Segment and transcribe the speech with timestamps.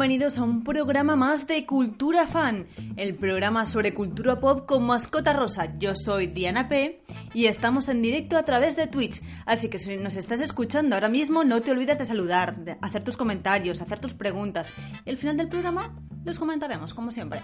[0.00, 5.34] Bienvenidos a un programa más de Cultura Fan, el programa sobre cultura pop con mascota
[5.34, 5.76] rosa.
[5.78, 7.02] Yo soy Diana P
[7.34, 11.10] y estamos en directo a través de Twitch, así que si nos estás escuchando ahora
[11.10, 14.70] mismo no te olvides de saludar, hacer tus comentarios, hacer tus preguntas
[15.04, 17.42] y al final del programa los comentaremos como siempre.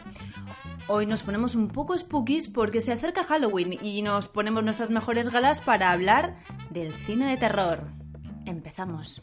[0.89, 5.29] Hoy nos ponemos un poco spookies porque se acerca Halloween y nos ponemos nuestras mejores
[5.29, 6.39] galas para hablar
[6.71, 7.91] del cine de terror.
[8.47, 9.23] Empezamos.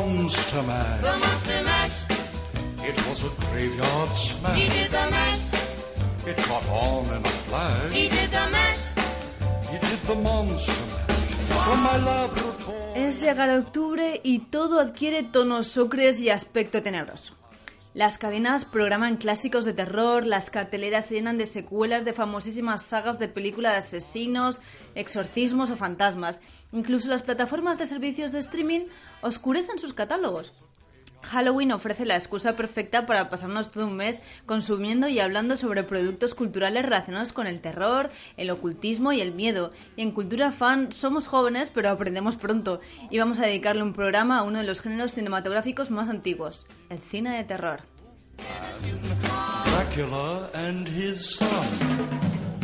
[0.00, 1.00] Monster mash.
[1.02, 1.96] the monster mash.
[2.88, 4.68] It was a graveyard He smash.
[4.68, 5.46] did the mash,
[6.26, 7.92] It caught on in a flash.
[7.92, 8.82] he did the mash.
[9.70, 12.76] He did the monster mash from my laboratory.
[12.94, 17.34] Es llegar a octubre y todo adquiere tonos ocres y aspecto tenebroso.
[17.96, 23.18] Las cadenas programan clásicos de terror, las carteleras se llenan de secuelas de famosísimas sagas
[23.18, 24.60] de películas de asesinos,
[24.94, 26.42] exorcismos o fantasmas.
[26.72, 28.88] Incluso las plataformas de servicios de streaming
[29.22, 30.52] oscurecen sus catálogos.
[31.22, 36.34] Halloween ofrece la excusa perfecta para pasarnos todo un mes consumiendo y hablando sobre productos
[36.34, 39.72] culturales relacionados con el terror, el ocultismo y el miedo.
[39.96, 44.38] Y en Cultura Fan somos jóvenes pero aprendemos pronto y vamos a dedicarle un programa
[44.38, 47.82] a uno de los géneros cinematográficos más antiguos, el cine de terror.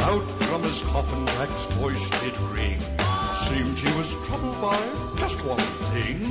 [0.00, 2.80] Out from his coffin, Rex's voice did ring.
[3.48, 4.80] Seemed he was troubled by
[5.18, 5.60] just one
[5.92, 6.24] thing.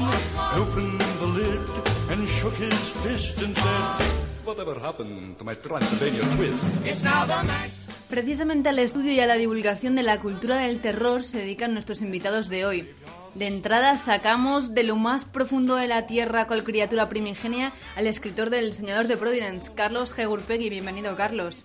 [0.57, 1.62] Opened the lid
[2.09, 4.12] and shook his fist and said,
[4.44, 6.69] Whatever happened to my Transylvania twist?
[6.84, 7.72] It's now the mash.
[8.09, 12.01] Precisamente al estudio y a la divulgación de la cultura del terror se dedican nuestros
[12.01, 12.90] invitados de hoy.
[13.36, 18.50] De entrada sacamos de lo más profundo de la tierra cual criatura primigenia al escritor
[18.50, 20.28] del Señor de Providence, Carlos G.
[20.28, 20.72] Gurpegui.
[20.72, 21.63] Bienvenido, Carlos.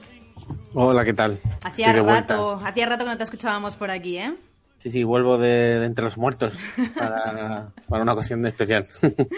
[0.74, 1.38] Hola, ¿qué tal?
[1.64, 4.34] Hacía rato, hacía rato que no te escuchábamos por aquí, ¿eh?
[4.78, 6.54] Sí, sí, vuelvo de, de entre los muertos
[6.98, 8.88] para, para una ocasión especial.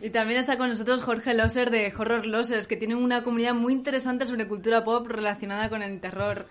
[0.00, 3.72] Y también está con nosotros Jorge Loser de Horror Losers, que tiene una comunidad muy
[3.72, 6.46] interesante sobre cultura pop relacionada con el terror.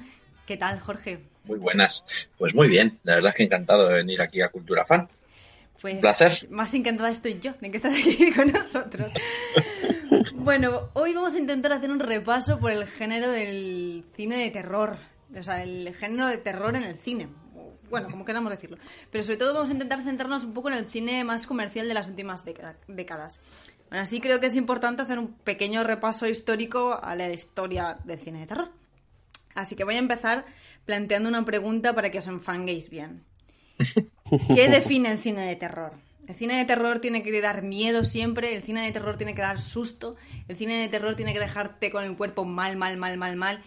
[0.46, 1.20] ¿Qué tal, Jorge?
[1.46, 2.04] Muy buenas.
[2.38, 3.00] Pues muy bien.
[3.06, 5.08] La verdad es que encantado de venir aquí a Cultura Fan.
[5.80, 6.46] Pues Un placer.
[6.50, 9.14] más encantada estoy yo de que estás aquí con nosotros.
[10.36, 14.98] Bueno, hoy vamos a intentar hacer un repaso por el género del cine de terror.
[15.38, 17.28] O sea, el género de terror en el cine.
[17.90, 18.78] Bueno, como queramos decirlo.
[19.12, 21.94] Pero sobre todo vamos a intentar centrarnos un poco en el cine más comercial de
[21.94, 23.40] las últimas década- décadas.
[23.90, 28.20] Aún así creo que es importante hacer un pequeño repaso histórico a la historia del
[28.20, 28.72] cine de terror.
[29.56, 30.46] Así que voy a empezar
[30.86, 33.24] planteando una pregunta para que os enfanguéis bien.
[34.56, 35.94] ¿Qué define el cine de terror?
[36.28, 39.42] El cine de terror tiene que dar miedo siempre, el cine de terror tiene que
[39.42, 43.18] dar susto, el cine de terror tiene que dejarte con el cuerpo mal, mal, mal,
[43.18, 43.64] mal, mal.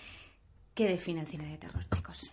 [0.74, 2.30] ¿Qué define el cine de terror, chicos?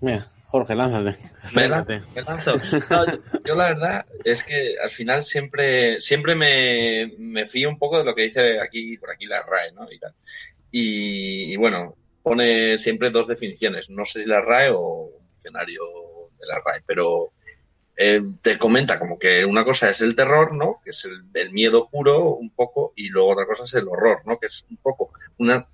[0.00, 1.10] Mira, Jorge, lánzate.
[1.54, 2.02] Me, lan- Estrénate.
[2.14, 2.56] me lanzo.
[2.90, 7.78] No, yo, yo la verdad es que al final siempre, siempre me, me fío un
[7.78, 9.90] poco de lo que dice aquí, por aquí la RAE, ¿no?
[9.92, 10.14] Y, tal.
[10.70, 13.88] y, y bueno, pone siempre dos definiciones.
[13.90, 15.82] No sé si la RAE o un diccionario
[16.40, 17.32] de la RAE, pero
[18.04, 20.80] eh, te comenta como que una cosa es el terror, ¿no?
[20.84, 24.22] Que es el, el miedo puro un poco, y luego otra cosa es el horror,
[24.26, 24.38] ¿no?
[24.38, 25.68] Que es un poco una,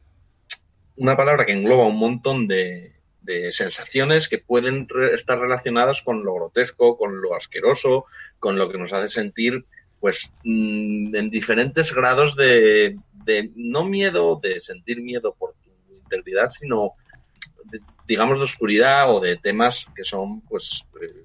[0.96, 6.24] una palabra que engloba un montón de, de sensaciones que pueden re- estar relacionadas con
[6.24, 8.04] lo grotesco, con lo asqueroso,
[8.38, 9.64] con lo que nos hace sentir,
[10.00, 16.48] pues, mm, en diferentes grados de, de no miedo, de sentir miedo por tu integridad,
[16.48, 16.92] sino,
[17.64, 21.24] de- digamos, de oscuridad o de temas que son, pues, eh,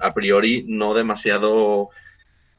[0.00, 1.90] a priori no demasiado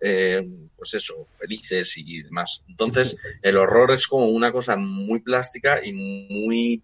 [0.01, 0.47] eh,
[0.77, 2.63] pues eso, felices y demás.
[2.67, 6.81] Entonces, el horror es como una cosa muy plástica y muy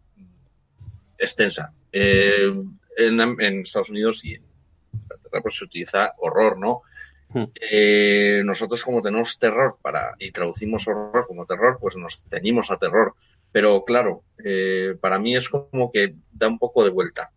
[1.18, 1.74] extensa.
[1.92, 2.54] Eh,
[2.98, 4.44] en, en Estados Unidos y en
[4.94, 6.82] Inglaterra pues, se utiliza horror, ¿no?
[7.30, 7.46] Hmm.
[7.72, 12.78] Eh, nosotros como tenemos terror para y traducimos horror como terror, pues nos ceñimos a
[12.78, 13.16] terror.
[13.52, 17.32] Pero claro, eh, para mí es como que da un poco de vuelta.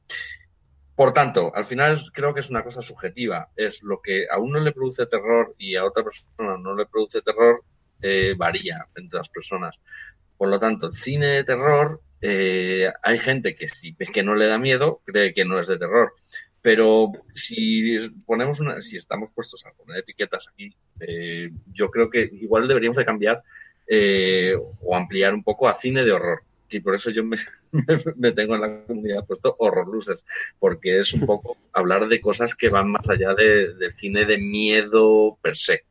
[0.99, 3.51] Por tanto, al final creo que es una cosa subjetiva.
[3.55, 7.23] Es lo que a uno le produce terror y a otra persona no le produce
[7.23, 7.63] terror,
[8.03, 9.77] eh, varía entre las personas.
[10.37, 14.49] Por lo tanto, el cine de terror, eh, hay gente que si que no le
[14.49, 16.15] da miedo, cree que no es de terror.
[16.63, 17.97] Pero si
[18.27, 22.97] ponemos una, si estamos puestos a poner etiquetas aquí, eh, yo creo que igual deberíamos
[22.97, 23.45] de cambiar
[23.87, 24.53] eh,
[24.83, 26.43] o ampliar un poco a cine de horror.
[26.71, 27.37] Y por eso yo me,
[28.17, 30.25] me tengo en la comunidad puesto horror losers,
[30.59, 34.39] porque es un poco hablar de cosas que van más allá de- del cine de
[34.39, 35.85] miedo per se.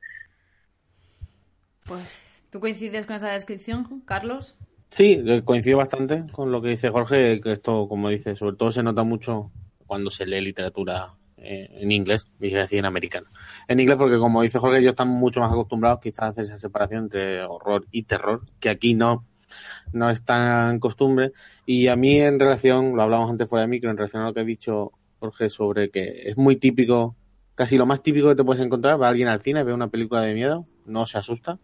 [1.86, 4.56] Pues, ¿tú coincides con esa descripción, Carlos?
[4.90, 8.72] Sí, eh, coincido bastante con lo que dice Jorge, que esto, como dice, sobre todo
[8.72, 9.52] se nota mucho
[9.86, 13.28] cuando se lee literatura eh, en inglés, y decir en americano.
[13.68, 16.58] En inglés porque, como dice Jorge, ellos están mucho más acostumbrados quizás a hacer esa
[16.58, 19.26] separación entre horror y terror, que aquí no,
[19.94, 21.32] no es tan costumbre.
[21.66, 24.34] Y a mí en relación, lo hablamos antes fuera de micro, en relación a lo
[24.34, 27.16] que ha dicho Jorge sobre que es muy típico,
[27.56, 30.22] casi lo más típico que te puedes encontrar, va alguien al cine, ve una película
[30.22, 31.60] de miedo, no se asusta,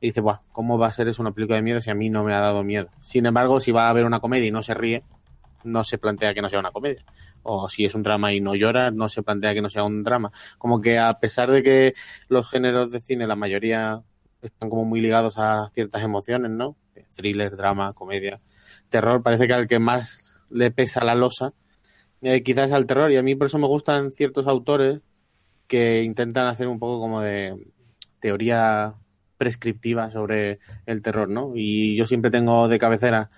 [0.00, 2.08] y dice, Buah, ¿cómo va a ser eso una película de miedo si a mí
[2.08, 2.88] no me ha dado miedo?
[3.00, 5.04] Sin embargo, si va a ver una comedia y no se ríe,
[5.62, 7.00] no se plantea que no sea una comedia.
[7.42, 10.02] O si es un drama y no llora, no se plantea que no sea un
[10.02, 10.30] drama.
[10.56, 11.94] Como que a pesar de que
[12.28, 14.02] los géneros de cine, la mayoría
[14.40, 16.76] están como muy ligados a ciertas emociones, ¿no?
[17.10, 18.40] Thriller, drama, comedia,
[18.88, 21.52] terror, parece que al que más le pesa la losa,
[22.22, 23.10] eh, quizás al terror.
[23.12, 25.00] Y a mí por eso me gustan ciertos autores
[25.66, 27.56] que intentan hacer un poco como de
[28.20, 28.94] teoría
[29.38, 31.52] prescriptiva sobre el terror, ¿no?
[31.54, 33.30] Y yo siempre tengo de cabecera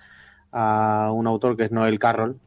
[0.51, 2.39] a un autor que es Noel Carroll,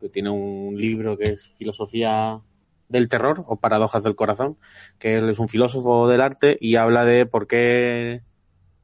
[0.00, 2.40] que tiene un libro que es Filosofía
[2.88, 4.58] del Terror o Paradojas del Corazón,
[4.98, 8.22] que él es un filósofo del arte y habla de por qué,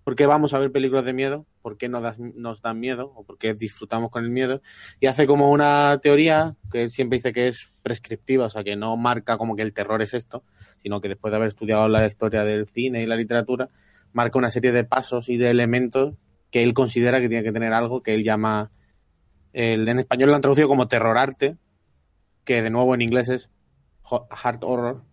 [0.04, 3.12] por qué vamos a ver películas de miedo, por qué nos, das- nos dan miedo
[3.14, 4.62] o por qué disfrutamos con el miedo.
[5.00, 8.74] Y hace como una teoría que él siempre dice que es prescriptiva, o sea, que
[8.74, 10.44] no marca como que el terror es esto,
[10.82, 13.68] sino que después de haber estudiado la historia del cine y la literatura,
[14.14, 16.14] marca una serie de pasos y de elementos
[16.50, 18.70] que él considera que tiene que tener algo que él llama,
[19.52, 21.58] el, en español lo han traducido como terror arte,
[22.44, 23.50] que de nuevo en inglés es
[24.30, 25.04] hard horror,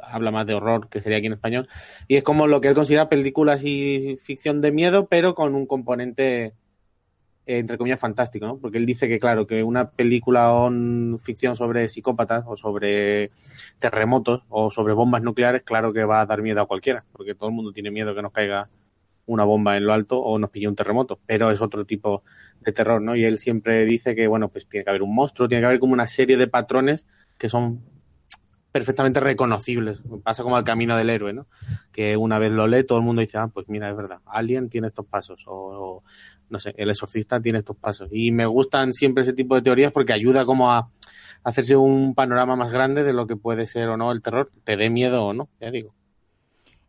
[0.00, 1.68] habla más de horror que sería aquí en español,
[2.08, 5.66] y es como lo que él considera películas y ficción de miedo, pero con un
[5.66, 6.54] componente
[7.46, 8.56] eh, entre comillas fantástico, ¿no?
[8.56, 10.70] Porque él dice que claro, que una película o
[11.18, 13.30] ficción sobre psicópatas o sobre
[13.78, 17.50] terremotos o sobre bombas nucleares, claro que va a dar miedo a cualquiera, porque todo
[17.50, 18.70] el mundo tiene miedo que nos caiga
[19.26, 22.22] una bomba en lo alto o nos pille un terremoto, pero es otro tipo
[22.60, 23.14] de terror, ¿no?
[23.14, 25.80] Y él siempre dice que, bueno, pues tiene que haber un monstruo, tiene que haber
[25.80, 27.06] como una serie de patrones
[27.36, 27.82] que son
[28.74, 30.02] perfectamente reconocibles.
[30.24, 31.46] Pasa como al camino del héroe, ¿no?
[31.92, 34.68] Que una vez lo lee, todo el mundo dice, ah, pues mira, es verdad, Alien
[34.68, 36.02] tiene estos pasos, o,
[36.48, 38.08] no sé, el exorcista tiene estos pasos.
[38.10, 40.90] Y me gustan siempre ese tipo de teorías porque ayuda como a
[41.44, 44.76] hacerse un panorama más grande de lo que puede ser o no el terror, te
[44.76, 45.94] dé miedo o no, ya digo.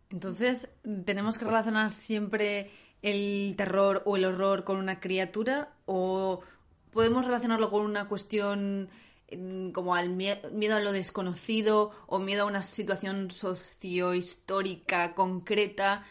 [0.09, 0.73] Entonces,
[1.05, 2.71] ¿tenemos que relacionar siempre
[3.03, 5.69] el terror o el horror con una criatura?
[5.85, 6.41] ¿O
[6.89, 8.89] podemos relacionarlo con una cuestión
[9.73, 16.05] como al mie- miedo a lo desconocido o miedo a una situación sociohistórica concreta?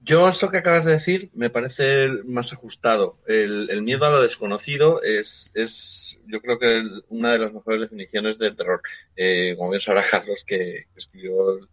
[0.00, 3.18] Yo eso que acabas de decir me parece más ajustado.
[3.26, 7.52] El, el miedo a lo desconocido es, es yo creo que el- una de las
[7.54, 8.82] mejores definiciones del terror.
[9.16, 11.68] Eh, como bien sabrá Carlos, que escribió el,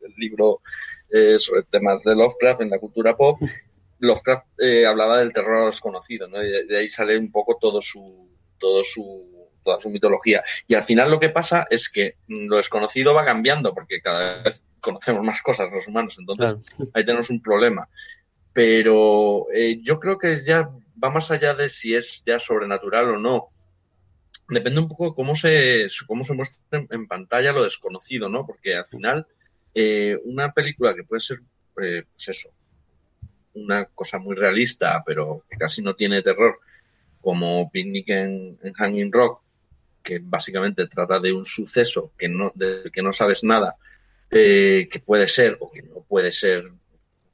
[0.00, 0.62] el libro
[1.10, 3.40] eh, sobre temas de Lovecraft en la cultura pop,
[4.00, 6.42] Lovecraft eh, hablaba del terror a lo desconocido, ¿no?
[6.44, 8.28] Y de, de ahí sale un poco todo su,
[8.58, 10.42] todo su, toda su mitología.
[10.66, 14.62] Y al final lo que pasa es que lo desconocido va cambiando, porque cada vez
[14.80, 16.90] conocemos más cosas los humanos, entonces Claro.
[16.94, 17.88] ahí tenemos un problema.
[18.52, 20.70] Pero eh, yo creo que ya
[21.02, 23.48] va más allá de si es ya sobrenatural o no.
[24.48, 28.46] Depende un poco cómo se, cómo se muestra en, en pantalla lo desconocido, ¿no?
[28.46, 29.26] Porque al final,
[29.74, 31.40] eh, una película que puede ser,
[31.82, 32.50] eh, pues eso,
[33.54, 36.60] una cosa muy realista, pero que casi no tiene terror,
[37.26, 39.42] como Picnic en, Hanging Rock,
[40.00, 43.74] que básicamente trata de un suceso que no, del que no sabes nada,
[44.30, 46.70] eh, que puede ser o que no puede ser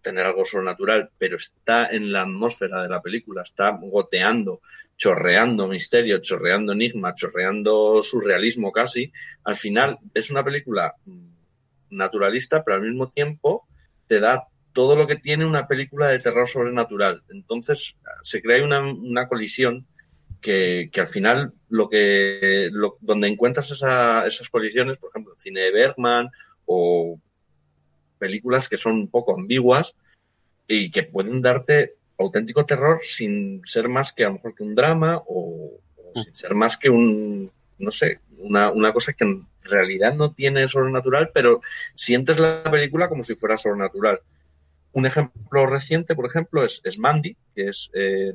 [0.00, 4.62] tener algo sobrenatural, pero está en la atmósfera de la película, está goteando,
[4.96, 9.12] chorreando misterio, chorreando enigma, chorreando surrealismo casi.
[9.44, 11.26] Al final es una película mm,
[11.90, 13.68] naturalista, pero al mismo tiempo
[14.06, 17.22] te da todo lo que tiene una película de terror sobrenatural.
[17.30, 19.86] Entonces se crea una, una colisión
[20.40, 25.40] que, que, al final lo que lo, donde encuentras esa, esas colisiones, por ejemplo, el
[25.40, 26.30] cine de Bergman
[26.66, 27.18] o
[28.18, 29.94] películas que son un poco ambiguas
[30.66, 34.74] y que pueden darte auténtico terror sin ser más que a lo mejor que un
[34.74, 39.46] drama o, o sin ser más que un, no sé, una, una, cosa que en
[39.62, 41.60] realidad no tiene sobrenatural, pero
[41.94, 44.20] sientes la película como si fuera sobrenatural.
[44.92, 48.32] Un ejemplo reciente, por ejemplo, es, es Mandy, que es, eh,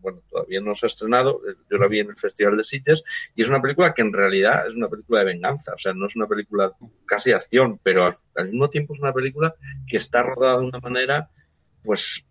[0.00, 1.40] bueno, todavía no se ha estrenado,
[1.70, 3.04] yo la vi en el Festival de Sitges,
[3.36, 6.06] y es una película que en realidad es una película de venganza, o sea, no
[6.06, 6.72] es una película
[7.06, 9.54] casi de acción, pero al, al mismo tiempo es una película
[9.86, 11.30] que está rodada de una manera,
[11.84, 12.24] pues,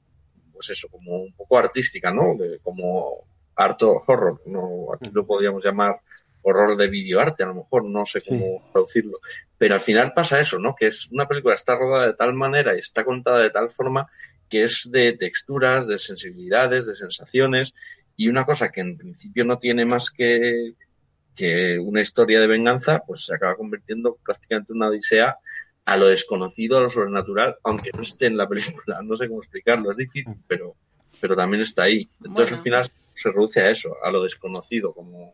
[0.51, 2.35] pues eso, como un poco artística, ¿no?
[2.37, 3.25] De, como
[3.55, 4.93] harto horror, ¿no?
[4.93, 5.99] Aquí lo podríamos llamar
[6.43, 8.71] horror de videoarte, a lo mejor, no sé cómo sí.
[8.71, 9.19] traducirlo.
[9.57, 10.75] Pero al final pasa eso, ¿no?
[10.75, 14.10] Que es una película está rodada de tal manera y está contada de tal forma
[14.50, 17.74] que es de texturas, de sensibilidades, de sensaciones
[18.17, 20.74] y una cosa que en principio no tiene más que,
[21.36, 25.38] que una historia de venganza, pues se acaba convirtiendo prácticamente en una odisea
[25.86, 29.01] a lo desconocido, a lo sobrenatural, aunque no esté en la película.
[29.01, 30.75] No sé cómo explicarlo, es difícil, pero,
[31.19, 32.10] pero también está ahí.
[32.19, 32.57] Entonces bueno.
[32.57, 35.33] al final se reduce a eso, a lo desconocido, como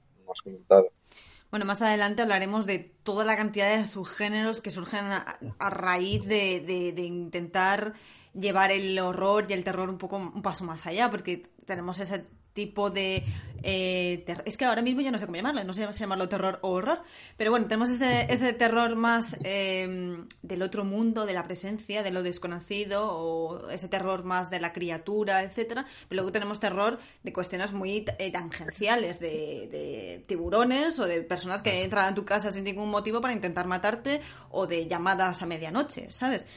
[1.50, 6.26] Bueno, más adelante hablaremos de toda la cantidad de subgéneros que surgen a, a raíz
[6.26, 7.94] de, de, de, intentar
[8.34, 12.26] llevar el horror y el terror un poco un paso más allá, porque tenemos ese
[12.58, 13.24] tipo de...
[13.62, 16.60] Eh, es que ahora mismo ya no sé cómo llamarlo, no sé si llamarlo terror
[16.62, 17.02] o horror,
[17.38, 22.12] pero bueno, tenemos ese, ese terror más eh, del otro mundo, de la presencia, de
[22.12, 27.34] lo desconocido, o ese terror más de la criatura, etcétera Pero luego tenemos terror de
[27.34, 32.52] cuestiones muy eh, tangenciales, de, de, tiburones o de personas que entran a tu casa
[32.52, 36.48] sin ningún motivo para intentar matarte, o de llamadas a medianoche, ¿sabes?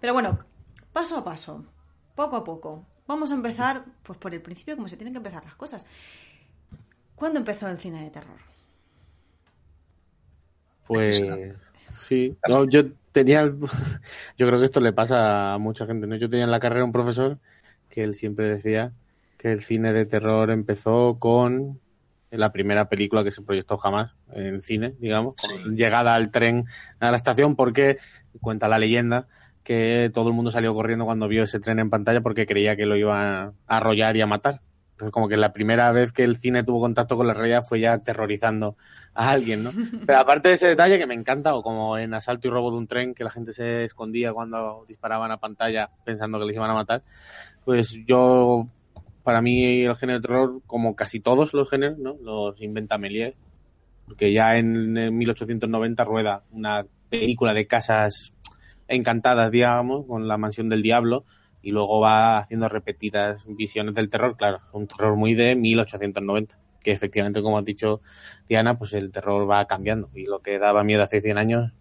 [0.00, 0.38] Pero bueno,
[0.92, 1.64] paso a paso,
[2.14, 2.93] poco a poco.
[3.06, 5.86] Vamos a empezar pues por el principio, como se tienen que empezar las cosas.
[7.14, 8.38] ¿Cuándo empezó el cine de terror?
[10.86, 11.22] Pues
[11.94, 13.44] sí, no, yo tenía,
[14.38, 16.16] yo creo que esto le pasa a mucha gente, ¿no?
[16.16, 17.38] Yo tenía en la carrera un profesor
[17.88, 18.92] que él siempre decía
[19.38, 21.80] que el cine de terror empezó con
[22.30, 25.54] la primera película que se proyectó jamás en cine, digamos, sí.
[25.70, 26.64] llegada al tren
[26.98, 27.98] a la estación, porque
[28.40, 29.28] cuenta la leyenda
[29.64, 32.86] que todo el mundo salió corriendo cuando vio ese tren en pantalla porque creía que
[32.86, 34.60] lo iba a arrollar y a matar.
[34.92, 37.80] Entonces, como que la primera vez que el cine tuvo contacto con la realidad fue
[37.80, 38.76] ya aterrorizando
[39.12, 39.72] a alguien, ¿no?
[40.06, 42.76] Pero aparte de ese detalle que me encanta, o como en Asalto y Robo de
[42.76, 46.70] un tren, que la gente se escondía cuando disparaban a pantalla pensando que les iban
[46.70, 47.02] a matar,
[47.64, 48.68] pues yo,
[49.24, 52.16] para mí el género de terror, como casi todos los géneros, ¿no?
[52.22, 53.34] Los inventa Méliès,
[54.06, 58.33] porque ya en, en 1890 rueda una película de casas
[58.88, 61.24] encantadas, digamos, con la mansión del diablo,
[61.62, 66.92] y luego va haciendo repetidas visiones del terror, claro, un terror muy de 1890, que
[66.92, 68.02] efectivamente, como ha dicho
[68.46, 71.72] Diana, pues el terror va cambiando, y lo que daba miedo hace 100 años,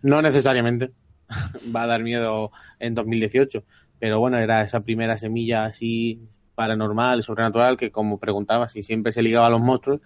[0.00, 0.92] no necesariamente
[1.74, 3.64] va a dar miedo en 2018,
[3.98, 6.22] pero bueno, era esa primera semilla así
[6.54, 10.00] paranormal, sobrenatural, que como preguntaba, si siempre se ligaba a los monstruos,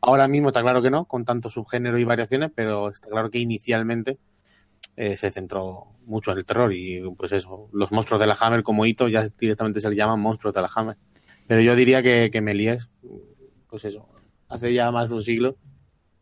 [0.00, 3.38] ahora mismo está claro que no, con tanto subgénero y variaciones, pero está claro que
[3.38, 4.18] inicialmente
[4.96, 8.62] eh, se centró mucho en el terror y pues eso, los monstruos de la Hammer
[8.62, 10.96] como hito ya directamente se le llaman monstruos de la Hammer.
[11.46, 12.88] Pero yo diría que, que Méliès,
[13.68, 14.08] pues eso,
[14.48, 15.56] hace ya más de un siglo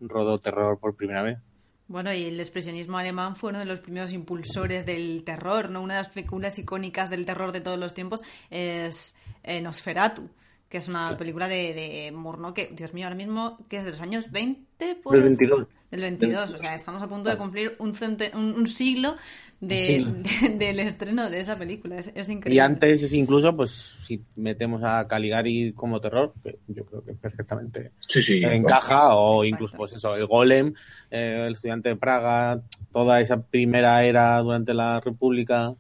[0.01, 1.39] rodó terror por primera vez.
[1.87, 5.83] Bueno, y el expresionismo alemán fue uno de los primeros impulsores del terror, ¿no?
[5.83, 10.31] Una de las figuras icónicas del terror de todos los tiempos es eh, Nosferatu,
[10.75, 11.15] que es una sí.
[11.15, 14.97] película de, de Murnau que, Dios mío, ahora mismo, que es de los años 20,
[15.05, 15.13] pues...
[15.15, 15.69] Del 22.
[15.89, 19.15] Del 22, o sea, estamos a punto de cumplir un, cente, un, un siglo,
[19.61, 20.49] de, sí.
[20.49, 22.57] de, del estreno de esa película, es, es, increíble.
[22.57, 27.93] Y antes, incluso, pues, si metemos a Caligari como terror, que yo creo que perfectamente
[28.09, 29.17] sí, sí, encaja, claro.
[29.21, 30.75] o incluso, pues eso, el Golem,
[31.09, 35.73] eh, el estudiante de Praga, toda esa primera era durante la República,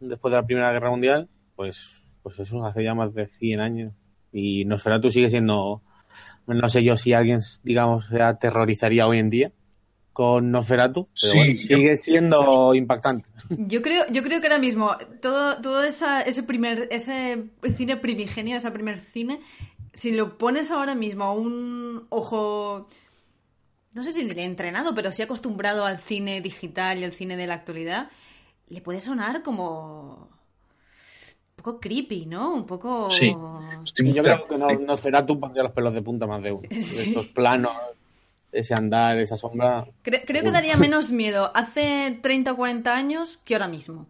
[0.00, 3.92] después de la Primera Guerra Mundial, pues, pues eso hace ya más de 100 años.
[4.32, 5.82] Y Nosferatu sigue siendo,
[6.46, 9.52] no sé yo si alguien, digamos, se aterrorizaría hoy en día
[10.12, 11.96] con Nosferatu, pero sí, bueno, sigue yo...
[11.96, 13.26] siendo impactante.
[13.50, 17.44] Yo creo, yo creo que ahora mismo todo, todo esa, ese primer, ese
[17.76, 19.40] cine primigenio, ese primer cine,
[19.94, 22.88] si lo pones ahora mismo a un ojo,
[23.94, 27.36] no sé si le he entrenado, pero sí acostumbrado al cine digital y al cine
[27.36, 28.10] de la actualidad,
[28.68, 30.28] le puede sonar como
[31.58, 32.54] un poco creepy, ¿no?
[32.54, 33.10] Un poco...
[33.10, 33.34] Sí.
[34.04, 36.68] Yo creo que no, no será tú pondría los pelos de punta más de uno.
[36.70, 37.10] Sí.
[37.10, 37.72] Esos planos
[38.50, 39.86] ese andar, esa sombra.
[40.04, 44.06] Cre- creo que daría menos miedo hace 30 o 40 años que ahora mismo.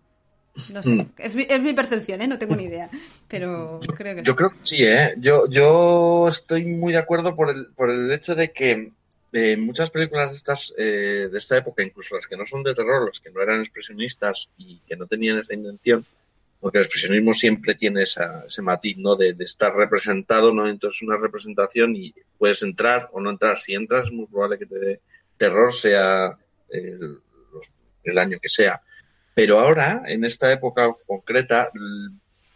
[0.73, 1.07] No sé, Mm.
[1.19, 2.27] es, mi, es mi percepción, ¿eh?
[2.29, 2.91] No tengo ni idea.
[3.29, 4.37] Pero creo que Yo sí.
[4.37, 5.15] creo que sí, ¿eh?
[5.19, 8.93] Yo, yo estoy muy de acuerdo por el, por el hecho de que
[9.33, 12.75] eh, muchas películas de estas eh, de esta época, incluso las que no son de
[12.75, 16.05] terror, las que no eran expresionistas y que no tenían esa intención,
[16.63, 19.17] porque el expresionismo siempre tiene esa, ese matiz, ¿no?
[19.17, 20.69] De, estar representado, ¿no?
[20.69, 23.59] Entonces una representación y puedes entrar o no entrar.
[23.59, 25.01] Si entras es muy probable que te dé
[25.37, 26.39] terror, sea
[26.69, 28.81] el, año que sea.
[29.35, 31.69] Pero ahora, en esta época concreta,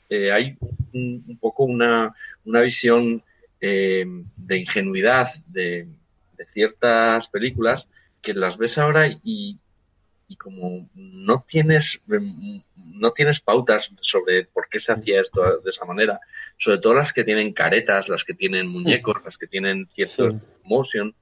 [0.09, 0.57] eh, hay
[0.93, 3.25] un, poco una, una visión
[3.61, 5.89] eh, de ingenuidad de
[6.53, 7.89] ciertas películas
[8.23, 9.59] que las ves ahora y,
[10.29, 12.59] y como no tienes mm,
[12.95, 16.21] no tienes pautas sobre por qué se hacía esto de esa manera,
[16.57, 20.39] sobre todo las que tienen caretas, las que tienen muñecos, las que tienen ciertos Sí.
[20.65, 21.15] motion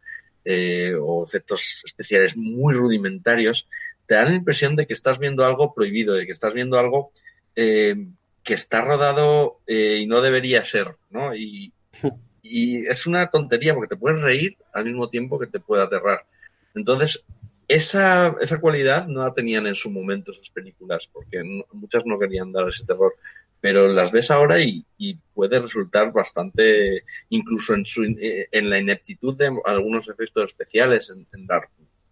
[0.44, 3.66] eh, o efectos especiales muy rudimentarios,
[4.06, 7.10] te dan la impresión de que estás viendo algo prohibido, de que estás viendo algo
[7.56, 7.96] eh,
[8.42, 11.34] que está rodado eh, y no debería ser, ¿no?
[11.34, 11.72] Y,
[12.42, 16.26] y es una tontería porque te puedes reír al mismo tiempo que te puede aterrar.
[16.74, 17.24] Entonces,
[17.68, 21.42] esa, esa cualidad no la tenían en su momento esas películas, porque
[21.72, 23.14] muchas no querían dar ese terror.
[23.60, 24.84] Pero las ves ahora y,
[25.32, 31.48] puede resultar bastante, incluso en, su, eh, la ineptitud de algunos efectos especiales, en, en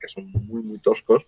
[0.00, 1.26] que son muy, muy toscos.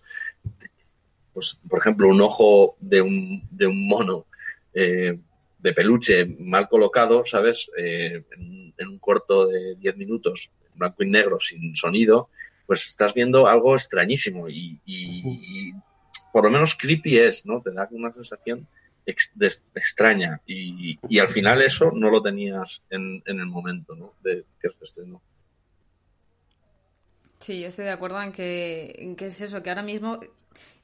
[1.33, 4.25] Pues, por ejemplo, un ojo de un, de un mono
[4.73, 5.19] eh,
[5.59, 7.69] de peluche mal colocado, ¿sabes?
[7.77, 12.29] Eh, en, en un corto de 10 minutos, blanco y negro, sin sonido,
[12.67, 15.21] pues estás viendo algo extrañísimo y, y-
[15.69, 15.73] y
[16.31, 17.61] por lo menos creepy es, ¿no?
[17.61, 18.67] Te da una sensación
[19.05, 23.95] ex- de- extraña y, y al final eso no lo tenías en, en el momento,
[23.95, 24.13] ¿no?
[24.23, 25.21] De que se estrenó.
[27.39, 30.19] Sí, yo estoy de acuerdo en que, en que es eso, que ahora mismo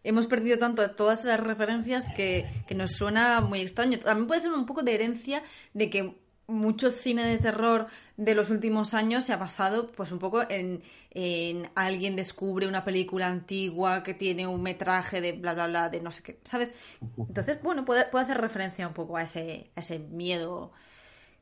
[0.04, 4.00] hemos perdido tanto todas esas referencias que, que nos suena muy extraño.
[4.00, 6.16] También puede ser un poco de herencia de que
[6.52, 7.88] mucho cine de terror
[8.18, 12.84] de los últimos años se ha basado pues un poco en, en alguien descubre una
[12.84, 16.74] película antigua que tiene un metraje de bla bla bla de no sé qué, ¿sabes?
[17.18, 20.72] Entonces, bueno, puede, puede hacer referencia un poco a ese, a ese miedo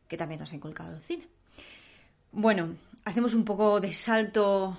[0.07, 1.27] que también nos ha inculcado el cine.
[2.31, 4.77] Bueno, hacemos un poco de salto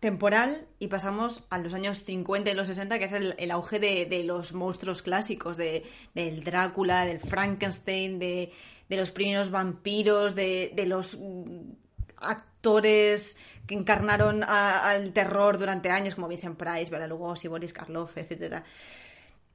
[0.00, 3.80] temporal y pasamos a los años 50 y los 60, que es el, el auge
[3.80, 8.52] de, de los monstruos clásicos, de, del Drácula, del Frankenstein, de,
[8.88, 11.70] de los primeros vampiros, de, de los mm,
[12.16, 18.16] actores que encarnaron a- al terror durante años, como Vincent Price, Bela Lugosi, Boris Karloff,
[18.16, 18.62] etc.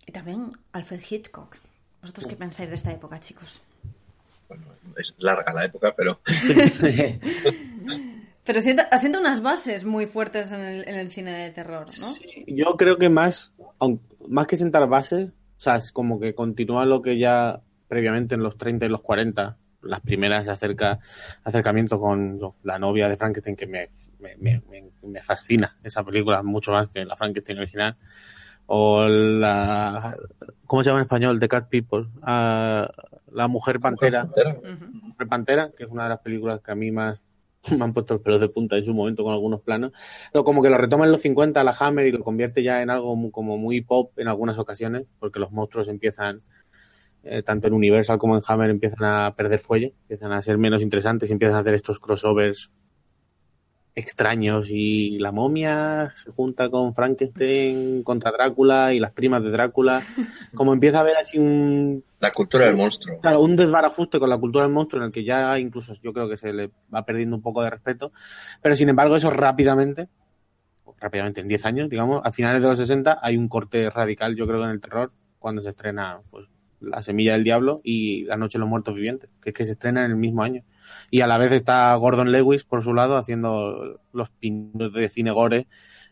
[0.06, 1.58] Y también Alfred Hitchcock.
[2.02, 3.62] ¿Vosotros qué pensáis de esta época, chicos?
[4.50, 4.66] Bueno,
[4.98, 6.20] es larga la época, pero
[8.46, 12.12] Pero sienta, asienta unas bases muy fuertes en el, en el cine de terror, ¿no?
[12.12, 16.36] Sí, yo creo que más, aun- más que sentar bases, o sea, es como que
[16.36, 17.62] continúa lo que ya
[17.94, 20.98] previamente en los 30 y los 40, las primeras acerca,
[21.44, 24.62] acercamiento con la novia de Frankenstein, que me, me, me-
[25.04, 27.96] me- fascina esa película, mucho más que la Frankenstein original.
[28.66, 30.16] O la,
[30.66, 31.40] ¿cómo se llama en español?
[31.40, 32.08] The Cat People.
[32.24, 32.90] Ah,
[33.32, 34.24] la Mujer Pantera.
[34.58, 35.08] Ujú.
[35.10, 37.20] Mujer Pantera, que es una de las películas que a mí más
[37.78, 39.92] me han puesto los pelos de punta en su momento con algunos planos.
[40.32, 42.90] Pero como que lo retoma en los 50 la Hammer y lo convierte ya en
[42.90, 46.42] algo mu- como muy pop en algunas ocasiones, porque los monstruos empiezan,
[47.24, 50.82] eh, tanto en Universal como en Hammer, empiezan a perder fuelle, empiezan a ser menos
[50.82, 52.70] interesantes y empiezan a hacer estos crossovers
[53.96, 60.02] extraños y la momia se junta con Frankenstein contra Drácula y las primas de Drácula.
[60.56, 63.20] Como empieza a haber así un la cultura del monstruo.
[63.20, 66.28] Claro, un desbarajuste con la cultura del monstruo en el que ya incluso yo creo
[66.30, 68.12] que se le va perdiendo un poco de respeto.
[68.62, 70.08] Pero sin embargo, eso rápidamente,
[71.00, 74.48] rápidamente en 10 años, digamos, a finales de los 60 hay un corte radical, yo
[74.48, 76.48] creo que en el terror, cuando se estrena pues,
[76.84, 79.72] La Semilla del Diablo y La Noche de los Muertos Vivientes, que es que se
[79.72, 80.64] estrena en el mismo año.
[81.10, 85.32] Y a la vez está Gordon Lewis por su lado haciendo los pinos de cine
[85.32, 85.68] gore.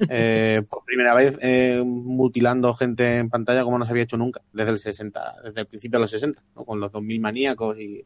[0.10, 4.42] eh, por primera vez eh, mutilando gente en pantalla como no se había hecho nunca
[4.54, 6.66] desde el 60 desde el principio de los 60 ¿no?
[6.66, 8.06] con los 2000 maníacos y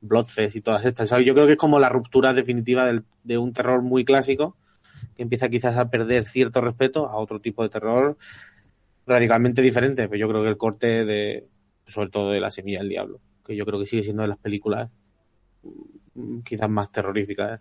[0.00, 3.52] Bloodfest y todas estas yo creo que es como la ruptura definitiva del- de un
[3.52, 4.56] terror muy clásico
[5.16, 8.16] que empieza quizás a perder cierto respeto a otro tipo de terror
[9.06, 11.46] radicalmente diferente pero yo creo que el corte de
[11.88, 14.38] sobre todo de la semilla del diablo que yo creo que sigue siendo de las
[14.38, 14.90] películas
[16.14, 17.60] mm, quizás más terroríficas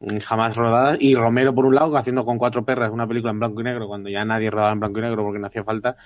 [0.00, 0.20] ¿eh?
[0.20, 3.60] jamás rodadas y Romero por un lado haciendo con cuatro perras una película en blanco
[3.60, 5.96] y negro cuando ya nadie rodaba en blanco y negro porque no hacía falta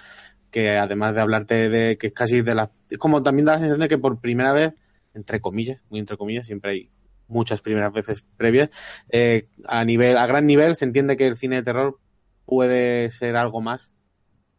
[0.50, 3.58] que además de hablarte de que es casi de las es como también da la
[3.58, 4.78] sensación de que por primera vez
[5.14, 6.90] entre comillas muy entre comillas siempre hay
[7.32, 8.70] muchas primeras veces previas.
[9.08, 11.98] Eh, a nivel, a gran nivel se entiende que el cine de terror
[12.44, 13.90] puede ser algo más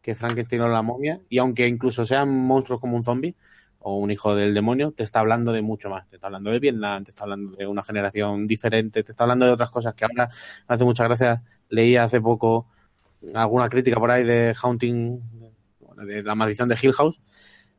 [0.04, 3.34] que Frankenstein o la momia, y aunque incluso sean monstruos como un zombie
[3.78, 6.06] o un hijo del demonio, te está hablando de mucho más.
[6.10, 9.46] Te está hablando de Vietnam, te está hablando de una generación diferente, te está hablando
[9.46, 10.28] de otras cosas que ahora
[10.68, 11.40] me hace muchas gracias.
[11.70, 12.66] Leí hace poco
[13.32, 15.22] alguna crítica por ahí de Haunting,
[15.96, 17.18] de la maldición de Hill House,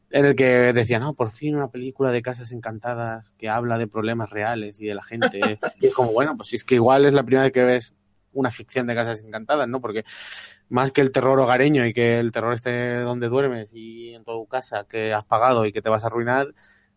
[0.09, 3.85] en el que decía, no, por fin una película de casas encantadas que habla de
[3.85, 5.39] problemas reales y de la gente.
[5.79, 7.93] y es como, bueno, pues si es que igual es la primera vez que ves
[8.33, 9.81] una ficción de casas encantadas, ¿no?
[9.81, 10.05] Porque
[10.69, 14.45] más que el terror hogareño y que el terror esté donde duermes y en tu
[14.47, 16.53] casa que has pagado y que te vas a arruinar,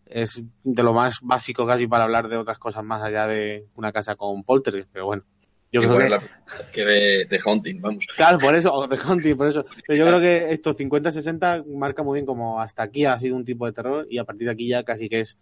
[0.07, 3.93] es de lo más básico casi para hablar de otras cosas más allá de una
[3.93, 5.23] casa con poltergeist, pero bueno.
[5.71, 6.23] Yo creo que, la-
[6.73, 8.07] que de, de Haunting, vamos.
[8.17, 9.67] Claro, por eso, de Haunting, por eso.
[9.87, 13.45] Pero yo creo que estos 50-60 marca muy bien como hasta aquí ha sido un
[13.45, 15.37] tipo de terror y a partir de aquí ya casi que es,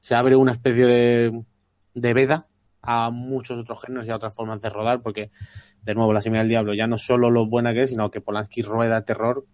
[0.00, 1.42] se abre una especie de,
[1.94, 2.48] de veda
[2.82, 5.30] a muchos otros géneros y a otras formas de rodar, porque
[5.82, 8.20] de nuevo la semilla del diablo ya no solo lo buena que es, sino que
[8.20, 9.46] Polanski rueda terror,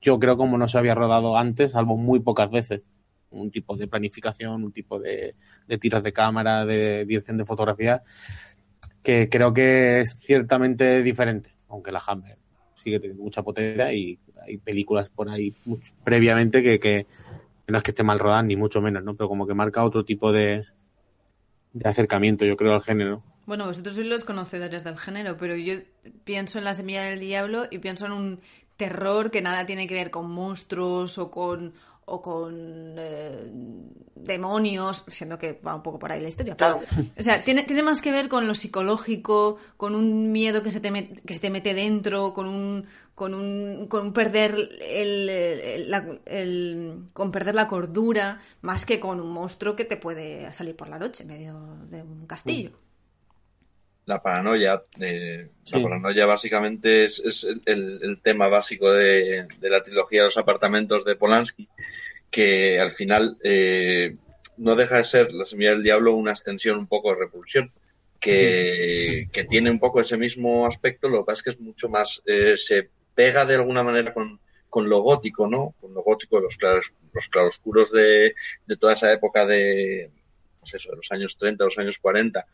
[0.00, 2.82] yo creo como no se había rodado antes, salvo muy pocas veces.
[3.30, 8.02] Un tipo de planificación, un tipo de, de tiras de cámara, de dirección de fotografía,
[9.02, 12.36] que creo que es ciertamente diferente, aunque la Hammer
[12.74, 15.54] sigue teniendo mucha potencia y hay películas por ahí
[16.02, 17.06] previamente que, que
[17.68, 19.14] no es que esté mal rodada ni mucho menos, ¿no?
[19.14, 20.64] Pero como que marca otro tipo de,
[21.72, 23.22] de acercamiento, yo creo, al género.
[23.46, 25.74] Bueno, vosotros sois los conocedores del género, pero yo
[26.24, 28.40] pienso en La Semilla del Diablo y pienso en un
[28.76, 33.50] terror que nada tiene que ver con monstruos o con o con eh,
[34.14, 36.56] demonios, siendo que va un poco por ahí la historia.
[36.56, 36.80] pero-
[37.18, 40.80] o sea, tiene, tiene más que ver con lo psicológico, con un miedo que se
[40.80, 45.28] te, met- que se te mete dentro, con un con un con un perder el,
[45.28, 50.52] el- la- el- con perder la cordura, más que con un monstruo que te puede
[50.52, 51.54] salir por la noche en medio
[51.90, 52.70] de un castillo.
[54.06, 54.82] La paranoia.
[54.98, 55.76] eh, Sí.
[55.76, 61.04] La paranoia básicamente es, es el tema básico de, de la trilogía de los apartamentos
[61.04, 61.68] de Polanski,
[62.32, 64.14] que al final eh,
[64.56, 67.72] no deja de ser La semilla del diablo una extensión un poco de repulsión.
[68.20, 71.88] Que, que tiene un poco ese mismo aspecto, lo que pasa es que es mucho
[71.88, 74.38] más, eh, se pega de alguna manera con,
[74.70, 75.74] con lo gótico, ¿no?
[75.80, 78.34] Con lo gótico los, claros, los claroscuros de,
[78.66, 80.08] de toda esa época de,
[80.60, 82.46] pues eso, de los años 30, los años 40,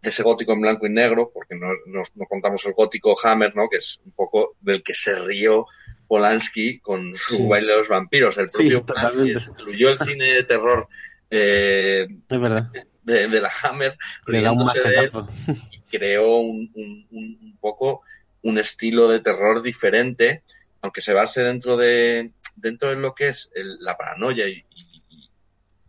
[0.00, 3.54] de ese gótico en blanco y negro, porque no, no- no contamos el gótico Hammer,
[3.54, 3.68] ¿no?
[3.68, 5.66] Que es un poco del que se rió
[6.10, 7.46] Polanski con su Sí.
[7.46, 8.36] baile de los vampiros.
[8.36, 9.34] El Sí, propio Polanski totalmente.
[9.34, 10.88] destruyó el cine de terror
[11.30, 12.68] eh, Es verdad.
[13.04, 13.96] de, de la Hammer
[14.26, 15.22] Le da un de
[15.70, 18.02] y creó un, un- poco
[18.42, 20.42] un estilo de terror diferente,
[20.82, 25.02] aunque se base dentro de, dentro de lo que es el- la paranoia y, y-
[25.10, 25.30] y-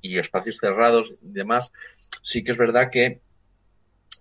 [0.02, 1.72] y espacios cerrados y demás,
[2.22, 3.22] sí que es verdad que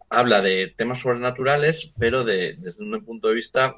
[0.09, 3.75] habla de temas sobrenaturales, pero de, desde un punto de vista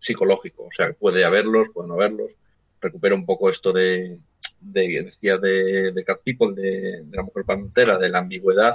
[0.00, 0.64] psicológico.
[0.64, 2.32] O sea, puede haberlos, puede no haberlos.
[2.80, 4.18] Recupera un poco esto de,
[4.60, 8.74] de decía de, de Cat People, de, de la mujer pantera, de la ambigüedad,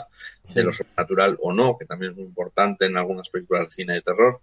[0.53, 3.93] de lo sobrenatural o no, que también es muy importante en algunas películas de cine
[3.95, 4.39] de terror.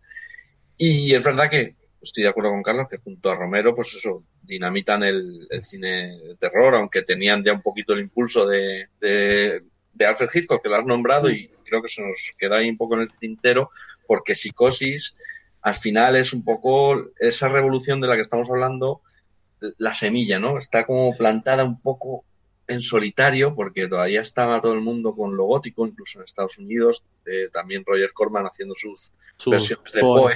[0.77, 4.25] Y es verdad que estoy de acuerdo con Carlos que junto a Romero, pues eso,
[4.43, 9.63] dinamitan el, el cine de terror, aunque tenían ya un poquito el impulso de, de,
[9.93, 12.77] de Alfred Hitchcock, que lo has nombrado, y creo que se nos queda ahí un
[12.77, 13.71] poco en el tintero,
[14.09, 15.17] porque Psicosis
[15.63, 19.01] al final es un poco esa revolución de la que estamos hablando,
[19.79, 20.59] la semilla, ¿no?
[20.59, 22.25] Está como plantada un poco
[22.67, 27.05] en solitario, porque todavía estaba todo el mundo con lo gótico, incluso en Estados Unidos,
[27.27, 30.35] eh, también Roger Corman haciendo sus Sus versiones de Poe.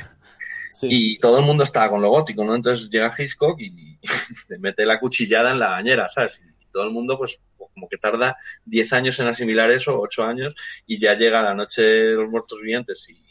[0.69, 0.89] Sí.
[0.91, 2.55] y todo el mundo estaba con lo gótico, ¿no?
[2.55, 3.99] Entonces llega Hitchcock y
[4.49, 6.43] le mete la cuchillada en la bañera, ¿sabes?
[6.61, 8.37] Y todo el mundo, pues, como que tarda
[8.67, 10.55] 10 años en asimilar eso, 8 años,
[10.87, 13.26] y ya llega la noche de los muertos vivientes y,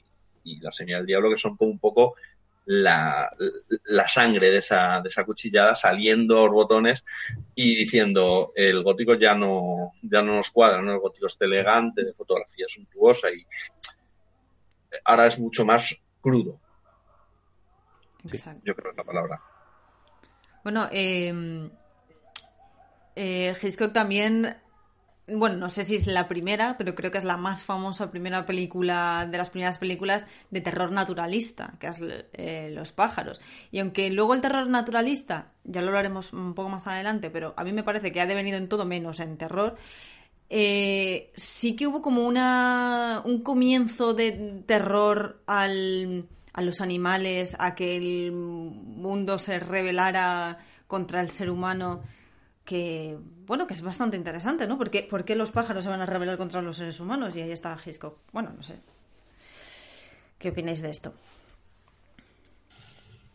[0.45, 2.15] y la señal del diablo, que son como un poco
[2.65, 3.29] la,
[3.85, 7.03] la sangre de esa, de esa cuchillada saliendo a borbotones
[7.53, 10.93] y diciendo el gótico ya no, ya no nos cuadra, ¿no?
[10.93, 13.45] El gótico está elegante, de fotografía suntuosa y
[15.03, 16.59] ahora es mucho más crudo,
[18.23, 18.61] Exacto.
[18.63, 19.41] yo creo que es la palabra.
[20.63, 21.69] Bueno, eh,
[23.15, 24.57] eh, Hitchcock también,
[25.27, 28.45] bueno, no sé si es la primera, pero creo que es la más famosa primera
[28.45, 33.41] película, de las primeras películas de terror naturalista, que es eh, Los pájaros.
[33.71, 37.63] Y aunque luego el terror naturalista, ya lo hablaremos un poco más adelante, pero a
[37.63, 39.77] mí me parece que ha devenido en todo menos en terror,
[40.49, 47.73] eh, sí que hubo como una, un comienzo de terror al, a los animales, a
[47.73, 52.03] que el mundo se rebelara contra el ser humano
[52.65, 54.77] que, bueno, que es bastante interesante, ¿no?
[54.77, 57.35] ¿Por qué, por qué los pájaros se van a rebelar contra los seres humanos?
[57.35, 58.17] Y ahí está Hitchcock.
[58.33, 58.75] Bueno, no sé.
[60.39, 61.13] ¿Qué opináis de esto?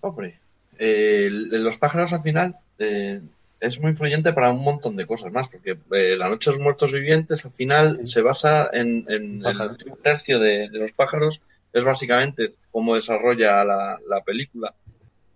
[0.01, 0.41] Hombre,
[0.79, 3.21] eh, los pájaros al final eh,
[3.61, 6.65] es muy influyente para un montón de cosas más, porque eh, La Noche de los
[6.65, 11.41] Muertos Vivientes al final se basa en, en el último tercio de, de los pájaros,
[11.73, 14.75] es básicamente cómo desarrolla la, la película.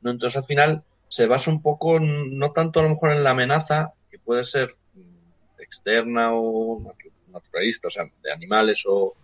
[0.00, 0.11] ¿no?
[0.11, 0.83] Entonces al final
[1.14, 4.74] se basa un poco, no tanto a lo mejor en la amenaza, que puede ser
[4.94, 9.14] mm, externa o natu- naturalista, o sea, de animales o,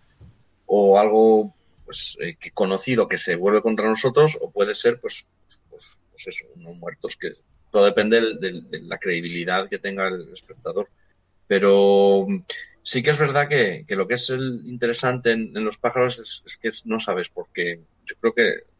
[0.67, 5.27] o algo pues eh, que conocido que se vuelve contra nosotros o puede ser pues
[5.69, 7.33] pues, pues eso unos muertos que
[7.69, 10.87] todo depende del- de la credibilidad que tenga el espectador.
[11.47, 12.37] Pero mm,
[12.83, 16.57] sí que es verdad que, que lo que es el interesante en, los pájaros es,
[16.57, 18.70] que no sabes porque yo creo que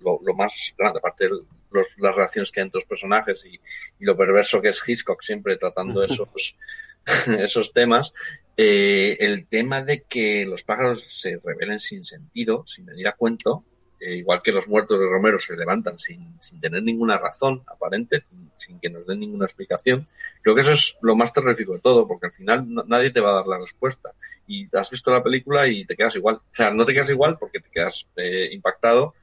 [0.00, 3.54] lo, lo más grande aparte de los- las relaciones que hay entre los personajes y,
[3.98, 6.56] y lo perverso que es Hitchcock siempre tratando esos
[7.38, 8.12] esos temas
[8.56, 13.64] eh, el tema de que los pájaros se rebelen sin sentido, sin venir a cuento,
[14.00, 18.22] eh, igual que los muertos de Romero se levantan sin, sin tener ninguna razón aparente,
[18.22, 20.06] sin, sin que nos den ninguna explicación,
[20.42, 23.20] creo que eso es lo más terrorífico de todo, porque al final no- nadie te
[23.20, 24.12] va a dar la respuesta.
[24.46, 26.36] Y has visto la película y te quedas igual.
[26.36, 29.14] O sea, no te quedas igual porque te quedas eh, impactado,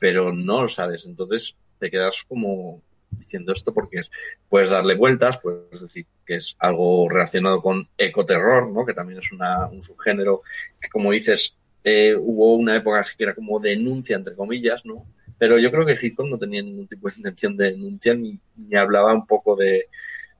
[0.00, 1.04] pero no lo sabes.
[1.04, 4.10] Entonces te quedas como diciendo esto porque es,
[4.48, 8.86] puedes darle vueltas, puedes decir que es algo relacionado con ecoterror, ¿no?
[8.86, 10.42] que también es una, un subgénero
[10.80, 15.06] que, como dices, eh, hubo una época así que era como denuncia, entre comillas, ¿no?
[15.38, 18.76] Pero yo creo que Hitchcock no tenía ningún tipo de intención de denuncia ni, ni
[18.76, 19.86] hablaba un poco de,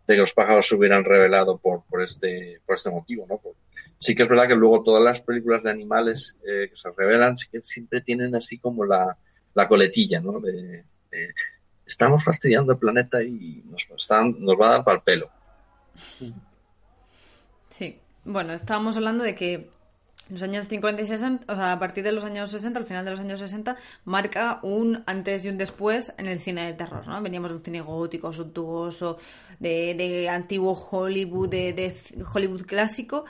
[0.07, 3.39] de que los pájaros se hubieran revelado por, por, este, por este motivo, ¿no?
[3.39, 3.55] Por-
[3.99, 7.37] sí que es verdad que luego todas las películas de animales eh, que se revelan
[7.37, 9.17] sí que siempre tienen así como la,
[9.55, 10.41] la coletilla, ¿no?
[10.41, 11.35] De, de,
[11.87, 15.31] estamos fastidiando el planeta y nos, están, nos va a dar para el pelo.
[17.69, 17.99] Sí.
[18.25, 19.71] Bueno, estábamos hablando de que
[20.29, 23.05] los años 50 y 60, o sea, a partir de los años 60, al final
[23.05, 27.07] de los años 60, marca un antes y un después en el cine de terror,
[27.09, 27.21] ¿no?
[27.21, 29.19] Veníamos de un cine gótico, suntuoso,
[29.59, 31.97] de, de antiguo Hollywood, de, de
[32.33, 33.25] Hollywood clásico,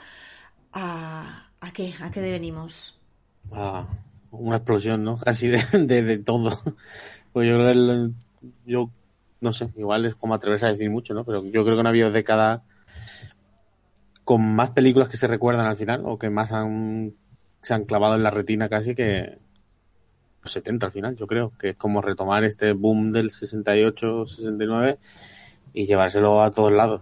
[0.73, 1.47] a...
[1.61, 1.93] ¿A qué?
[2.01, 2.99] ¿A qué devenimos?
[3.51, 3.87] Ah,
[4.31, 5.17] una explosión, ¿no?
[5.25, 6.51] Casi de, de, de todo.
[7.33, 8.13] Pues yo creo que el-
[8.65, 8.91] yo
[9.41, 11.23] no sé, igual es como atreverse a decir mucho, ¿no?
[11.25, 12.63] Pero yo creo que no ha habido década
[14.23, 17.13] con más películas que se recuerdan al final o que más han,
[17.61, 19.37] se han clavado en la retina casi que
[20.43, 24.97] los 70 al final, yo creo, que es como retomar este boom del 68, 69
[25.73, 27.01] y llevárselo a todos lados.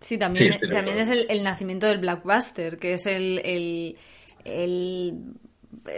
[0.00, 3.40] Sí, también, Sí, también es el nacimiento del blockbuster, que es el...
[3.44, 3.96] el,
[4.44, 5.14] el-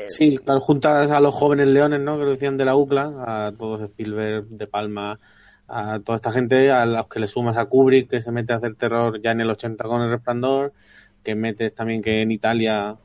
[0.08, 2.18] Sí, claro, juntas a los jóvenes leones, ¿no?
[2.18, 5.18] Que decían de la UCLA, a todos Spielberg, De Palma,
[5.66, 8.56] a toda esta gente, a los que le sumas a Kubrick, que se mete a
[8.56, 10.72] hacer terror ya en el 80 con El Resplandor,
[11.22, 12.96] que metes también que en Italia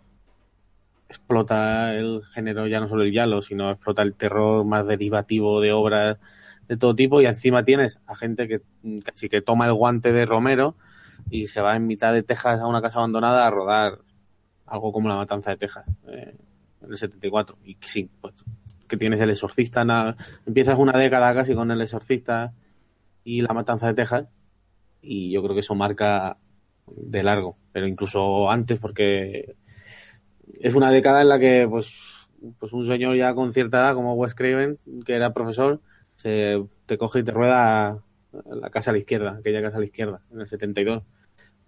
[1.09, 5.73] explota el género ya no solo el giallo, sino explota el terror más derivativo de
[5.73, 6.19] obras
[6.67, 8.61] de todo tipo y encima tienes a gente que
[9.03, 10.75] casi que toma el guante de Romero
[11.31, 13.99] y se va en mitad de Texas a una casa abandonada a rodar
[14.67, 16.37] algo como La Matanza de Texas eh,
[16.81, 18.43] en el 74 y sí, pues
[18.87, 22.53] que tienes El Exorcista, nada, empiezas una década casi con El Exorcista
[23.23, 24.27] y La Matanza de Texas
[25.01, 26.37] y yo creo que eso marca
[26.87, 29.55] de largo, pero incluso antes porque
[30.59, 34.13] es una década en la que pues pues un señor ya con cierta edad como
[34.15, 35.81] Wes Craven que era profesor
[36.15, 37.99] se te coge y te rueda
[38.31, 41.03] la casa a la izquierda aquella casa a la izquierda en el 72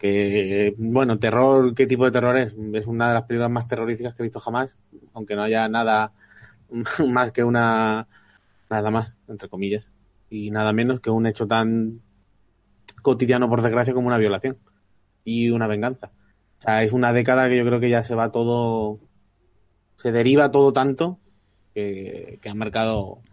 [0.02, 4.16] que bueno terror qué tipo de terror es es una de las películas más terroríficas
[4.16, 4.76] que he visto jamás
[5.14, 6.12] aunque no haya nada
[7.08, 8.08] más que una
[8.70, 9.88] nada más entre comillas
[10.30, 12.02] y nada menos que un hecho tan
[13.02, 14.58] cotidiano por desgracia como una violación
[15.24, 16.12] y una venganza
[16.62, 19.00] o sea, es una década que yo creo que ya se va todo.
[19.98, 21.20] Se deriva todo tanto
[21.74, 23.24] que, que ha marcado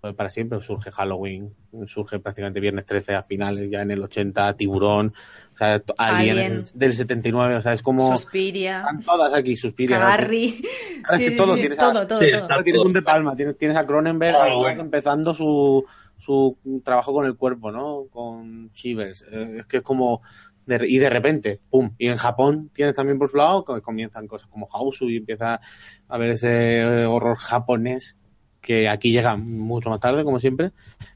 [0.00, 0.60] pues, para siempre.
[0.60, 1.54] Surge Halloween,
[1.86, 5.12] surge prácticamente Viernes 13 a finales, ya en el 80, Tiburón,
[5.52, 6.64] o sea, Alien, Alien.
[6.74, 8.16] del 79, o sea, es como.
[8.16, 9.98] Suspiria, Están todas aquí, Suspiria.
[9.98, 10.04] ¿no?
[10.04, 10.60] Carrie...
[11.04, 12.34] Ahora es que todo tienes a- todo, todo, Sí, todo.
[12.36, 14.80] está- Claro, tienes un De Palma, tienes, tienes a Cronenberg bueno.
[14.80, 15.84] empezando su,
[16.18, 18.04] su trabajo con el cuerpo, ¿no?
[18.10, 19.24] Con Shivers.
[19.30, 20.22] Eh, es que es como...
[20.66, 21.90] de- y de repente, ¡pum!
[21.98, 25.60] Y en Japón tienes también por su lado, que comienzan cosas como Hausu y empieza
[26.08, 28.16] a ver ese horror japonés
[28.62, 30.72] que aquí llega mucho más tarde, como siempre.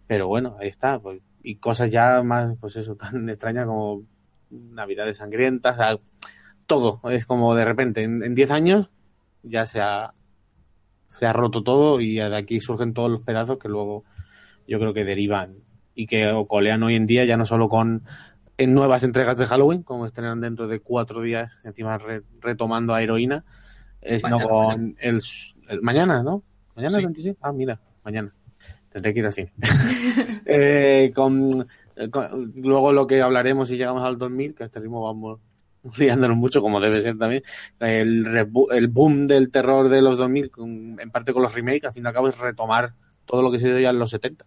[0.08, 0.98] Pero bueno, ahí está.
[0.98, 4.02] Pues, y cosas ya más, pues eso, tan extrañas como
[4.50, 5.98] Navidades sangrientas, o sea,
[6.66, 7.00] todo.
[7.10, 8.90] Es como de repente, en en 10 años
[9.44, 10.14] ya se ha,
[11.06, 14.04] se ha roto todo y de aquí surgen todos los pedazos que luego
[14.66, 15.56] yo creo que derivan
[15.94, 18.02] y que colean hoy en día ya no solo con
[18.58, 23.00] en nuevas entregas de Halloween, como estrenan dentro de cuatro días, encima re- retomando a
[23.02, 23.44] heroína,
[24.00, 25.20] eh, sino Mañana, con el,
[25.68, 26.42] el- mañana, ¿no?
[26.74, 26.98] Mañana Sí.
[26.98, 27.36] el 26.
[27.40, 28.34] Ah, mira, mañana.
[28.90, 29.52] Tendré que ir al cine.
[30.46, 31.48] Eh, con,
[32.10, 35.40] con- luego lo que hablaremos si llegamos al 2000, que a este ritmo vamos
[35.98, 37.42] liándonos mucho, como debe ser también,
[37.80, 38.26] el,
[38.72, 42.04] el boom del terror de los 2000, con- en parte con los remakes, al fin
[42.04, 44.44] y al cabo es retomar todo lo que se dio ya en los 70.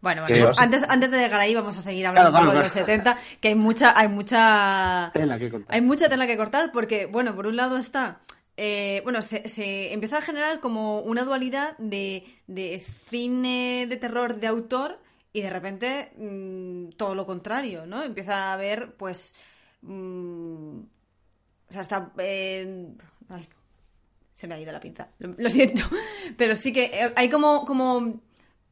[0.00, 0.24] Bueno,
[0.58, 2.72] antes, antes de llegar ahí vamos a seguir hablando Claro, un poco claro, de los
[2.72, 5.74] 70, que hay mucha, hay mucha Tela que contar.
[5.74, 8.20] Hay mucha tela que cortar porque, bueno, por un lado está.
[8.56, 14.46] Eh, bueno, se, empieza a generar como una dualidad de, de cine de terror de
[14.46, 15.00] autor
[15.32, 18.02] y de repente mm, todo lo contrario, ¿no?
[18.04, 19.34] Empieza a haber, pues.
[19.82, 20.78] mm,
[21.68, 22.12] o sea, está.
[22.18, 22.86] eh,
[23.28, 23.48] ay,
[24.36, 25.08] se me ha ido la pinza.
[25.18, 25.82] Lo, lo siento.
[26.36, 27.64] Pero sí que eh, hay como.
[27.66, 28.20] como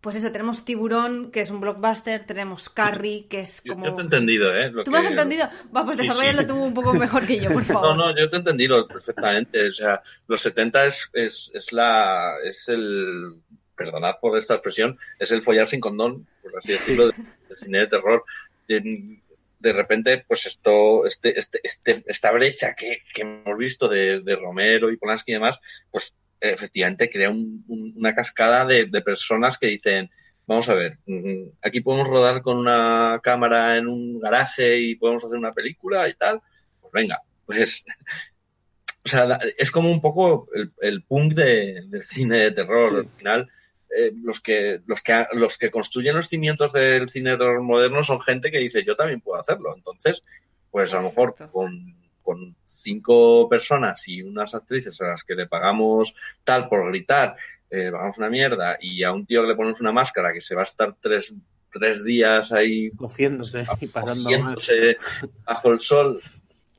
[0.02, 3.86] pues eso, tenemos Tiburón, que es un blockbuster, tenemos Carrie, que es como...
[3.86, 4.70] yo te he entendido, ¿eh?
[4.70, 5.48] Lo ¿Tú me has entendido?
[5.74, 6.46] Va, pues Sí, desarrollalo sí.
[6.48, 7.96] tú un poco mejor que yo, por favor.
[7.96, 9.68] No, no, yo te he entendido perfectamente.
[9.68, 13.36] O sea, los 70 es, es, es la, es el,
[13.76, 17.14] perdonad por esta expresión, es el follar sin condón, por así decirlo, de,
[17.48, 18.24] de cine de terror.
[18.66, 19.20] De,
[19.60, 24.34] de repente, pues esto, este, este, este, esta brecha que, que hemos visto de, de
[24.34, 25.60] Romero y Polanski y demás,
[25.92, 26.12] pues
[26.50, 30.10] efectivamente crea un- un- una cascada de, de personas que dicen,
[30.46, 35.24] vamos a ver, mm, aquí podemos rodar con una cámara en un garaje y podemos
[35.24, 36.40] hacer una película y tal,
[36.80, 37.84] pues venga, pues
[39.04, 42.88] o sea, es como un poco el, el punk de- del cine de terror.
[42.90, 42.96] Sí.
[42.96, 43.50] Al final,
[43.96, 48.02] eh, los que los que los que construyen los cimientos del cine de terror moderno
[48.04, 49.74] son gente que dice yo también puedo hacerlo.
[49.76, 50.22] Entonces,
[50.70, 55.46] pues a lo mejor con, con cinco personas y unas actrices a las que le
[55.46, 57.36] pagamos tal por gritar,
[57.70, 60.54] eh, pagamos una mierda y a un tío que le ponemos una máscara que se
[60.54, 61.34] va a estar tres,
[61.70, 64.96] tres días ahí Cociéndose y pasando cociéndose
[65.44, 66.20] bajo el sol,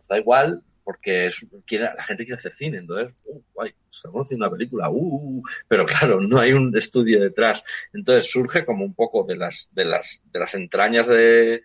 [0.07, 4.45] da igual, porque es- quiere, la gente quiere hacer cine, entonces, uh, guay, estamos haciendo
[4.45, 7.63] una película, uh, pero claro, no hay un estudio detrás.
[7.93, 11.63] Entonces surge como un poco de las, de las, de las entrañas de,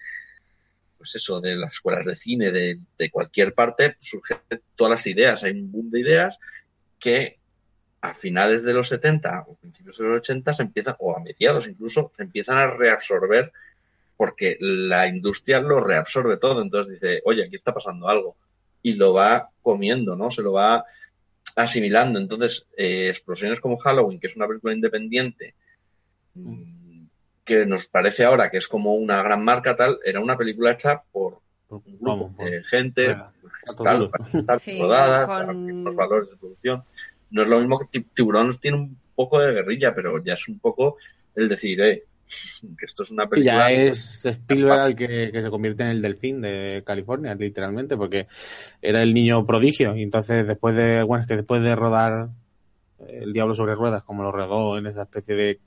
[0.99, 4.39] pues eso, de las escuelas de cine, de, de cualquier parte, surgen
[4.77, 6.39] todas las ideas, hay un boom de ideas
[6.99, 7.39] que
[8.01, 11.67] a finales de los 70 o principios de los 80 se empiezan, o a mediados
[11.67, 13.53] incluso, se empiezan a reabsorber
[14.17, 16.61] porque la industria lo reabsorbe todo.
[16.61, 18.37] Entonces dice, oye, aquí está pasando algo.
[18.83, 20.31] Y lo va comiendo, ¿no?
[20.31, 20.85] Se lo va
[21.55, 22.19] asimilando.
[22.19, 25.55] Entonces, eh, explosiones como Halloween, que es una película independiente,
[26.35, 26.78] mm,
[27.49, 31.03] que nos parece ahora que es como una gran marca tal, era una película hecha
[31.11, 34.11] por un grupo Vamos, por- de gente, pues, duros.
[34.11, 36.85] para estar Sí, rodadas, con- los valores de producción.
[37.31, 40.47] No es lo mismo que Ti- Tiburón tiene un poco de guerrilla, pero ya es
[40.49, 40.97] un poco
[41.35, 42.05] el decir, eh,
[42.79, 43.71] que esto es una Sí, película.
[43.71, 48.27] ya es Spielberg el que, que se convierte en el delfín de California, literalmente, porque
[48.83, 49.97] era el niño prodigio.
[49.97, 52.29] Y entonces, después de, bueno, es que después de rodar
[53.09, 55.61] El Diablo sobre Ruedas, como lo rodó en esa especie de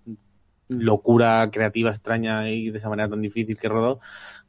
[0.78, 4.00] locura creativa extraña y de esa manera tan difícil que rodó,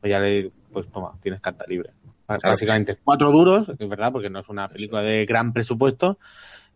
[0.00, 1.90] pues ya le, pues toma, tienes carta libre.
[2.26, 6.18] Básicamente, cuatro duros, es verdad, porque no es una película de gran presupuesto,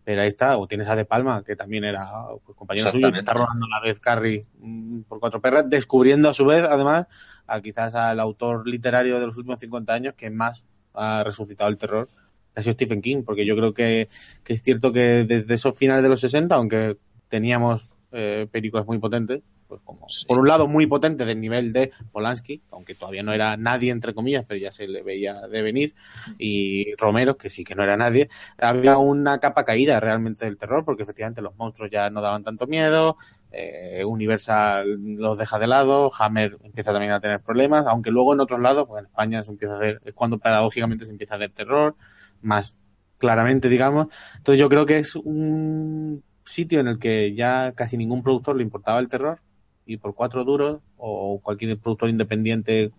[0.04, 2.08] pero ahí está, o tienes a De Palma, que también era
[2.44, 6.28] pues, compañero suyo, que está rodando a la vez Carrie mm, por cuatro perras, descubriendo
[6.28, 7.06] a su vez, además,
[7.46, 11.78] a quizás al autor literario de los últimos 50 años que más ha resucitado el
[11.78, 12.08] terror,
[12.52, 14.08] que ha sido Stephen King, porque yo creo que,
[14.44, 18.98] que es cierto que desde esos finales de los 60, aunque teníamos eh, películas muy
[18.98, 20.24] potentes, pues como, Sí.
[20.26, 24.14] por un lado muy potente del nivel de Polanski, aunque todavía no era nadie entre
[24.14, 25.94] comillas, pero ya se le veía de venir,
[26.38, 30.84] y Romero, que sí que no era nadie, había una capa caída realmente del terror,
[30.84, 33.16] porque efectivamente los monstruos ya no daban tanto miedo,
[33.50, 38.40] eh, Universal los deja de lado, Hammer empieza también a tener problemas, aunque luego en
[38.40, 41.38] otros lados, pues en España se empieza a hacer, es cuando paradójicamente se empieza a
[41.38, 41.96] hacer terror,
[42.42, 42.74] más
[43.18, 44.08] claramente, digamos.
[44.36, 48.62] Entonces yo creo que es un sitio en el que ya casi ningún productor le
[48.62, 49.40] importaba el terror
[49.84, 52.92] y por cuatro duros o cualquier productor independiente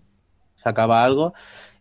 [0.56, 1.34] sacaba algo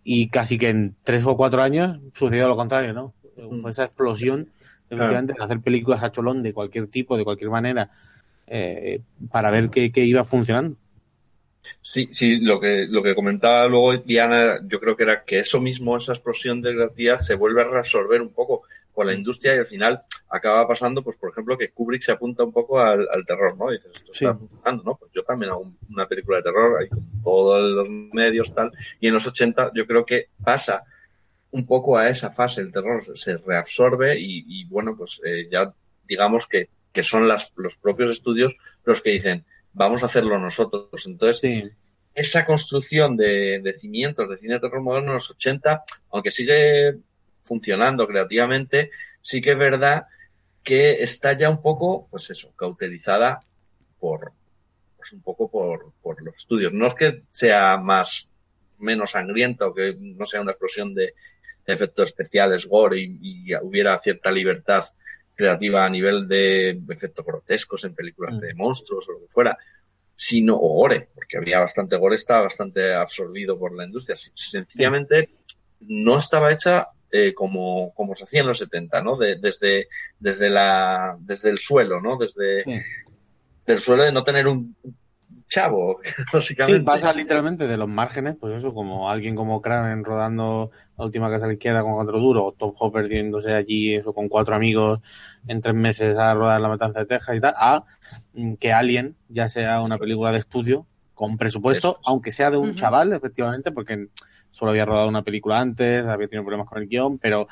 [0.04, 3.14] y casi que en tres o cuatro años sucedió lo contrario, ¿no?
[3.60, 4.50] Fue esa explosión
[4.88, 7.90] efectivamente de hacer películas a cholón de cualquier tipo, de cualquier manera,
[8.46, 9.00] eh,
[9.30, 10.76] para ver qué, qué iba funcionando.
[11.82, 15.60] Sí, sí, lo que, lo que comentaba luego Diana, yo creo que era que eso
[15.60, 18.62] mismo, esa explosión de creatividad, se vuelve a resolver un poco
[18.96, 22.42] con la industria y al final acaba pasando, pues por ejemplo, que Kubrick se apunta
[22.42, 23.70] un poco al, al terror, ¿no?
[23.70, 24.24] Y dices, esto Sí.
[24.24, 24.96] está funcionando, ¿no?
[24.96, 28.72] Pues yo también hago un- una película de terror ahí con todos los medios, tal.
[28.98, 30.82] Y en los 80 yo creo que pasa
[31.52, 35.72] un poco a esa fase, el terror se reabsorbe y, y, bueno, pues eh, ya
[36.08, 41.06] digamos que, que son las, los propios estudios los que dicen, vamos a hacerlo nosotros.
[41.06, 41.62] Entonces, Sí,
[42.14, 46.96] esa construcción de, de cimientos de cine de terror moderno en los 80, aunque sigue
[47.46, 48.90] funcionando creativamente,
[49.22, 50.06] sí que es verdad
[50.62, 53.40] que está ya un poco, pues eso, cauterizada
[54.00, 54.32] por,
[54.96, 56.72] pues un poco por, por los estudios.
[56.72, 58.28] No es que sea más,
[58.78, 61.14] menos sangriento, que no sea una explosión de
[61.64, 64.84] efectos especiales, gore y, y hubiera cierta libertad
[65.34, 68.40] creativa a nivel de efectos grotescos en películas Mm.
[68.40, 69.56] de monstruos o lo que fuera,
[70.14, 74.16] sino, o gore, porque había bastante gore, estaba bastante absorbido por la industria.
[74.16, 75.28] Sencillamente
[75.80, 79.16] no estaba hecha eh, como, como se hacía en los 70, ¿no?
[79.16, 79.88] De- desde,
[80.18, 82.16] desde, la, desde el suelo, ¿no?
[82.16, 82.80] Desde Sí.
[83.66, 84.76] el suelo de no tener un
[85.48, 86.84] chavo, Sí, básicamente.
[86.84, 91.44] pasa literalmente de los márgenes, pues eso, como alguien como Kraven rodando la última casa
[91.44, 95.00] a la izquierda con cuatro duro, o Top Hopper yéndose allí eso con cuatro amigos
[95.46, 97.84] en tres meses a rodar la matanza de Texas y tal, a
[98.58, 102.08] que Alien ya sea una película de estudio con presupuesto, es.
[102.08, 104.08] aunque sea de un chaval, efectivamente, porque
[104.56, 107.46] solo había rodado una película antes, había tenido problemas con el guion, pero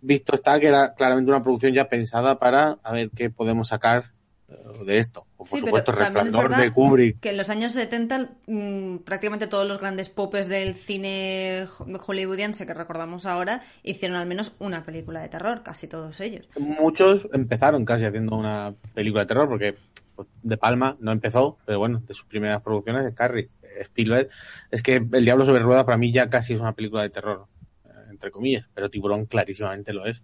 [0.00, 4.12] visto está que era claramente una producción ya pensada para a ver qué podemos sacar
[4.48, 5.26] eh, de esto.
[5.36, 7.18] O por Sí, supuesto, Resplandor de Kubrick.
[7.18, 12.64] Que en los años 70 mm, prácticamente todos los grandes popes del cine ho- hollywoodiense
[12.66, 16.48] que recordamos ahora hicieron al menos una película de terror, casi todos ellos.
[16.58, 19.74] Muchos empezaron casi haciendo una película de terror, porque
[20.14, 23.48] pues, De Palma no empezó, pero bueno, de sus primeras producciones es Carrie.
[23.82, 24.28] Spielberg,
[24.70, 27.46] es que El Diablo sobre Ruedas para mí ya casi es una película de terror,
[27.84, 30.22] eh, entre comillas, pero Tiburón clarísimamente lo es.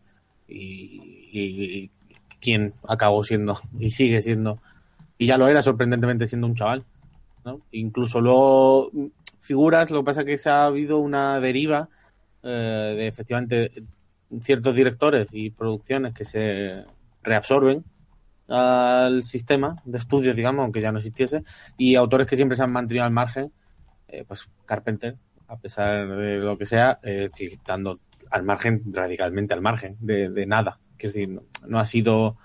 [0.49, 1.91] Y,
[2.41, 4.61] quien acabó siendo y sigue siendo,
[5.17, 6.85] y ya lo era sorprendentemente siendo un chaval.
[7.45, 7.61] ¿no?
[7.71, 9.07] Incluso luego mm,
[9.41, 11.89] figuras, lo que pasa es que se ha habido una deriva
[12.43, 13.85] eh, de efectivamente
[14.41, 16.85] ciertos directores y producciones que se
[17.23, 17.85] reabsorben
[18.49, 21.43] al sistema de estudios, digamos, aunque ya no existiese,
[21.77, 23.53] y autores que siempre se han mantenido al margen,
[24.09, 25.17] eh, pues Carpenter,
[25.53, 30.47] a pesar de lo que sea, eh, sigue estando al margen, radicalmente al margen de,
[30.47, 30.81] nada.
[30.97, 32.39] Quiero decir, no, ha sido,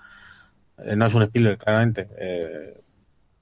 [0.76, 2.08] eh, no es un Spielberg, claramente.
[2.18, 2.80] Eh,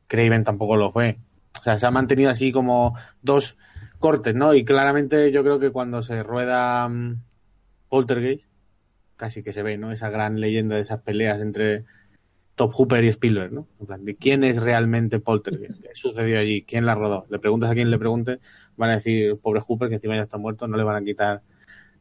[0.06, 1.18] Craven tampoco lo fue.
[1.58, 3.56] O sea, se ha mantenido así como dos
[3.98, 4.54] cortes, ¿no?
[4.54, 7.22] Y claramente yo creo que cuando se rueda mm,
[7.88, 8.48] Poltergeist,
[9.16, 9.90] casi que se ve, ¿no?
[9.90, 11.84] Esa gran leyenda de esas peleas entre
[12.56, 13.68] Top Hooper y Spielberg, ¿no?
[13.78, 17.26] En plan, de quién es realmente Poltergeist, qué sucedió allí, quién la rodó.
[17.30, 18.40] Le preguntas a quien le pregunte,
[18.76, 21.42] van a decir, pobre Hooper, que encima ya está muerto, no le van a quitar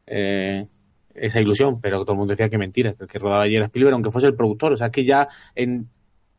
[0.06, 0.66] eh,
[1.14, 3.66] esa ilusión, pero todo el mundo decía que mentira, que el que rodaba allí era
[3.66, 4.72] Spielberg, aunque fuese el productor.
[4.72, 5.90] O sea, que ya en,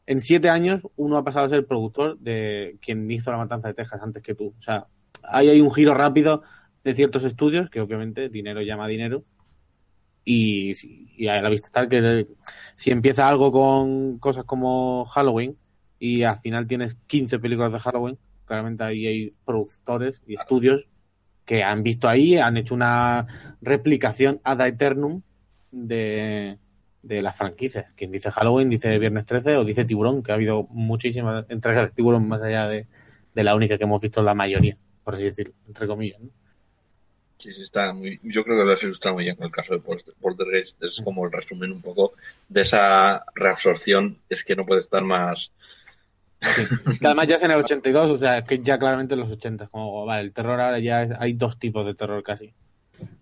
[0.07, 3.67] en siete años uno ha pasado a ser el productor de quien hizo la matanza
[3.67, 4.55] de Texas antes que tú.
[4.57, 4.87] O sea,
[5.21, 6.41] ahí hay un giro rápido
[6.83, 9.25] de ciertos estudios, que obviamente dinero llama dinero,
[10.29, 10.73] y,
[11.15, 12.27] y a la vista está que
[12.75, 15.57] si empieza algo con cosas como Halloween
[15.99, 20.85] y al final tienes 15 películas de Halloween, claramente ahí hay productores y estudios
[21.45, 23.25] que han visto ahí, han hecho una
[23.61, 25.21] replicación ad eternum
[25.71, 26.59] de,
[27.03, 27.85] de las franquicias.
[27.95, 31.91] Quien dice Halloween dice Viernes 13 o dice Tiburón, que ha habido muchísimas entregas de
[31.91, 32.87] Tiburón más allá de,
[33.33, 36.19] de la única que hemos visto la mayoría, por así decirlo, entre comillas.
[36.19, 36.31] ¿no?
[37.39, 39.73] Sí, sí, está muy, yo creo que lo has ilustrado muy bien con el caso
[39.73, 40.81] de Polter- Poltergeist.
[40.83, 42.13] Es como el resumen un poco
[42.49, 44.17] de esa reabsorción.
[44.27, 45.51] Es que no puede estar más.
[46.99, 49.67] Que además ya es en el 82, o sea, que ya claramente en los 80,
[49.67, 52.53] como, vale, el terror ahora ya es- hay dos tipos de terror casi,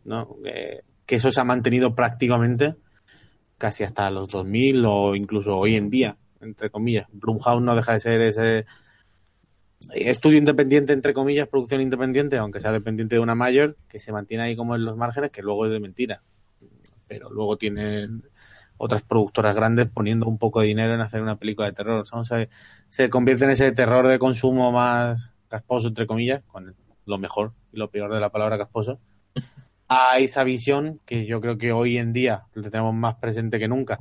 [0.03, 0.35] ¿no?
[0.43, 2.75] Que, que eso se ha mantenido prácticamente
[3.57, 7.07] casi hasta los 2000 o incluso hoy en día, entre comillas.
[7.11, 8.65] Blumhouse no deja de ser ese
[9.93, 14.43] estudio independiente, entre comillas, producción independiente, aunque sea dependiente de una mayor, que se mantiene
[14.43, 16.23] ahí como en los márgenes, que luego es de mentira.
[17.07, 18.23] Pero luego tienen
[18.77, 22.05] otras productoras grandes poniendo un poco de dinero en hacer una película de terror.
[22.23, 22.49] Se,
[22.89, 27.77] se convierte en ese terror de consumo más casposo, entre comillas, con lo mejor y
[27.77, 28.99] lo peor de la palabra casposo,
[29.87, 33.67] a esa visión que yo creo que hoy en día la tenemos más presente que
[33.67, 33.99] nunca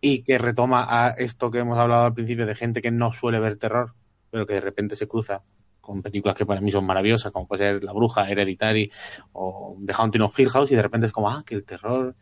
[0.00, 3.38] y que retoma a esto que hemos hablado al principio de gente que no suele
[3.40, 3.94] ver terror,
[4.36, 5.42] pero que de repente se cruza
[5.80, 8.92] con películas que para mí son maravillosas, como puede ser La Bruja, Hereditary
[9.32, 12.14] o The Haunting of Hill House, y de repente es como, ah, que el terror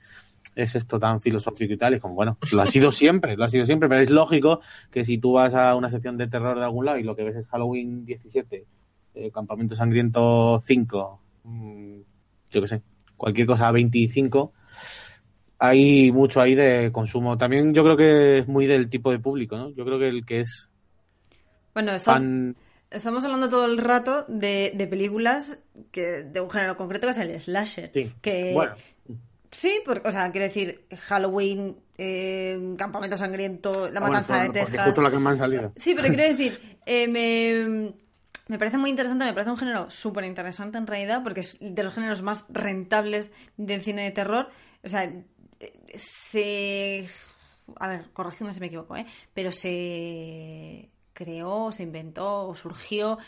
[0.54, 3.50] es esto tan filosófico y tal, y como, bueno, lo ha sido siempre, lo ha
[3.50, 4.60] sido siempre, pero es lógico
[4.92, 7.24] que si tú vas a una sección de terror de algún lado y lo que
[7.24, 8.64] ves es Halloween 17,
[9.16, 11.96] eh, Campamento Sangriento 5, mm,
[12.48, 12.82] yo qué sé,
[13.16, 14.52] cualquier cosa 25,
[15.58, 17.36] hay mucho ahí de consumo.
[17.36, 19.70] También yo creo que es muy del tipo de público, ¿no?
[19.70, 20.70] Yo creo que el que es
[21.74, 22.22] Bueno, estás,
[22.90, 25.58] estamos hablando todo el rato de, de películas
[25.90, 27.90] que de un género concreto que es el slasher.
[27.92, 28.74] Sí, Que, bueno.
[29.50, 34.52] Sí, porque, o sea, quiero decir, Halloween, eh, Campamento Sangriento, La Ah, bueno, Matanza por-
[34.54, 34.86] de Texas.
[34.86, 35.72] justo la que salido.
[35.76, 37.94] Sí, pero quiero decir, eh, me-
[38.48, 41.82] Me parece muy interesante, me parece un género súper interesante en realidad, porque es de
[41.82, 44.48] los géneros más rentables del cine de terror.
[44.82, 45.10] O sea,
[45.94, 47.06] se...
[47.80, 49.06] A ver, corrígeme si me equivoco, ¿eh?
[49.32, 53.18] Pero se creó, se inventó o surgió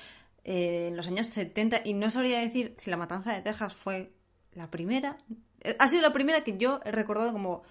[0.44, 4.12] eh, en los años 70 y no sabría decir si La Matanza de Texas fue
[4.52, 5.16] la primera.
[5.62, 7.62] Eh, Ha sido la primera que yo he recordado como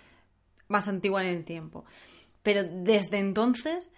[0.67, 1.85] más antigua en el tiempo.
[2.41, 3.93] Pero desde entonces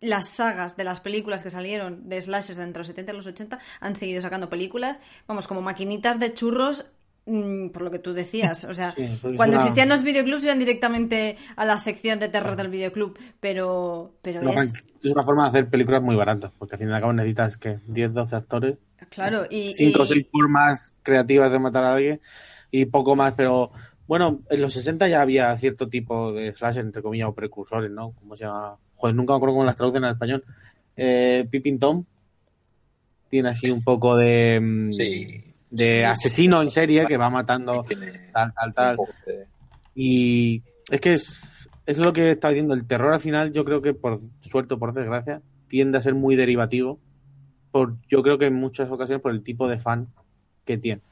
[0.00, 3.58] las sagas de las películas que salieron de slashers entre los 70 y los 80
[3.80, 6.86] han seguido sacando películas, vamos, como maquinitas de churros,
[7.26, 8.64] mm, por lo que tú decías.
[8.64, 9.06] O sea, Sí,
[9.36, 14.14] cuando una- existían los videoclubs iban directamente a la sección de terror del videoclub, pero,
[14.22, 14.72] pero No, es...
[15.02, 17.56] es una forma de hacer películas muy baratas, porque al fin y al cabo necesitas
[17.58, 18.76] que 10, 12 actores,
[19.10, 19.74] Claro, y...
[19.74, 22.20] 5 o y- 6 formas creativas de matar a alguien
[22.70, 23.70] y poco más, pero
[24.06, 28.12] bueno, en los 60 ya había cierto tipo de slasher, entre comillas, o precursores, ¿no?
[28.12, 28.76] ¿Cómo se llama?
[28.96, 30.44] Joder, nunca me acuerdo cómo las traducen al español.
[30.96, 32.04] Eh, Pippin Tom
[33.30, 35.53] tiene así un poco de, mm, Sí.
[35.74, 37.84] De asesino en serie que va matando
[38.32, 38.96] tal, tal, tal.
[39.92, 42.74] Y es que es, es lo que está diciendo.
[42.74, 46.14] El terror al final, yo creo que por suerte o por desgracia, tiende a ser
[46.14, 47.00] muy derivativo.
[47.72, 50.06] Por, yo creo que en muchas ocasiones por el tipo de fan
[50.64, 51.02] que tiene.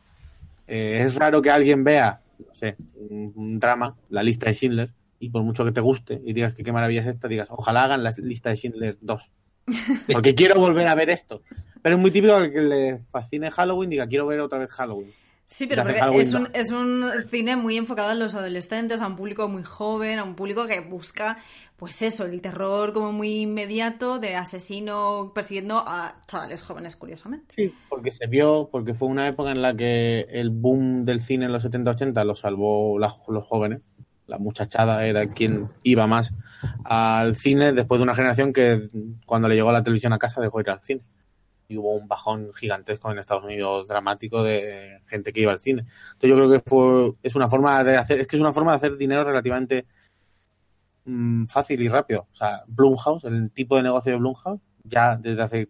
[0.69, 4.91] Eh, es raro que alguien vea, no sé, un, un drama, la lista de Schindler,
[5.19, 7.83] y por mucho que te guste y digas que qué maravilla es esta, digas, ojalá
[7.83, 9.31] hagan la lista de Schindler 2.
[10.13, 11.43] Porque quiero volver a ver esto.
[11.83, 15.13] Pero es muy típico que le fascine Halloween, diga, quiero ver otra vez Halloween.
[15.45, 19.17] Sí, pero porque es un, es un cine muy enfocado en los adolescentes, a un
[19.17, 21.37] público muy joven, a un público que busca,
[21.77, 27.55] pues eso, el terror como muy inmediato de asesino persiguiendo a chavales jóvenes, curiosamente.
[27.55, 31.45] Sí, porque se vio, porque fue una época en la que el boom del cine
[31.47, 33.81] en los 70-80 lo salvó la- los jóvenes.
[34.27, 36.35] La muchachada era quien iba más
[36.85, 38.89] al cine después de una generación que
[39.27, 41.03] cuando le llegó la televisión a casa dejó de ir al cine.
[41.69, 45.83] Y hubo un bajón gigantesco en Estados Unidos dramático de gente que iba al cine.
[45.83, 48.73] Entonces yo creo que fue, es una forma de hacer, es que es una forma
[48.73, 49.87] de hacer dinero relativamente
[51.05, 52.29] mm, fácil y rápido.
[52.33, 55.69] O sea, Blumhouse, el tipo de negocio de Blumhouse, ya desde hace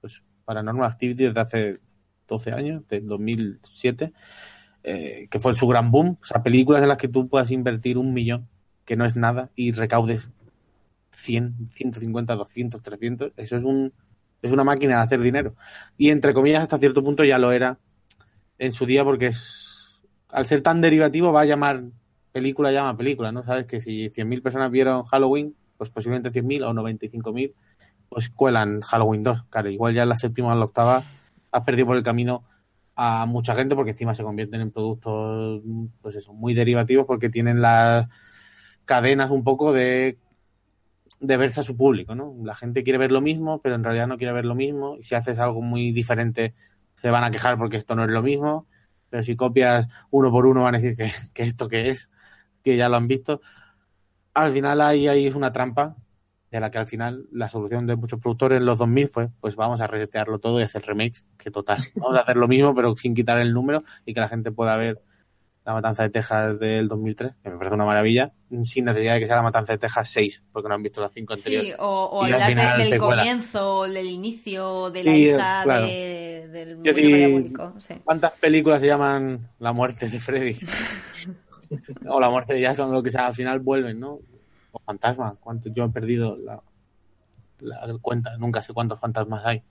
[0.00, 1.80] pues, Paranormal Activity desde hace
[2.26, 4.12] 12 años, de 2007,
[4.82, 6.18] eh, que fue su gran boom.
[6.22, 8.48] O sea, películas en las que tú puedas invertir un millón,
[8.84, 10.30] que no es nada, y recaudes
[11.12, 13.32] 100, 150, 200, 300.
[13.36, 13.92] Eso es, un,
[14.42, 15.54] es una máquina de hacer dinero.
[15.96, 17.78] Y entre comillas, hasta cierto punto ya lo era
[18.58, 19.70] en su día, porque es
[20.32, 21.82] al ser tan derivativo va a llamar
[22.32, 23.42] película, llama película, ¿no?
[23.42, 27.52] Sabes que si 100.000 personas vieron Halloween, pues posiblemente 100.000 o 95.000
[28.08, 29.44] pues cuelan Halloween 2.
[29.50, 31.02] Claro, igual ya en la séptima o la octava
[31.52, 32.44] has perdido por el camino
[32.96, 35.62] a mucha gente porque encima se convierten en productos
[36.02, 38.08] pues eso, muy derivativos porque tienen las
[38.84, 40.18] cadenas un poco de
[41.20, 42.34] de verse a su público, ¿no?
[42.42, 45.04] La gente quiere ver lo mismo, pero en realidad no quiere ver lo mismo y
[45.04, 46.54] si haces algo muy diferente
[46.96, 48.66] se van a quejar porque esto no es lo mismo,
[49.10, 52.08] pero si copias uno por uno van a decir que, que esto que es,
[52.62, 53.40] que ya lo han visto.
[54.34, 55.96] Al final ahí, ahí es una trampa
[56.50, 59.54] de la que al final la solución de muchos productores en los 2000 fue, pues
[59.56, 62.94] vamos a resetearlo todo y hacer remakes, que total, vamos a hacer lo mismo pero
[62.96, 65.00] sin quitar el número y que la gente pueda ver
[65.64, 68.32] La Matanza de Texas del 2003, que me parece una maravilla,
[68.64, 71.12] sin necesidad de que sea La Matanza de Texas 6, porque no han visto las
[71.12, 71.76] 5 Sí, anteriores.
[71.78, 75.86] o, o al hablar final del comienzo, del inicio, de la Sí, hija claro.
[75.86, 76.48] de-
[76.82, 77.74] del sí- diabólico.
[77.78, 77.94] Sí.
[78.02, 80.58] ¿Cuántas películas se llaman La muerte de Freddy?
[82.08, 84.18] o La muerte de Jason, lo que sea, al final vuelven, ¿no?
[84.72, 85.68] O Fantasma, ¿cuánto?
[85.70, 86.62] yo he perdido la,
[87.60, 89.62] la cuenta, nunca sé cuántos fantasmas hay.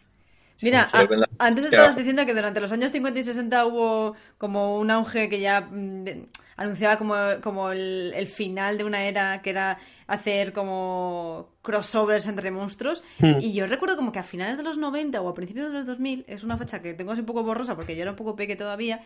[0.62, 3.24] Mira, Sí, se a- ven la- antes estabas diciendo que durante los años 50 y
[3.24, 6.28] 60 hubo como un auge que ya mm, de-
[6.58, 9.78] anunciaba como, como el, el final de una era que era
[10.08, 13.04] hacer como crossovers entre monstruos.
[13.20, 13.38] Hmm.
[13.40, 15.86] Y yo recuerdo como que a finales de los 90 o a principios de los
[15.86, 18.36] 2000, es una fecha que tengo así un poco borrosa porque yo era un poco
[18.36, 19.02] peque todavía,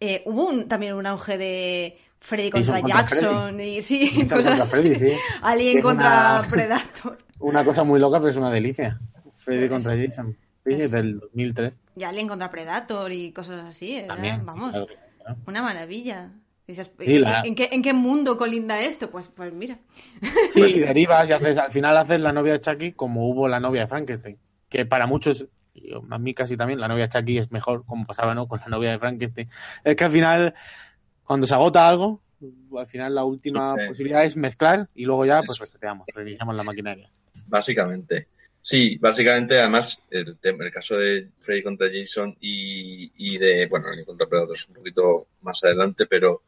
[0.00, 4.28] eh, hubo un- también un auge de Freddy contra Jason contra Jackson y sí, Jason
[4.28, 5.12] cosas contra Freddy, sí.
[5.42, 7.18] Alien Es contra una- Predator.
[7.40, 9.00] Una cosa muy loca, pero es una delicia.
[9.36, 9.74] Freddy Eso.
[9.74, 10.36] contra Jason.
[10.64, 10.88] Sí, Eso.
[10.94, 11.72] del 2003.
[11.96, 13.96] Y Alien contra Predator y cosas así.
[13.96, 14.44] era- También.
[14.46, 14.70] vamos.
[14.70, 14.86] claro,
[15.18, 15.36] claro.
[15.46, 16.30] Una maravilla.
[16.64, 19.10] Dices, Sí, ¿en, la- qué, en qué mundo colinda esto?
[19.10, 19.78] Pues, pues mira.
[20.50, 23.58] Sí, y derivas y haces, al final haces la novia de Chucky como hubo la
[23.58, 24.38] novia de Frankenstein.
[24.68, 25.44] Que para muchos,
[26.10, 28.46] a mí casi también, la novia de Chucky es mejor, como pasaba, ¿no?
[28.46, 29.48] Con la novia de Frankenstein.
[29.82, 30.54] Es que al final,
[31.32, 32.20] cuando se agota algo,
[32.78, 33.88] al final la última Sí.
[33.88, 37.08] posibilidad es mezclar y luego ya, pues reseteamos, reiniciamos la maquinaria.
[37.46, 38.28] Básicamente.
[38.60, 43.88] Sí, básicamente, además, el, tema- el caso de Freddy contra Jason y, y de, bueno,
[43.88, 46.42] Alien contra Predator es un poquito más adelante, pero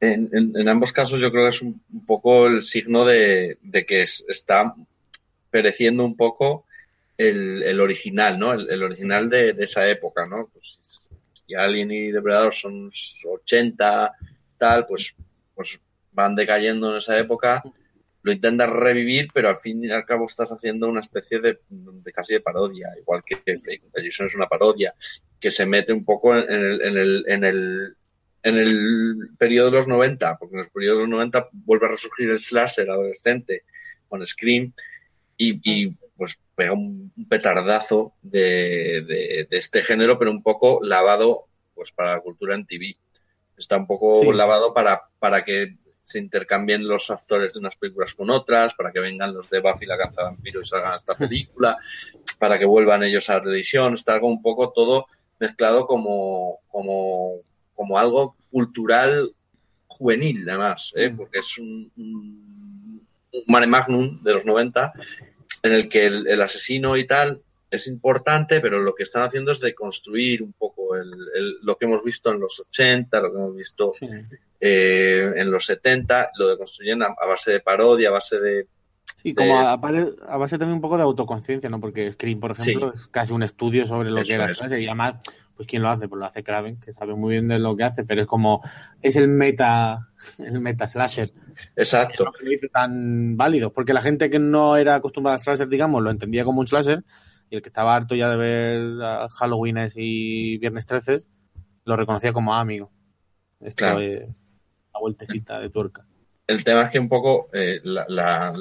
[0.00, 3.56] en, en- en ambos casos yo creo que es un, un poco el signo de,
[3.62, 4.74] de que es- está
[5.50, 6.66] pereciendo un poco
[7.16, 8.52] el, el original, ¿no?
[8.52, 10.48] El, el original de, de esa época, ¿no?
[10.52, 10.78] Pues
[11.50, 12.90] si Alien y Depredador son
[13.24, 14.12] 80,
[14.56, 15.14] tal, pues,
[15.54, 15.80] pues
[16.12, 17.62] van decayendo en esa época,
[18.22, 22.12] lo intentas revivir, pero al fin y al cabo estás haciendo una especie de, de
[22.12, 23.42] casi de parodia, igual que
[23.94, 24.94] Jason es una parodia,
[25.40, 27.96] que se mete un poco en el, en el, en el,
[28.42, 31.90] en el periodo de los 90, porque en el periodo de los 90 vuelve a
[31.90, 33.64] resurgir el slasher adolescente
[34.08, 34.72] con Scream
[35.36, 41.46] y, y pues pega un, petardazo de, de, de este género, pero un poco lavado
[41.74, 42.94] pues para la cultura en TV.
[43.56, 44.30] Está un poco Sí.
[44.34, 49.00] lavado para, para que se intercambien los actores de unas películas con otras, para que
[49.00, 51.78] vengan los de Buffy la caza vampiro y salgan a esta película,
[52.38, 53.94] para que vuelvan ellos a la televisión.
[53.94, 55.06] Está algo un poco todo
[55.38, 57.36] mezclado como, como,
[57.74, 59.32] como algo cultural
[59.86, 61.08] juvenil, además, ¿eh?
[61.08, 61.16] Mm.
[61.16, 64.92] porque es un, un, un mare magnum de los 90
[65.62, 69.52] en el que el, el asesino y tal es importante, pero lo que están haciendo
[69.52, 73.38] es deconstruir un poco el, el- lo que hemos visto en los 80, lo que
[73.38, 74.06] hemos visto Sí.
[74.60, 78.66] eh, en los 70, lo deconstruyen a, a base de parodia, a base de...
[79.16, 81.78] Sí, como a, base también un poco de autoconciencia, ¿no?
[81.80, 84.56] Porque Scream, por ejemplo, es casi un estudio sobre lo Eso que era es.
[84.58, 85.14] slasher y además,
[85.60, 86.08] pues ¿quién lo hace?
[86.08, 88.62] Pues lo hace Kraven, que sabe muy bien de lo que hace, pero es como,
[89.02, 90.08] es el meta,
[90.38, 91.36] el meta slasher, que
[91.76, 96.02] Exacto, no lo tan válido, porque la gente que no era acostumbrada a slasher, digamos,
[96.02, 97.04] lo entendía como un slasher,
[97.50, 101.18] y el que estaba harto ya de ver a Halloween y Viernes 13,
[101.84, 102.92] lo reconocía como ah, amigo.
[103.60, 104.00] Esto Claro.
[104.00, 104.20] es
[104.94, 106.06] la vueltecita de tuerca.
[106.46, 108.52] el tema es que un poco eh, la, la-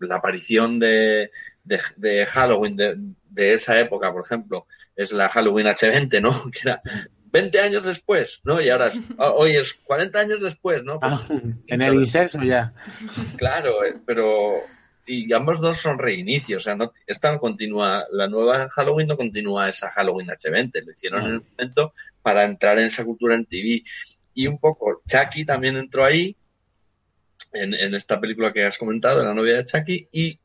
[0.00, 1.30] la aparición de,
[1.62, 4.66] de, de Halloween de, de esa época, por ejemplo,
[4.96, 6.30] es la Halloween H20, ¿no?
[6.52, 6.82] Que era
[7.32, 8.60] 20 años después, ¿no?
[8.60, 11.00] Y ahora es, ah, hoy es 40 años después, ¿no?
[11.00, 11.28] Pues, Ah,
[11.66, 12.72] en el inserso ya.
[13.36, 14.60] Claro, eh, pero
[15.06, 19.16] y ambos dos son reinicios, o sea, no, esta no continúa, la nueva Halloween no
[19.16, 21.92] continúa esa Halloween H20, lo hicieron en el momento
[22.22, 23.82] para entrar en esa cultura en TV.
[24.32, 26.36] Y un poco, Chucky también entró ahí,
[27.52, 30.38] en, en esta película que has comentado, La novia de Chucky, y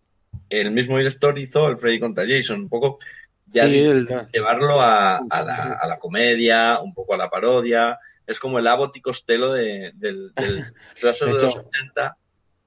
[0.49, 2.99] el mismo director hizo el Freddy contra Jason, un poco
[3.51, 7.29] ya Sí, de- el- llevarlo a, a la, a la comedia, un poco a la
[7.29, 10.63] parodia, es como el Abbott y Costello de, del, de
[11.03, 12.17] los hecho, 80.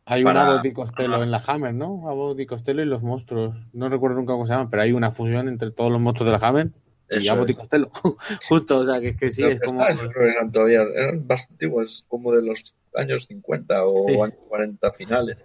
[0.05, 2.09] Hay para- un Abbott y Costello en la Hammer, ¿no?
[2.09, 3.55] Abbott y Costello y los monstruos.
[3.72, 6.39] No recuerdo nunca cómo se llaman, pero hay una fusión entre todos los monstruos de
[6.39, 6.70] la Hammer
[7.11, 7.55] y Abbott y.
[7.55, 7.91] Costello.
[8.49, 9.80] Justo, o sea, que es que sí, es que como...
[9.83, 13.95] está, yo creo que eran todavía, eran bastante antiguos, como de los años 50 o
[14.09, 14.14] Sí.
[14.20, 15.39] años 40 finales.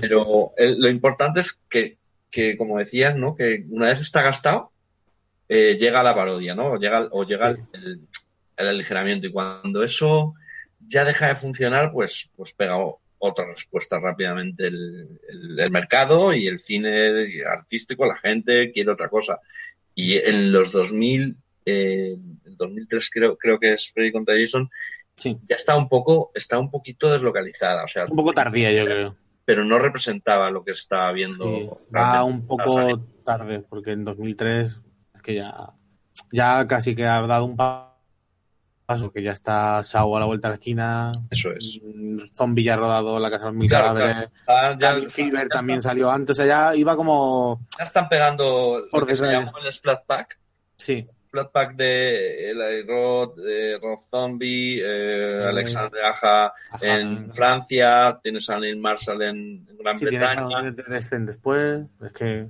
[0.00, 1.98] Pero el- lo importante es que,
[2.30, 3.34] que, como decías, ¿no?
[3.34, 4.70] Que una vez está gastado,
[5.48, 6.72] eh, llega la parodia, ¿no?
[6.72, 7.60] O llega, o llega Sí.
[7.74, 8.00] el,
[8.56, 9.26] el aligeramiento.
[9.26, 10.34] Y cuando eso
[10.86, 12.76] ya deja de funcionar, pues, pues pega
[13.18, 17.10] otra respuesta rápidamente el, el- el mercado y el cine
[17.46, 19.38] artístico, la gente quiere otra cosa.
[19.94, 24.68] Y en los 2000, eh, en 2003 creo, creo que es Freddy contra Jason,
[25.16, 28.84] Sí, ya está un poco, está un poquito deslocalizada, o sea, un poco tardía, yo
[28.84, 29.16] creo.
[29.44, 31.44] pero no representaba lo que estaba viendo.
[31.44, 34.80] Sí, va un poco tarde, porque en 2003 es
[35.24, 35.70] que ya,
[36.30, 37.90] ya casi que ha dado un pa-
[38.86, 41.80] paso, que ya está Sao a la vuelta de la esquina, Eso es.
[42.34, 45.42] Zombie ya ha rodado La Casa de los Mil Claro, Cadáveres, Ah, ya, Cabin Fever
[45.44, 47.66] ya también están- salió antes, o sea, ya iba como...
[47.78, 50.38] ya están pegando lo que se llamó el Splat Pack.
[50.76, 54.84] Sí, Splat Pack de Eli Roth, eh, Rob Zombie, eh,
[55.44, 56.86] Eh, Alexandre Aja ajá.
[56.86, 60.74] en Francia, tienes a Neil Marshall en, Gran Sí, Bretaña.
[60.74, 62.48] que Descend después, es que...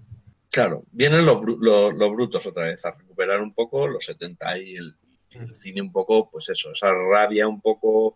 [0.55, 4.57] Claro, vienen los, bru- los, los brutos otra vez a recuperar un poco los 70
[4.59, 4.95] y el,
[5.31, 8.15] el cine un poco, pues eso, esa rabia un poco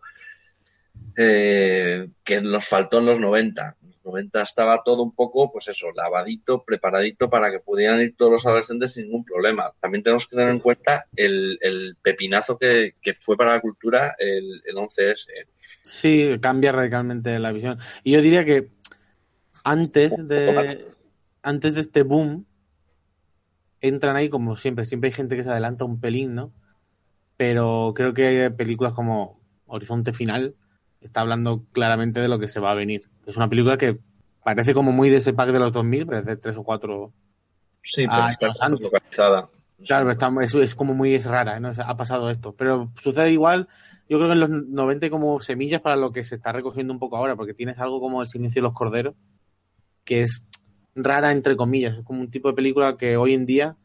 [1.17, 3.77] eh, que nos faltó en los 90.
[3.83, 8.15] En los 90 estaba todo un poco, pues eso, lavadito, preparadito para que pudieran ir
[8.17, 9.73] todos los adolescentes sin ningún problema.
[9.81, 14.15] También tenemos que tener en cuenta el, el pepinazo que, que fue para la cultura
[14.17, 15.27] el, el 11S.
[15.83, 17.79] Sí, cambia radicalmente la visión.
[18.05, 18.69] Y yo diría que
[19.65, 20.87] antes de,
[21.49, 22.45] antes de este boom,
[23.81, 24.85] entran ahí como siempre.
[24.85, 26.53] Siempre hay gente que se adelanta un pelín, ¿no?
[27.39, 30.55] Pero creo que películas como Horizonte Final
[31.01, 33.09] está hablando claramente de lo que se va a venir.
[33.27, 33.99] Es una película que
[34.45, 37.15] parece como muy de ese pack de los 2000, pero es de tres o cuatro.
[37.83, 38.83] Sí, pero está Dios santo.
[38.83, 39.49] localizada.
[39.87, 41.71] Claro, está, es, es como muy es rara, ¿no?
[41.71, 42.55] O sea, ha pasado esto.
[42.57, 43.69] Pero sucede igual,
[44.07, 46.93] yo creo que en los 90 hay como semillas para lo que se está recogiendo
[46.93, 49.15] un poco ahora, porque tienes algo como El silencio de los corderos,
[50.05, 50.45] que es
[51.05, 51.99] rara entre comillas.
[51.99, 53.77] Es como un tipo de película que hoy en día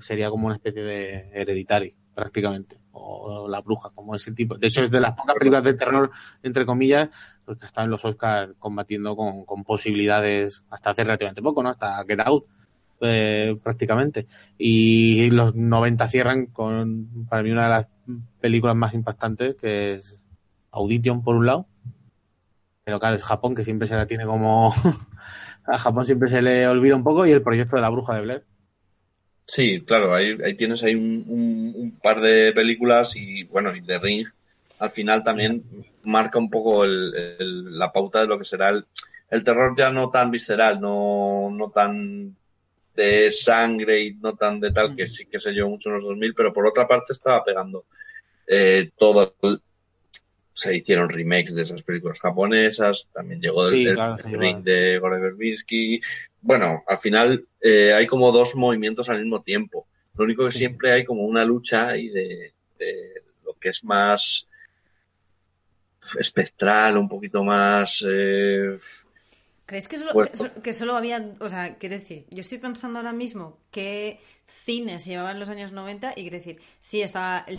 [0.00, 2.78] sería como una especie de hereditary, prácticamente.
[2.92, 4.56] O La Bruja, como ese tipo.
[4.56, 6.10] De hecho, es de las pocas películas de terror,
[6.42, 7.10] entre comillas,
[7.44, 11.68] pues que están en los Oscars combatiendo con, con posibilidades hasta hace relativamente poco, ¿no?
[11.70, 12.46] Hasta Get Out.
[13.00, 14.26] eh, prácticamente.
[14.58, 17.86] Y los 90 cierran con, para mí, una de las
[18.40, 20.18] películas más impactantes, que es
[20.70, 21.66] Audition, por un lado.
[22.84, 24.72] Pero claro, es Japón, que siempre se la tiene como...
[25.66, 28.20] a Japón siempre se le olvida un poco, y el proyecto de la bruja de
[28.22, 28.46] Blair.
[29.46, 33.82] Sí, claro, ahí, ahí tienes ahí un, un- un par de películas y bueno, y
[33.82, 34.26] The Ring
[34.78, 35.62] al final también
[36.02, 38.84] marca un poco el- el- la pauta de lo que será el,
[39.30, 42.36] el terror ya no tan visceral, no, no tan
[42.94, 46.04] de sangre y no tan de tal, que sí que se llevó mucho en los
[46.04, 47.84] 2000, pero por otra parte estaba pegando
[48.48, 49.36] eh, todo.
[50.56, 54.98] Se hicieron remakes de esas películas japonesas, también llegó el, Sí, el claro, remake de
[54.98, 56.00] Gore Verbinski.
[56.40, 59.86] Bueno, al final eh, hay como dos movimientos al mismo tiempo.
[60.16, 60.60] Lo único que Sí.
[60.60, 64.48] siempre hay como una lucha ahí de, de lo que es más
[66.18, 68.04] espectral, un poquito más...
[68.08, 68.78] eh,
[69.66, 72.58] ¿Crees que solo, Pues- que, so- que solo había, o sea, quiero decir, yo estoy
[72.58, 77.02] pensando ahora mismo qué cine se llevaba en los años 90 y quiero decir, sí,
[77.02, 77.58] estaba el...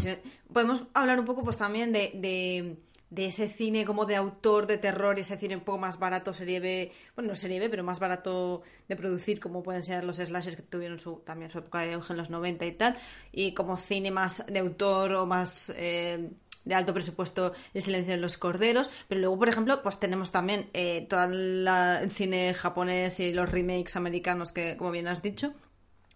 [0.54, 2.78] Podemos hablar un poco pues también de, de,
[3.10, 6.60] de ese cine como de autor de terror, ese cine un poco más barato, serie
[6.60, 10.58] B, bueno, no serie B, pero más barato de producir, como pueden ser los slashers
[10.58, 12.98] que tuvieron su, también su época de auge en los 90 y tal,
[13.32, 15.72] y como cine más de autor o más...
[15.76, 16.30] eh,
[16.68, 20.70] de alto presupuesto El silencio de los corderos, pero luego, por ejemplo, pues tenemos también
[20.74, 25.54] eh, todo el cine japonés y los remakes americanos que, como bien has dicho,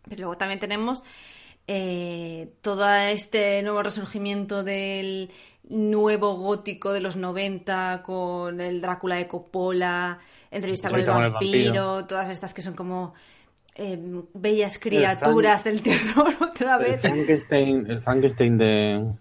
[0.09, 1.03] pero luego también tenemos
[1.67, 5.31] eh, todo este nuevo resurgimiento del
[5.70, 11.24] nuevo gótico de los 90 con el Drácula de Coppola, Entrevista con el Entrevista con
[11.24, 13.14] el vampiro, todas estas que son como
[13.76, 13.97] eh,
[14.34, 19.14] bellas criaturas del terror otra El Frankenstein, el Frankenstein de,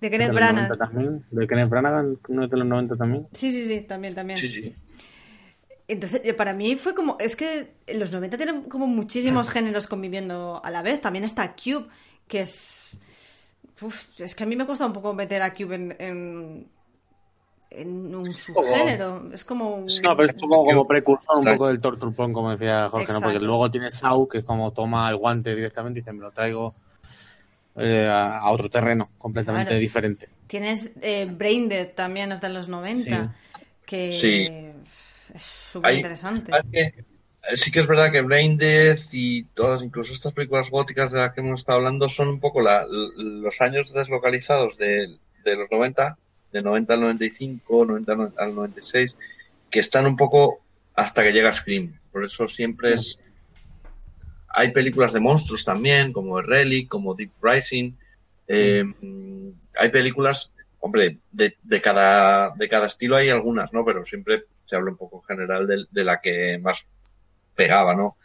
[0.00, 0.68] de Kenneth Branagh.
[0.68, 3.28] 90 también, de Kenneth Branagh, no es de los 90 también.
[3.32, 4.38] Sí, sí, sí, también, también.
[4.38, 4.74] sí, sí.
[5.88, 9.86] Entonces, eh, para mí fue como, es que en los 90 tienen como muchísimos géneros
[9.86, 11.00] conviviendo a la vez.
[11.00, 11.86] También está Cube,
[12.26, 12.96] que es...
[13.82, 16.68] uf, es que a mí me cuesta un poco meter a Cube en, en,
[17.70, 19.30] en un subgénero.
[19.32, 19.76] Es como...
[19.76, 23.12] un- No, pero es como, como precursor un poco del torture porn, como decía Jorge,
[23.12, 23.20] ¿no?
[23.20, 26.30] Porque luego tiene Sau, que es como toma el guante directamente y dice, me lo
[26.30, 26.74] traigo
[27.76, 29.80] eh, a, a otro terreno completamente Claro.
[29.80, 30.28] diferente.
[30.46, 33.34] Tienes eh, Brain Dead también, es de los 90,
[33.84, 34.48] que Sí.
[35.34, 36.52] es súper interesante.
[36.54, 37.04] hay que-
[37.54, 41.32] sí que es verdad que Brain Death y todas, incluso estas películas góticas de las
[41.32, 46.18] que hemos estado hablando, son un poco la- los años deslocalizados de, de los 90,
[46.52, 49.16] de 90 al 95, 90 al no- al 96,
[49.70, 50.60] que están un poco
[50.94, 51.98] hasta que llega Scream.
[52.10, 53.18] Por eso siempre es...
[54.48, 57.92] Hay películas de monstruos también, como Relic, como Deep Rising.
[58.48, 58.84] Eh,
[59.78, 63.84] hay películas, hombre, de, de cada, de cada estilo hay algunas, ¿no?
[63.84, 66.86] Pero siempre se habla un poco en general de la que más
[67.56, 68.16] pegaba, ¿no?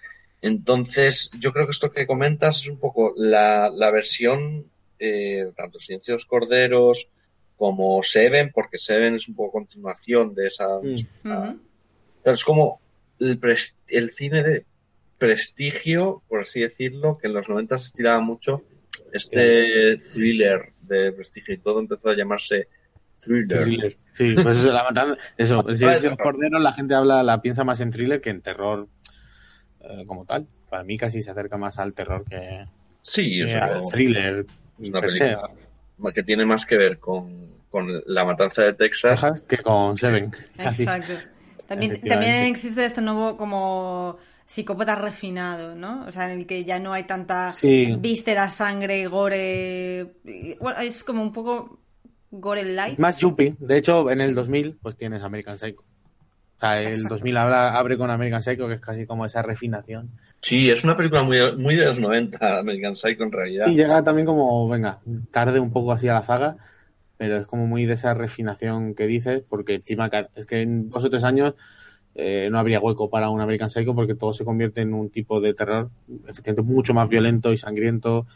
[0.41, 4.65] Entonces, yo creo que esto que comentas es un poco la, la versión,
[4.99, 7.09] eh, tanto Silencio de los Corderos
[7.57, 10.67] como Seven, porque Seven es un poco continuación de esa
[11.23, 11.59] Mm.
[12.23, 12.79] Es como
[13.19, 13.39] el,
[13.87, 14.65] el cine de
[15.17, 18.63] prestigio, por así decirlo, que en los 90 se estiraba mucho.
[19.13, 22.67] Este thriller de prestigio y todo empezó a llamarse
[23.19, 23.63] thriller.
[23.63, 23.97] Thriller.
[24.05, 26.33] Sí, pues eso, la matanza, eso, el silencio de los terror.
[26.33, 28.87] corderos, la gente habla, la piensa más en thriller que en terror
[29.83, 30.47] eh, como tal.
[30.69, 32.65] Para mí casi se acerca más al terror que,
[33.01, 34.45] Sí, que es, al thriller.
[34.79, 35.49] es una película
[36.13, 39.41] que tiene más que ver con, con la matanza de Texas.
[39.47, 40.31] Que con Seven.
[40.57, 40.83] Casi.
[40.83, 41.13] Exacto.
[41.67, 46.05] También, también existe este nuevo como psicópata refinado, ¿no?
[46.05, 47.95] O sea, en el que ya no hay tanta Sí.
[47.97, 50.13] víscera, sangre, gore.
[50.59, 51.79] Bueno, es como un poco
[52.29, 52.99] gore light.
[52.99, 53.55] Más yuppie.
[53.59, 55.83] De hecho, en el 2000, pues tienes American Psycho.
[56.61, 57.15] O sea, el Exacto.
[57.15, 60.11] 2000 habla, abre con American Psycho, que es casi como esa refinación.
[60.41, 63.65] Sí, es una película muy, muy de los 90, American Psycho en realidad.
[63.65, 64.99] Y llega también como, venga,
[65.31, 66.57] tarde un poco así a la zaga,
[67.17, 71.03] pero es como muy de esa refinación que dices, porque encima, es que en dos
[71.03, 71.55] o tres años
[72.13, 75.41] eh, no habría hueco para un American Psycho porque todo se convierte en un tipo
[75.41, 75.89] de terror,
[76.27, 78.27] efectivamente, mucho más violento y sangriento,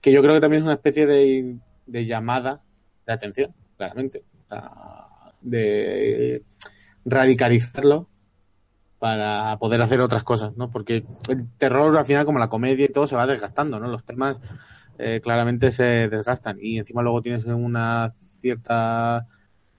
[0.00, 2.62] que yo creo que también es una especie de, de llamada
[3.06, 4.70] de atención, claramente, O sea,
[5.42, 6.42] de
[7.04, 8.08] radicalizarlo
[8.98, 10.70] para poder hacer otras cosas, ¿no?
[10.70, 13.88] Porque el terror al final, como la comedia y todo, se va desgastando, ¿no?
[13.88, 14.36] Los temas
[14.98, 19.26] eh, claramente se desgastan y encima luego tienes una cierta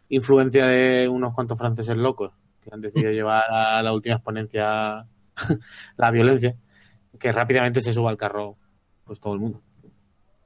[0.10, 5.06] influencia de unos cuantos franceses locos que han decidido llevar a la última exponencia
[5.98, 6.56] la violencia,
[7.20, 8.58] que rápidamente se suba al carro
[9.06, 9.62] pues todo el mundo.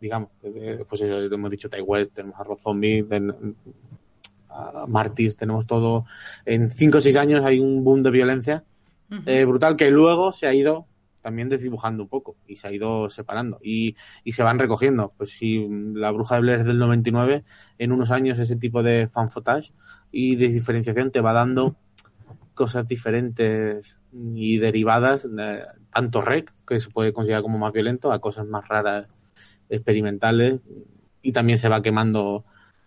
[0.01, 3.55] Digamos, Eh, pues eso, hemos dicho Tai West, tenemos a Rob Zombie, ten-
[4.55, 6.05] a Martis, tenemos todo.
[6.45, 8.63] En 5 o 6 años hay un boom de violencia
[9.25, 10.87] eh, brutal que luego se ha ido
[11.21, 15.13] también desdibujando un poco y se ha ido separando y, y se van recogiendo.
[15.17, 17.43] Pues si la bruja de Blair es del 99,
[17.79, 19.73] en unos años ese tipo de fan footage
[20.11, 21.75] y de diferenciación te va dando
[22.53, 28.19] cosas diferentes y derivadas, de, tanto rec, que se puede considerar como más violento, a
[28.19, 29.07] cosas más raras,
[29.69, 30.61] experimentales,
[31.21, 32.45] y también se va quemando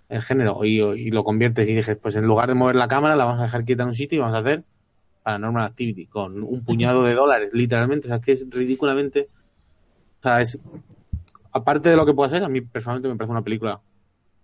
[0.08, 3.24] el género y, lo conviertes y dices, pues en lugar de mover la cámara, la
[3.24, 4.64] vamos a dejar quieta en un sitio y vamos a hacer
[5.22, 8.08] Paranormal Activity con un puñado de dólares, literalmente.
[8.08, 9.28] O sea, que es ridículamente.
[10.20, 10.58] O sea, es.
[11.52, 13.80] Aparte de lo que pueda ser, a mí personalmente me parece una película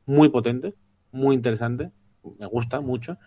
[0.07, 0.75] muy potente,
[1.13, 1.91] muy interesante,
[2.39, 3.19] me gusta mucho.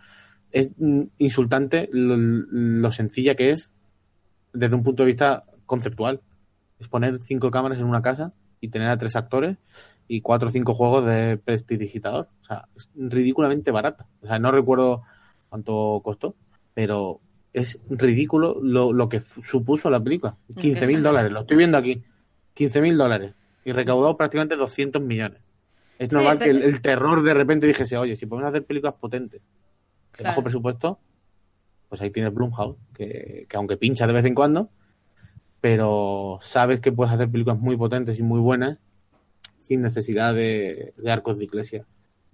[0.52, 0.72] Es
[1.18, 3.72] insultante lo sencilla que es
[4.54, 6.22] desde un punto de vista conceptual.
[6.80, 9.58] Es poner cinco cámaras en una casa y tener a tres actores
[10.08, 12.30] y cuatro o cinco juegos de prestidigitador.
[12.42, 14.08] O sea, es ridículamente barata.
[14.22, 15.04] O sea, no recuerdo
[15.50, 16.36] cuánto costó,
[16.74, 17.20] pero
[17.54, 20.38] es ridículo lo, lo que supuso la película.
[20.58, 22.04] 15 mil dólares, lo estoy viendo aquí.
[22.54, 23.34] 15 mil dólares.
[23.66, 25.42] Y recaudó prácticamente 200 millones.
[26.00, 29.42] Es Sí, normal que el terror de repente dijese, oye, si podemos hacer películas potentes
[29.42, 29.48] de
[30.12, 30.30] Claro.
[30.32, 31.00] bajo presupuesto,
[31.90, 34.70] pues ahí tienes Blumhouse, que, que aunque pincha de vez en cuando,
[35.62, 38.78] pero sabes que puedes hacer películas muy potentes y muy buenas
[39.60, 41.86] sin necesidad de, de arcos de iglesia.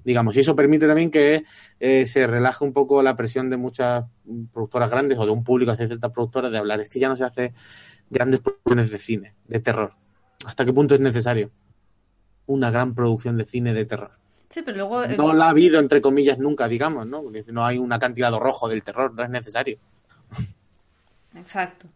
[0.04, 1.46] Digamos, y eso permite también que
[1.80, 4.04] eh, se relaje un poco la presión de muchas
[4.52, 6.82] productoras grandes o de un público hacia ciertas productoras de hablar.
[6.82, 7.54] Es que ya no se hace
[8.10, 9.94] grandes producciones de cine, de terror.
[10.46, 11.52] ¿Hasta qué punto es necesario
[12.48, 14.12] una gran producción de cine de terror?
[14.50, 15.04] Sí, pero luego.
[15.06, 17.24] eh, No la ha habido, entre comillas, nunca, digamos, ¿no?
[17.24, 19.80] Porque no hay un acantilado rojo del terror, no es necesario.
[21.36, 21.88] Exacto.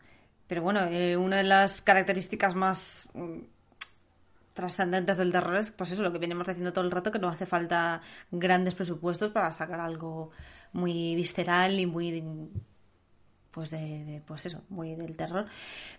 [0.47, 3.39] Pero bueno, eh, una de las características más mm,
[4.53, 7.29] trascendentes del terror es, pues eso, lo que venimos diciendo todo el rato, que no
[7.29, 10.31] hace falta grandes presupuestos para sacar algo
[10.73, 12.21] muy visceral y muy,
[13.51, 15.45] pues de, de- pues eso, muy del terror.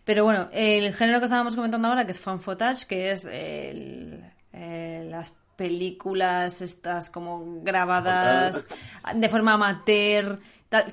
[0.05, 4.25] Pero bueno, el género que estábamos comentando ahora, que es fan footage, que es el-
[4.53, 8.69] eh, las películas estas como grabadas
[9.15, 10.39] de forma amateur,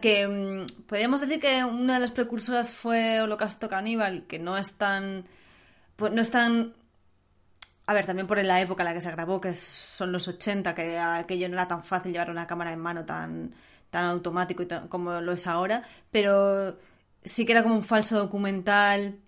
[0.02, 4.78] que mm, podríamos decir que una de las precursoras fue Holocausto Caníbal, que no es
[4.78, 5.26] tan,
[5.96, 6.74] pues no es tan
[7.88, 10.74] a ver, también por la época en la que se grabó, que son los 80,
[10.74, 13.54] que aquello no era tan fácil llevar una cámara en mano tan,
[13.92, 16.80] tan automático y tan- como lo es ahora, pero
[17.24, 19.20] sí que era como un falso documental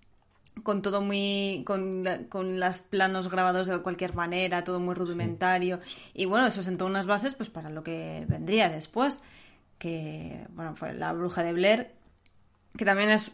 [0.63, 5.79] con todo muy con, con los planos grabados de cualquier manera, todo muy rudimentario
[6.15, 9.21] y bueno, eso sentó unas bases pues para lo que vendría después,
[9.77, 11.91] que bueno, fue La bruja de Blair,
[12.77, 13.31] que también es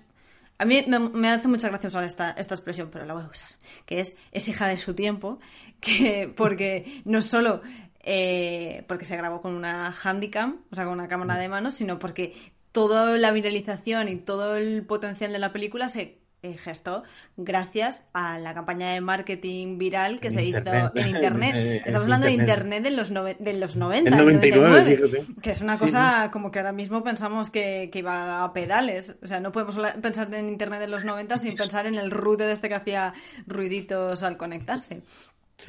[0.59, 3.27] a mí me, me hace mucha gracia usar esta, esta expresión, pero la voy a
[3.27, 3.49] usar,
[3.85, 5.39] que es, es hija de su tiempo,
[5.79, 7.61] que porque no solo
[8.03, 11.99] eh, porque se grabó con una handicam, o sea, con una cámara de mano, sino
[11.99, 16.22] porque toda la viralización y todo el potencial de la película se
[16.57, 17.03] gestó
[17.37, 20.91] gracias a la campaña de marketing viral que En se Internet.
[20.95, 21.55] hizo en Internet.
[21.55, 22.83] Eh, Estamos es hablando de Internet.
[22.83, 25.41] De los, nove- de los 90, El del 99, 99, fíjate.
[25.41, 29.15] que es una Sí, cosa como que ahora mismo pensamos que, que iba a pedales.
[29.23, 32.49] O sea, no podemos pensar en Internet de los 90 sin pensar en el router
[32.49, 33.13] este que hacía
[33.47, 35.01] ruiditos al conectarse.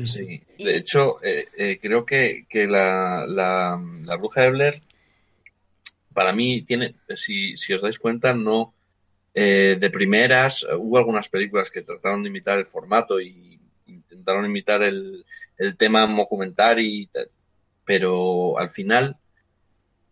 [0.05, 4.83] Sí, Y- de hecho, eh, eh, creo que, que la, la, la bruja de Blair,
[6.13, 8.73] para mí, tiene, si, si os dais cuenta, no.
[9.35, 14.47] Eh, de primeras, eh, hubo algunas películas que trataron de imitar el formato y intentaron
[14.47, 15.27] imitar el,
[15.59, 17.11] el tema tal,
[17.85, 19.17] pero al final,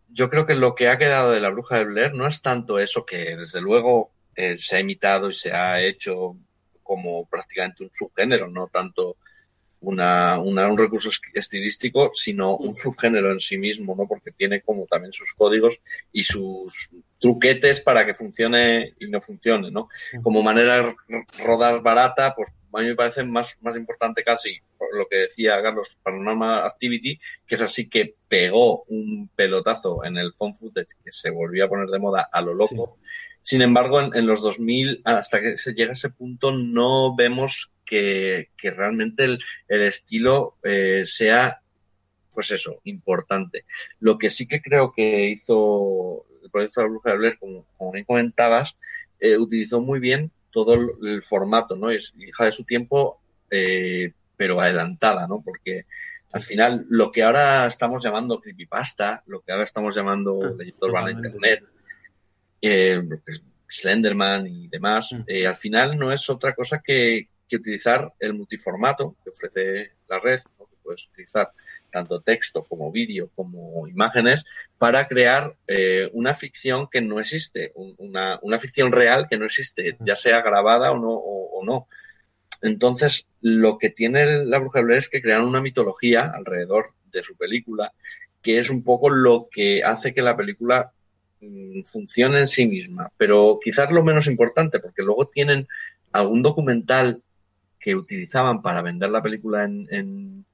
[0.08, 2.78] yo creo que lo que ha quedado de la bruja de Blair no es tanto
[2.78, 6.36] eso que, desde luego, eh, se ha imitado y se ha hecho
[6.82, 9.16] como prácticamente un subgénero, no tanto
[9.82, 14.06] una, una- un recurso es- estilístico, sino un subgénero en sí mismo, ¿no?
[14.08, 15.80] Porque tiene como también sus códigos
[16.12, 19.88] y sus truquetes para que funcione y no funcione, ¿no?
[20.22, 20.94] Como manera de
[21.44, 25.60] rodar barata, pues a mí me parece más, más importante casi por lo que decía
[25.62, 31.12] Carlos, Paranormal Activity, que es así que pegó un pelotazo en el phone footage que
[31.12, 32.98] se volvió a poner de moda a lo loco.
[33.42, 37.72] Sin embargo, en, en los 2000, hasta que se llega a ese punto, no vemos
[37.84, 39.38] que, que realmente el,
[39.68, 41.60] el estilo eh, sea,
[42.32, 43.64] pues eso, importante.
[44.00, 47.66] Lo que sí que creo que hizo el proyecto de la Bruja de Blair, como,
[47.76, 48.76] como bien comentabas,
[49.20, 51.90] eh, utilizó muy bien todo el, el formato, ¿no?
[51.90, 53.20] Es hija de su tiempo,
[53.50, 55.42] eh, pero adelantada, ¿no?
[55.42, 55.86] Porque
[56.32, 60.86] al final, lo que ahora estamos llamando creepypasta, lo que ahora estamos llamando Ah, leyenda
[60.86, 61.64] urbana internet,
[62.62, 65.22] eh, lo que es Slenderman y demás, Mm.
[65.26, 70.18] eh, al final no es otra cosa que, que utilizar el multiformato que ofrece la
[70.18, 70.66] red, ¿no?
[70.66, 71.50] que puedes utilizar
[71.90, 74.44] tanto texto como vídeo como imágenes,
[74.78, 79.44] para crear eh, una ficción que no existe, un- una, una ficción real que no
[79.44, 81.10] existe, ya sea grabada o no.
[81.10, 81.86] o- o no.
[82.62, 87.36] Entonces, lo que tiene la Bruja Blair es que crearon una mitología alrededor de su
[87.36, 87.92] película,
[88.40, 90.92] que es un poco lo que hace que la película
[91.42, 93.10] mm, funcione en sí misma.
[93.18, 95.68] Pero quizás lo menos importante, porque luego tienen
[96.12, 97.22] algún documental
[97.80, 100.44] que utilizaban para vender la película en, en,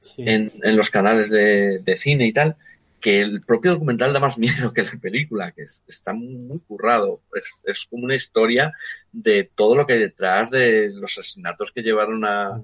[0.00, 0.22] Sí.
[0.26, 2.56] en- en los canales de, de cine y tal,
[3.00, 4.38] que el propio documental da más
[4.68, 7.20] miedo que la película, que es- está muy currado.
[7.34, 8.72] Es, es como una historia
[9.12, 12.62] de todo lo que hay detrás de los asesinatos que llevaron a,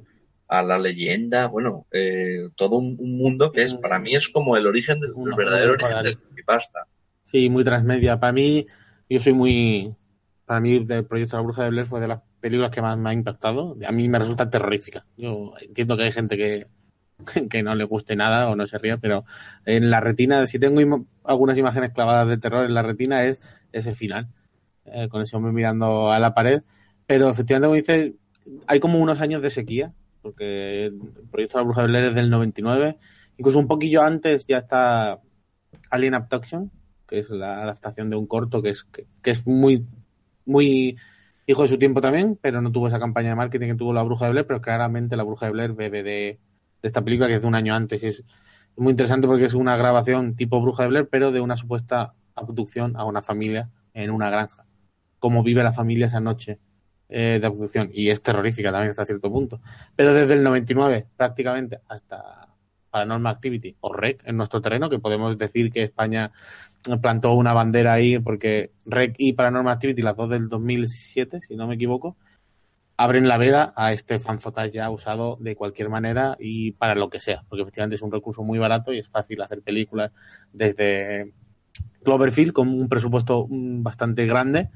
[0.49, 4.57] a la leyenda, bueno, eh, todo un, un mundo que es, para mí es como
[4.57, 6.87] el origen del, el verdadero origen del creepypasta.
[7.27, 8.19] Sí, muy transmedia.
[8.21, 8.67] Para mí,
[9.09, 9.95] yo soy muy.
[10.45, 13.11] Para mí, el proyecto La Bruja de Blair fue de las películas que más me
[13.11, 13.77] ha impactado.
[13.87, 15.05] A mí me resulta terrorífica.
[15.17, 16.67] Yo entiendo que hay gente que,
[17.51, 19.25] que no le guste nada o no se ría, pero
[19.65, 23.41] en la retina, si tengo ima- algunas imágenes clavadas de terror en la retina, es
[23.73, 24.29] ese final,
[24.85, 26.63] eh, con ese hombre mirando a la pared.
[27.07, 28.13] Pero efectivamente, como dices,
[28.69, 30.99] hay como unos años de sequía, porque el
[31.31, 32.99] proyecto La Bruja de Blair es del 99.
[33.39, 35.21] Incluso un poquillo antes ya está
[35.91, 36.71] Alien Abduction,
[37.07, 39.87] que es la adaptación de un corto que es, que, que es muy,
[40.45, 40.97] muy
[41.47, 44.03] hijo de su tiempo también, pero no tuvo esa campaña de marketing que tuvo La
[44.03, 46.11] Bruja de Blair, pero claramente La Bruja de Blair bebe de,
[46.83, 48.25] de esta película que es de un año antes y es
[48.77, 52.97] muy interesante porque es una grabación tipo Bruja de Blair, pero de una supuesta abducción
[52.97, 54.67] a una familia en una granja.
[55.19, 56.61] Cómo vive la familia esa noche
[57.09, 57.91] eh, de abducción.
[57.93, 59.61] Y es terrorífica también hasta cierto punto.
[59.95, 62.49] Pero desde el 99 prácticamente hasta
[62.91, 66.31] Paranormal Activity o REC en nuestro terreno, que podemos decir que España
[67.01, 71.67] plantó una bandera ahí porque REC y Paranormal Activity, las dos del 2007, si no
[71.67, 72.17] me equivoco,
[72.97, 77.11] abren la veda a este fan footage ya usado de cualquier manera y para lo
[77.11, 80.13] que sea, porque efectivamente es un recurso muy barato y es fácil hacer películas
[80.53, 81.33] desde
[82.03, 84.71] Cloverfield con un presupuesto mm, bastante grande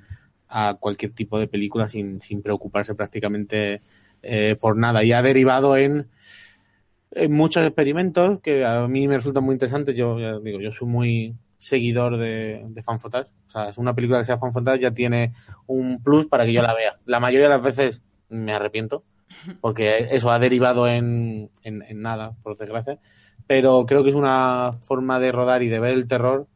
[0.48, 3.82] a cualquier tipo de película sin, sin preocuparse prácticamente
[4.22, 5.04] eh, por nada.
[5.04, 6.08] Y ha derivado en,
[7.12, 9.94] en muchos experimentos que a mí me resultan muy interesantes.
[9.94, 13.30] Yo ya digo, yo soy muy seguidor de, de fan footage.
[13.46, 15.34] O sea, es una película que sea fan footage ya tiene
[15.66, 16.98] un plus para que yo la vea.
[17.04, 19.04] La mayoría de las veces me arrepiento
[19.60, 22.98] porque eso ha derivado en, en, nada, por desgracia.
[23.46, 26.48] Pero creo que es una forma de rodar y de ver el terror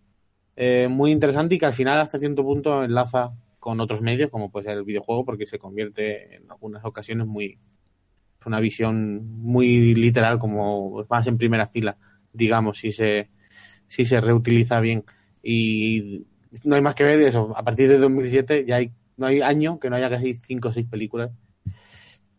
[0.57, 4.51] eh, muy interesante y que al final hasta cierto punto enlaza con otros medios, como
[4.51, 7.59] puede ser el videojuego, porque se convierte en algunas ocasiones muy
[8.47, 11.97] una visión muy literal, como más en primera fila,
[12.33, 13.31] digamos, si se
[13.95, 15.05] si se reutiliza bien.
[15.43, 16.27] Y
[16.65, 17.53] no hay más que ver eso.
[17.57, 20.73] A partir de 2007 ya hay no hay año que no haya casi cinco o
[20.73, 21.31] seis películas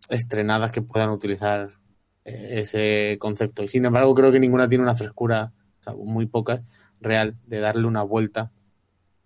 [0.10, 1.70] estrenadas que puedan utilizar
[2.26, 3.64] eh, ese concepto.
[3.64, 6.62] Y sin embargo, creo que ninguna tiene una frescura, salvo muy pocas,
[7.00, 8.52] real, de darle una vuelta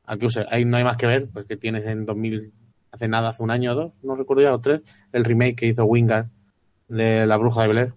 [0.05, 0.45] a que use.
[0.49, 2.53] Ahí no hay más que ver, porque tienes en 2000,
[2.91, 5.67] hace nada, hace un año o dos, no recuerdo ya, o tres, el remake que
[5.67, 6.27] hizo Wingard
[6.87, 7.93] de La Bruja de Blair.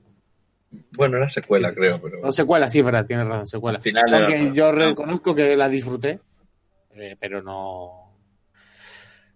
[0.96, 2.20] Bueno, era secuela, creo, pero.
[2.22, 3.78] No, secuela, sí, es verdad, tienes razón, secuela.
[3.78, 6.20] Al final era- Aunque yo reconozco que la disfruté,
[6.94, 8.14] eh, pero no,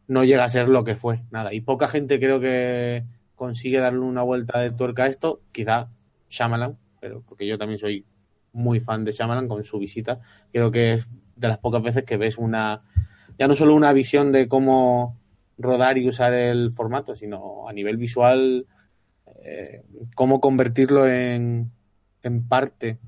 [0.09, 1.53] no llega a ser lo que fue, nada.
[1.53, 5.89] Y poca gente creo que consigue darle una vuelta de tuerca a esto, quizá
[6.28, 8.05] Shyamalan, pero porque yo también soy
[8.53, 10.20] muy fan de Shyamalan con su visita.
[10.53, 12.82] Creo que es de las pocas veces que ves una,
[13.39, 15.18] ya no solo una visión de cómo
[15.59, 18.66] rodar y usar el formato, sino a nivel visual,
[19.49, 19.83] eh,
[20.17, 21.71] cómo convertirlo en,
[22.25, 22.99] en parte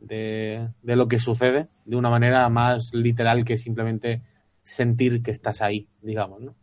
[0.00, 4.20] de, de lo que sucede de una manera más literal que simplemente
[4.62, 6.54] sentir que estás ahí, digamos, ¿no?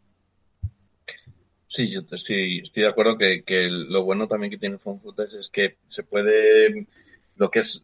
[1.66, 5.40] Sí, yo estoy, estoy de acuerdo que, que lo bueno también que tiene Found Footage
[5.40, 6.88] es que se puede,
[7.36, 7.84] lo que es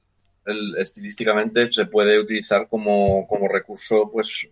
[0.77, 4.47] estilísticamente, se puede utilizar como, como recurso, pues,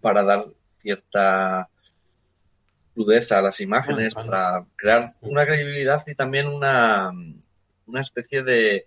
[0.00, 0.46] para dar
[0.78, 1.68] cierta
[2.94, 7.10] crudeza a las imágenes, Ah, para crear una credibilidad y también una,
[7.86, 8.86] una especie de,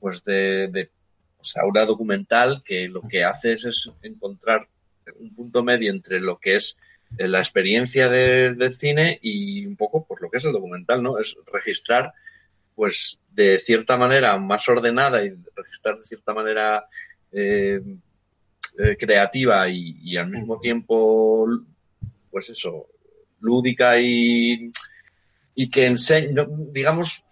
[0.00, 0.90] pues, de, de
[1.38, 4.68] o sea, una documental que lo que hace es, es encontrar
[5.18, 6.78] un punto medio entre lo que es
[7.18, 11.02] eh, la experiencia de, del cine y un poco por lo que es el documental,
[11.02, 11.18] ¿no?
[11.18, 12.12] Es registrar,
[12.74, 16.86] pues, de cierta manera más ordenada y registrar de cierta manera
[17.32, 17.80] eh,
[18.78, 21.46] eh, creativa y, y al mismo tiempo,
[22.30, 22.86] pues eso,
[23.42, 24.70] lúdica y,
[25.54, 27.24] y que enseña, digamos,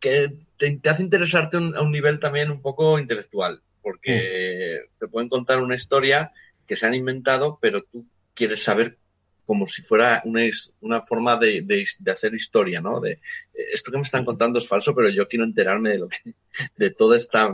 [0.00, 5.08] que te, te hace interesarte un- a un nivel también un poco intelectual, porque te
[5.08, 6.32] pueden contar una historia
[6.66, 8.98] que se han inventado, pero tú quieres saber
[9.46, 13.00] como si fuera una, forma de, de his- de hacer historia, ¿no?
[13.00, 13.20] De eh,
[13.72, 16.34] esto que me están contando es falso, pero yo quiero enterarme de lo que,
[16.76, 17.52] de toda esta,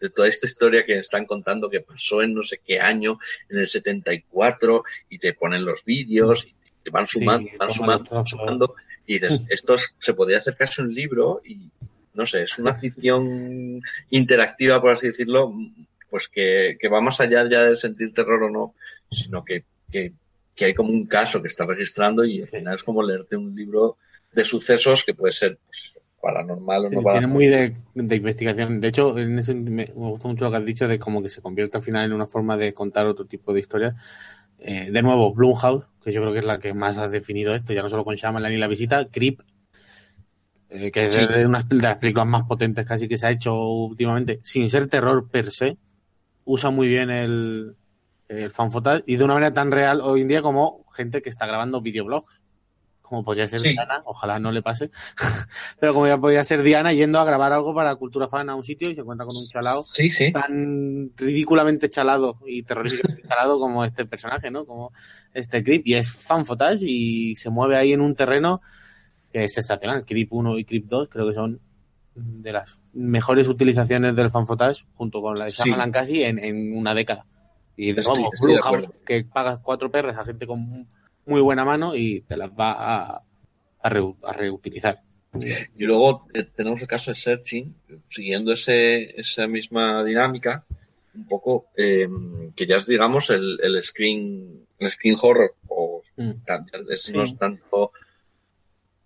[0.00, 3.58] de toda esta historia que están contando que pasó en no sé qué año, en
[3.60, 6.54] el 74, y te ponen los vídeos, y
[6.90, 8.74] van Sí, sumando, van sumando, sumando,
[9.06, 11.70] y dices, esto es- se podría hacer casi un libro, y
[12.14, 15.52] no sé, es una ficción interactiva, por así decirlo,
[16.08, 18.74] pues que, que va más allá ya de sentir terror o no,
[19.10, 20.12] sino que, que,
[20.54, 23.54] que hay como un caso que está registrando y al final es como leerte un
[23.54, 23.96] libro
[24.32, 27.28] de sucesos que puede ser pues, paranormal o Sí, no tiene paranormal.
[27.28, 28.80] muy de, de investigación.
[28.80, 31.28] De hecho, en ese, me, me gusta mucho lo que has dicho de como que
[31.28, 33.94] se convierte al final en una forma de contar otro tipo de historias.
[34.58, 37.72] Eh, de nuevo, Blumhouse, que yo creo que es la que más ha definido esto,
[37.72, 39.40] ya no solo con Shyamalan y La Visita, Creep,
[40.70, 41.26] eh, que es Sí.
[41.26, 45.50] de, las películas más potentes casi que se ha hecho últimamente, sin ser terror per
[45.50, 45.78] se,
[46.44, 47.76] usa muy bien el,
[48.28, 48.70] el fan
[49.06, 52.39] y de una manera tan real hoy en día como gente que está grabando videoblogs.
[53.10, 53.70] Como podría ser Sí.
[53.70, 54.92] Diana, ojalá no le pase.
[55.80, 58.62] Pero como ya podría ser Diana yendo a grabar algo para Cultura Fan a un
[58.62, 60.30] sitio y se encuentra con un Sí, sí.
[60.30, 64.64] tan ridículamente chalado y terroríficamente chalado como este personaje, ¿no?
[64.64, 64.92] Como
[65.34, 65.82] este Creep.
[65.88, 68.62] Y es fan footage y se mueve ahí en un terreno
[69.32, 70.04] que es sensacional.
[70.04, 71.60] Creep 1 y Creep 2 creo que son
[72.14, 75.50] de las mejores utilizaciones del fan footage junto con la de.
[75.50, 77.26] Shyamalan casi en, en una década.
[77.76, 78.94] Y de Blumhouse, acuerdo.
[79.04, 80.86] que pagas cuatro perres a gente con
[81.30, 83.22] muy buena mano y te las va a,
[83.82, 85.00] a, reu- a reutilizar.
[85.78, 87.74] Y luego eh, tenemos el caso de Searching,
[88.08, 90.64] siguiendo ese, esa misma dinámica,
[91.14, 92.08] un poco, eh,
[92.56, 96.32] que ya es, digamos, el, el screen, el screen horror, o Mm.
[96.44, 97.12] tan- es, Sí.
[97.16, 97.92] no es tanto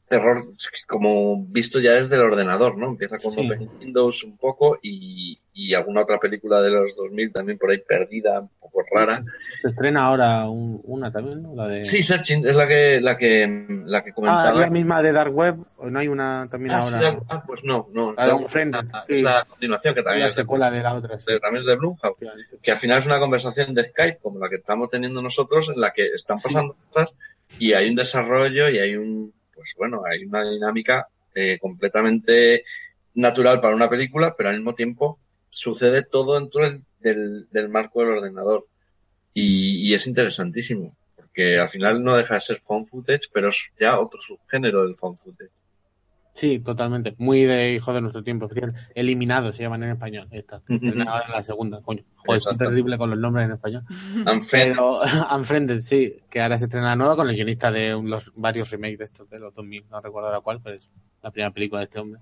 [0.09, 0.45] terror
[0.87, 2.89] como visto ya desde el ordenador, ¿no?
[2.89, 3.41] Empieza con Sí.
[3.47, 7.79] Open Windows un poco y, y alguna otra película de los 2000 también por ahí
[7.79, 9.25] perdida, un poco rara.
[9.63, 11.55] Se estrena ahora un- una también, ¿no?
[11.55, 11.85] La de...
[11.85, 14.61] Sí, Searching es la que, la que, la que Ah, comentaba.
[14.61, 17.19] la misma de Dark Web, no hay una también Ah, ahora.
[17.31, 18.13] ah, pues no, no.
[18.13, 19.23] La de no, Unfriended, es sí.
[19.23, 21.17] la continuación que también la es secuela de la otra.
[21.41, 22.17] también es de Blumhouse.
[22.63, 25.81] Que al final es una conversación de Skype como la que estamos teniendo nosotros, en
[25.81, 27.15] la que están pasando cosas
[27.59, 32.65] y hay un desarrollo y hay un, pues bueno, hay una dinámica eh, completamente
[33.15, 35.19] natural para una película, pero al mismo tiempo
[35.51, 38.67] sucede todo dentro del, del, del marco del ordenador.
[39.37, 43.99] Y, es interesantísimo, porque al final no deja de ser phone footage, pero es ya
[43.99, 45.51] otro subgénero del phone footage.
[46.35, 47.15] Sí, totalmente.
[47.19, 48.47] Muy de hijo de nuestro tiempo.
[48.47, 48.81] efectivamente.
[48.95, 50.27] Eliminado se llaman en español.
[50.33, 50.61] Esta.
[51.07, 52.03] ahora la segunda, coño.
[52.17, 53.85] Joder, es terrible con los nombres en español.
[54.27, 54.99] Unfriended, Pero
[55.37, 58.99] Unfriended, sí, que ahora se estrena la nueva con el guionista de los varios remakes
[58.99, 59.85] de estos de los 2000.
[59.91, 60.91] No recuerdo ahora cuál, pero es
[61.23, 62.21] la primera película de este hombre.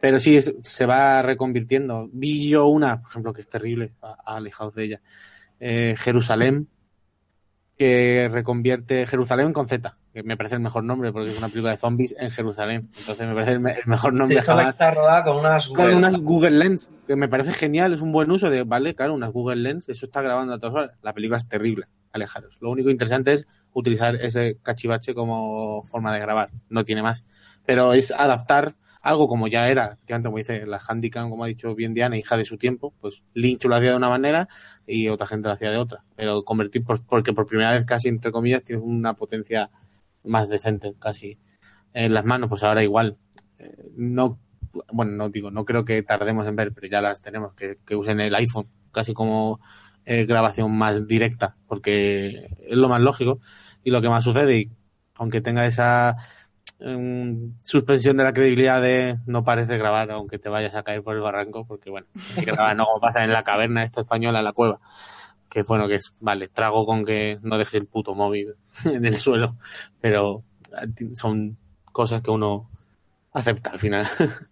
[0.00, 2.08] Pero sí, es- se va reconvirtiendo.
[2.12, 5.00] Vi yo una, por ejemplo, que es terrible, a- alejados de ella.
[5.60, 6.68] Eh, Jerusalén,
[7.78, 11.72] que reconvierte Jerusalén con Z, que me parece el mejor nombre porque es una película
[11.72, 12.88] de zombies en Jerusalén.
[12.98, 14.68] Entonces me parece el, me- el mejor Sí, nombre que jamás.
[14.70, 18.30] está rodada con unas Con unas Google Lens, que me parece genial, es un buen
[18.30, 20.90] uso de, vale, claro, unas Google Lens, eso está grabando a todas horas.
[21.02, 22.56] La película es terrible, alejaros.
[22.60, 27.26] Lo único interesante es utilizar ese cachivache como forma de grabar, no tiene más.
[27.66, 31.74] Pero es adaptar algo como ya era, efectivamente, como dice la Handicam, como ha dicho
[31.74, 34.48] bien Diana, hija de su tiempo, pues Lynch lo hacía de una manera
[34.86, 36.04] y otra gente lo hacía de otra.
[36.16, 39.68] Pero convertir, por- porque por primera vez casi, entre comillas, tienes una potencia
[40.26, 41.38] más decente casi
[41.92, 43.16] en las manos, pues ahora igual.
[43.58, 44.38] Eh, no
[44.92, 47.96] bueno, no digo, no creo que tardemos en ver, pero ya las tenemos, que, que
[47.96, 49.60] usen el iPhone casi como
[50.04, 53.40] eh, grabación más directa, porque es lo más lógico
[53.82, 54.70] y lo que más sucede, y
[55.14, 56.16] aunque tenga esa
[56.78, 61.16] em, suspensión de la credibilidad de no parece grabar, aunque te vayas a caer por
[61.16, 62.06] el barranco, porque bueno,
[62.46, 64.80] grabar, no como pasa en la caverna esta española, en la cueva,
[65.56, 69.16] que bueno, que es, vale, trago con que no dejes el puto móvil en el
[69.16, 69.56] suelo,
[70.02, 71.56] pero eh, son
[71.92, 72.68] cosas que uno
[73.32, 74.06] acepta al final.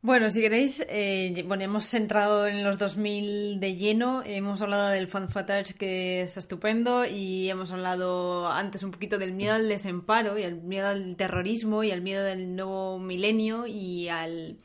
[0.00, 5.08] Bueno, si queréis, eh, bueno, hemos entrado en los 2000 de lleno, hemos hablado del
[5.08, 10.36] fan footage que es estupendo y hemos hablado antes un poquito del miedo al desemparo
[10.38, 14.58] y al miedo al terrorismo y al miedo del nuevo milenio y al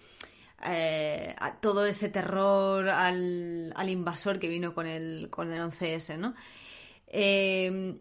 [0.66, 6.18] eh, a todo ese terror al, al invasor que vino con el con el 11S,
[6.18, 6.36] ¿no?
[7.08, 8.00] Eh,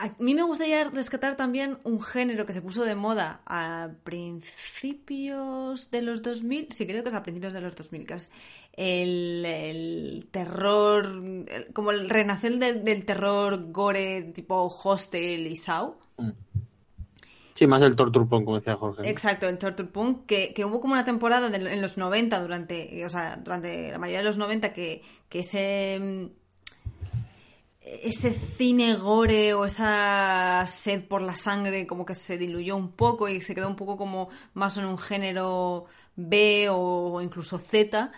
[0.00, 5.90] a mí me gustaría rescatar también un género que se puso de moda a principios
[5.90, 8.32] de los 2000, sí creo que es a principios de los 2000, que es
[8.72, 11.22] el, terror,
[11.74, 15.98] como el renacer del, terror gore tipo Hostel y Saw.
[17.60, 19.06] Sí, más el torture como decía Jorge.
[19.06, 19.90] Exacto, el Torture
[20.26, 24.20] que, que hubo como una temporada en los 90, durante, o sea, durante la mayoría
[24.20, 26.00] de los 90, que, que ese...
[26.00, 26.24] mm,
[27.82, 33.28] ese cine gore o esa sed por la sangre como que se diluyó un poco
[33.28, 35.84] y se quedó un poco como más en un género
[36.16, 38.10] B o incluso Z.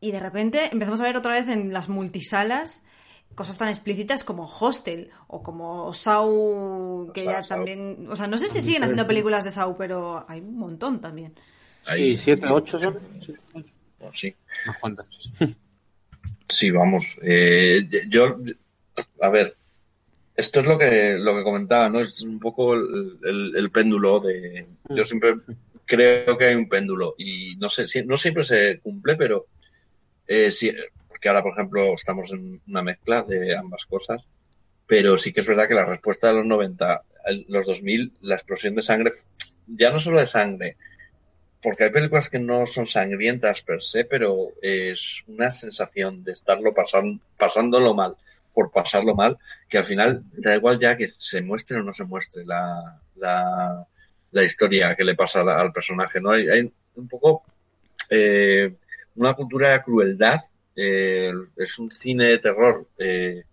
[0.00, 2.84] Y de repente empezamos a ver otra vez en las multisalas
[3.34, 7.48] cosas tan explícitas como Hostel o como Saw, que ya Saw.
[7.48, 8.06] también...
[8.10, 11.34] O sea, no sé si siguen haciendo películas de Saw, pero hay un montón también.
[11.82, 12.98] Sí, siete, ocho son.
[13.24, 14.34] Sí, Bueno, sí.
[14.66, 15.06] unas cuantas.
[16.48, 17.18] Sí, vamos.
[17.22, 18.38] Eh, yo,
[19.20, 19.56] a ver,
[20.36, 22.00] esto es lo que lo que comentaba, ¿no?
[22.00, 24.66] Es un poco el, el- el péndulo de.
[24.88, 25.36] Yo siempre
[25.86, 29.46] creo que hay un péndulo y no sé, si- no siempre se cumple, pero
[30.26, 30.72] eh, sí,
[31.20, 34.22] porque ahora, por ejemplo, estamos en una mezcla de ambas cosas,
[34.86, 38.36] pero sí que es verdad que la respuesta de los 90, el- los 2000, la
[38.36, 39.12] explosión de sangre,
[39.66, 40.76] ya no solo de sangre,
[41.62, 46.74] porque hay películas que no son sangrientas per se, pero es una sensación de estarlo
[46.74, 48.16] pasan- pasándolo mal,
[48.54, 49.38] por pasarlo mal,
[49.68, 53.86] que al final da igual ya que se muestre o no se muestre la, la,
[54.32, 56.32] la historia que le pasa al, al personaje, ¿no?
[56.32, 57.44] Hay, hay un poco
[58.10, 58.74] eh,
[59.16, 60.40] una cultura de crueldad,
[60.82, 63.44] eh, es un cine de terror eh,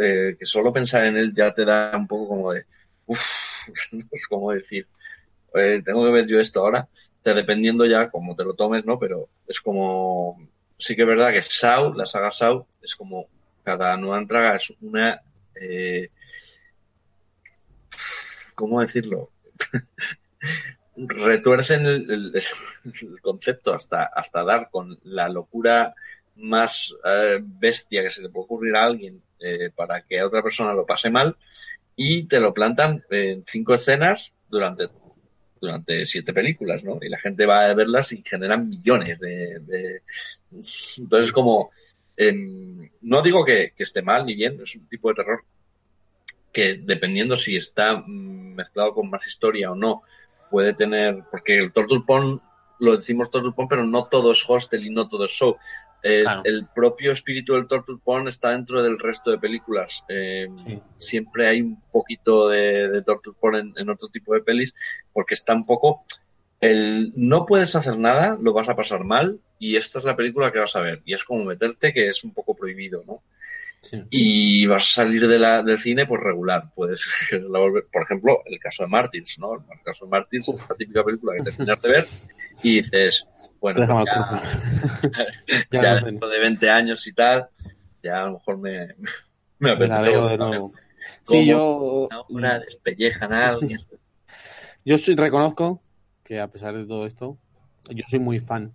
[0.00, 2.64] eh, que solo pensar en él ya te da un poco como de,
[3.90, 4.86] no es como decir,
[5.84, 6.88] tengo que ver yo esto ahora,
[7.20, 8.96] te dependiendo ya cómo te lo tomes, ¿no?
[9.00, 10.48] Pero es como,
[10.78, 13.26] sí que es verdad que Saw, la saga Saw, es como
[13.64, 15.20] cada nueva entrega es una,
[18.54, 19.30] ¿cómo decirlo?
[21.06, 22.32] Retuercen el,
[23.22, 25.94] concepto hasta, hasta dar con la locura
[26.36, 30.42] más eh, bestia que se le puede ocurrir a alguien eh, para que a otra
[30.42, 31.36] persona lo pase mal
[31.96, 34.88] y te lo plantan en cinco escenas durante
[35.60, 36.98] durante siete películas, ¿no?
[37.02, 40.02] Y la gente va a verlas y generan millones de...
[40.98, 41.70] Entonces, como...
[42.16, 45.44] em, no digo que, que esté mal ni bien, es un tipo de terror
[46.52, 50.02] que dependiendo si está mm, mezclado con más historia o no,
[50.50, 51.22] puede tener...
[51.30, 52.40] Porque el Torture Porn,
[52.78, 55.56] lo decimos Torture Porn, pero no todo es hostel y no todo es show.
[56.02, 56.42] Claro.
[56.44, 60.04] El propio espíritu del Torture Porn está dentro del resto de películas.
[60.08, 60.80] Eh, Sí.
[60.96, 64.74] Siempre hay un poquito de, de Torture Porn en, en otro tipo de pelis,
[65.12, 66.04] porque está un poco
[66.60, 70.52] el no puedes hacer nada, lo vas a pasar mal y esta es la película
[70.52, 71.02] que vas a ver.
[71.04, 73.22] Y es como meterte que es un poco prohibido, ¿no?
[73.80, 74.02] Sí.
[74.10, 76.70] Y vas a salir de la, del cine pues regular.
[76.74, 79.54] Puedes, la volver- por ejemplo, el caso de Martyrs, ¿no?
[79.54, 82.06] El caso de Martyrs es la típica película que terminas de ver
[82.62, 83.26] y dices,
[83.60, 85.26] bueno, Déjame ya,
[85.70, 87.48] Ya ya dentro de 20 años y tal,
[88.02, 88.88] ya a lo mejor me,
[89.58, 90.72] me apetece veo de nuevo.
[91.24, 93.80] Sí, yo, Una despellejan a alguien.
[94.84, 95.82] yo sí reconozco
[96.22, 97.38] que a pesar de todo esto,
[97.88, 98.72] yo soy muy fan.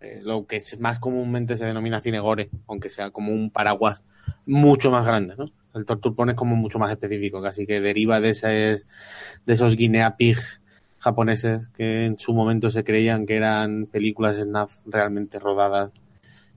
[0.00, 4.00] Eh, lo que es más comúnmente se denomina cine gore, aunque sea como un paraguas
[4.46, 5.50] mucho más grande, ¿no?
[5.74, 8.82] El Torture Porn es como mucho más específico, casi que deriva de, ese, de
[9.52, 10.38] esos guinea pig
[10.98, 15.92] japoneses que en su momento se creían que eran películas snuff realmente rodadas.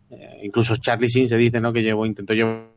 [0.09, 1.73] Eh, incluso Charlie Sheen se dice, ¿no?
[1.73, 2.71] Que llevó, intentó llevar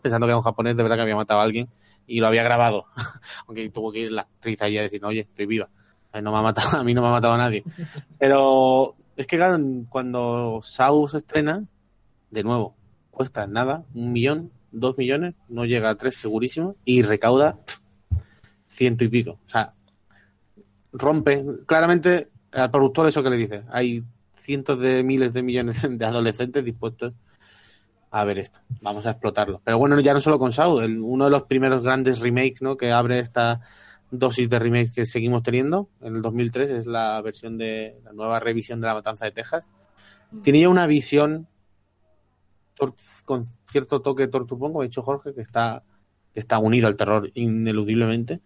[0.00, 1.68] pensando que era un japonés de verdad que había matado a alguien
[2.06, 2.86] y lo había grabado.
[3.46, 5.68] Aunque tuvo que ir la actriz allí a decir, oye, estoy viva.
[6.12, 7.62] A mí no me ha matado, a mí no me ha matado a nadie.
[8.18, 9.38] Pero es que
[9.90, 11.62] cuando Saw se estrena,
[12.30, 12.74] de nuevo,
[13.10, 17.58] cuesta nada, un millón, dos millones, no llega a tres segurísimo, y recauda
[18.66, 19.32] ciento y pico.
[19.44, 19.74] O sea,
[20.92, 21.44] rompe.
[21.66, 24.04] Claramente, al productor eso que le dice, hay
[24.38, 27.12] cientos de miles de millones de adolescentes dispuestos
[28.10, 28.60] a ver esto.
[28.80, 29.60] Vamos a explotarlo.
[29.62, 32.78] Pero bueno, ya no solo con Saw, uno de los primeros grandes remakes ¿no?
[32.78, 33.60] que abre esta
[34.10, 38.40] dosis de remakes que seguimos teniendo en el 2003 es la versión de la nueva
[38.40, 39.64] revisión de La Matanza de Texas.
[40.42, 41.48] Tiene ya una visión
[43.24, 45.82] con cierto toque Porn, como ha dicho Jorge, que está,
[46.32, 48.40] que está unido al terror ineludiblemente,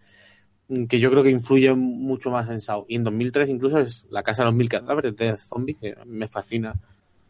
[0.89, 2.85] que yo creo que influye mucho más en Saw.
[2.89, 6.27] Y en 2003 incluso es La Casa de los Mil Cadáveres de Zombie, que me
[6.27, 6.74] fascina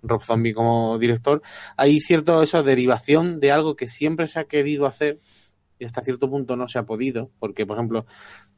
[0.02, 1.43] Rob Zombie como director.
[1.77, 5.20] Hay cierto esa derivación de algo que siempre se ha querido hacer
[5.85, 8.06] y hasta cierto punto no se ha podido, porque por ejemplo,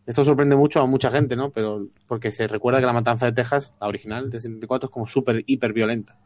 [0.07, 1.51] esto sorprende mucho a mucha gente, ¿no?
[1.51, 5.09] Pero porque se recuerda que la matanza de Texas, la original de 74, es como
[5.09, 6.17] súper hiper violenta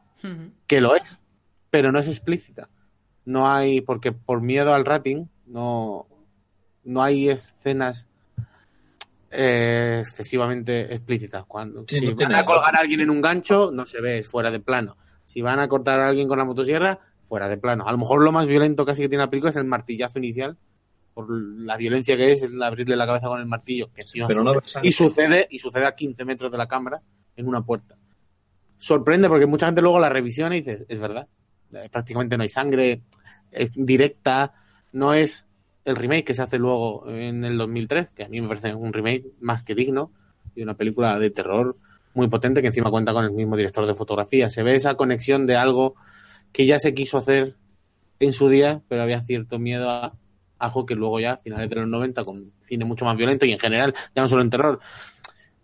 [0.66, 1.18] que lo es,
[1.70, 2.68] pero no es explícita.
[3.24, 6.06] No hay, porque por miedo al rating, no,
[6.84, 8.06] no hay escenas
[9.30, 11.46] eh, excesivamente explícitas.
[11.46, 14.18] Cuando Sí, si no van a colgar a alguien en un gancho, no se ve,
[14.18, 14.98] es fuera de plano.
[15.24, 16.98] Si van a cortar a alguien con la motosierra,
[17.30, 17.86] fuera de plano.
[17.86, 20.58] A lo mejor lo más violento casi que tiene la película es el martillazo inicial,
[21.26, 24.44] por la violencia que es, el abrirle la cabeza con el martillo, que encima Pero
[24.44, 27.00] no y sucede, y sucede a 15 metros de la cámara
[27.36, 27.96] en una puerta.
[28.78, 31.28] Sorprende porque mucha gente luego la revisiona y dice, es verdad.
[31.72, 33.02] eh, prácticamente no hay sangre,
[33.50, 34.54] es directa,
[34.92, 35.46] no es
[35.84, 38.92] el remake que se hace luego en el 2003, que a mí me parece un
[38.92, 40.12] remake más que digno
[40.54, 41.76] y una película de terror
[42.14, 44.50] muy potente que encima cuenta con el mismo director de fotografía.
[44.50, 45.94] Se ve esa conexión de algo
[46.52, 47.56] que ya se quiso hacer
[48.18, 50.14] en su día, pero había cierto miedo a
[50.60, 53.52] algo que luego ya, a finales de los 90, con cine mucho más violento y
[53.52, 54.78] en general, ya no solo en terror,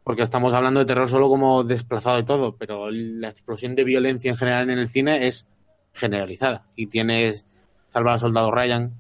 [0.02, 4.31] porque estamos hablando de terror solo como desplazado de todo, pero la explosión de violencia
[4.31, 5.47] en general en el cine es
[5.93, 6.64] generalizada.
[6.77, 7.44] Y tienes
[7.90, 8.93] Salvar al Soldado Ryan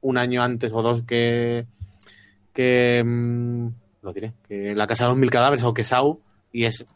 [0.00, 1.66] un año antes o dos que,
[2.52, 3.68] que mm,
[4.02, 6.20] lo diré, que La Casa de los Mil Cadáveres o que Sau,
[6.52, 6.86] y es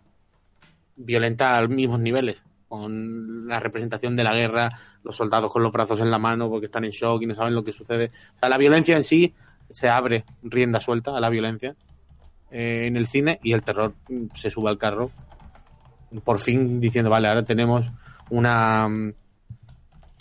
[0.96, 4.70] violenta a los mismos niveles, con la representación de la guerra,
[5.02, 7.52] los soldados con los brazos en la mano porque están en shock y no saben
[7.52, 8.12] lo que sucede.
[8.36, 9.34] O sea, la violencia en sí
[9.68, 11.74] se abre rienda suelta a la violencia
[12.52, 13.94] eh, en el cine y el terror
[14.34, 15.10] se sube al carro
[16.22, 17.90] por fin diciendo, vale, ahora tenemos
[18.30, 18.88] una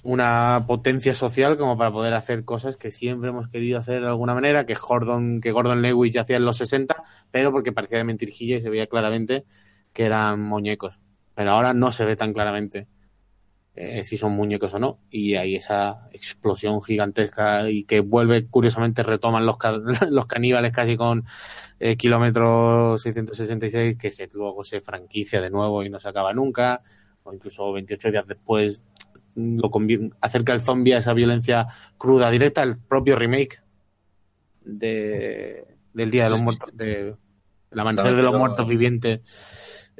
[0.03, 4.33] una potencia social como para poder hacer cosas que siempre hemos querido hacer de alguna
[4.33, 8.05] manera, que Gordon, que Gordon Lewis ya hacía en los 60, pero porque parecía de
[8.05, 9.45] mentirijilla y se veía claramente
[9.93, 10.97] que eran muñecos.
[11.39, 12.85] Pero ahora no se ve tan claramente
[13.73, 14.99] eh, si son muñecos o no.
[15.09, 19.79] Y hay esa explosión gigantesca y que vuelve, curiosamente, retoman los, ca-
[20.11, 21.23] los caníbales casi con
[21.79, 26.81] eh, kilómetro 666, que se, luego se franquicia de nuevo y no se acaba nunca,
[27.23, 28.81] o incluso 28 días después
[29.35, 31.67] lo convi- acerca el zombie a esa violencia
[31.97, 33.61] cruda directa, el propio remake
[34.61, 37.15] de, del Día de los Muertos, de
[37.71, 39.21] El Amanecer de los Muertos Vivientes,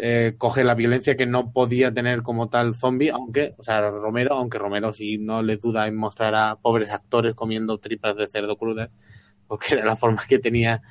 [0.01, 4.35] eh, coge la violencia que no podía tener como tal zombie, aunque, o sea, Romero,
[4.35, 8.55] aunque Romero sí no le duda en mostrar a pobres actores comiendo tripas de cerdo
[8.55, 8.91] crudas,
[9.45, 10.81] porque era la forma que tenía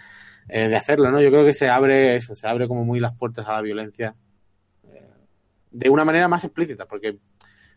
[0.47, 1.23] eh, de hacerlo, ¿no?
[1.23, 4.15] Yo creo que se abre eso, se abre como muy las puertas a la violencia
[4.85, 5.09] eh,
[5.71, 7.19] de una manera más explícita, porque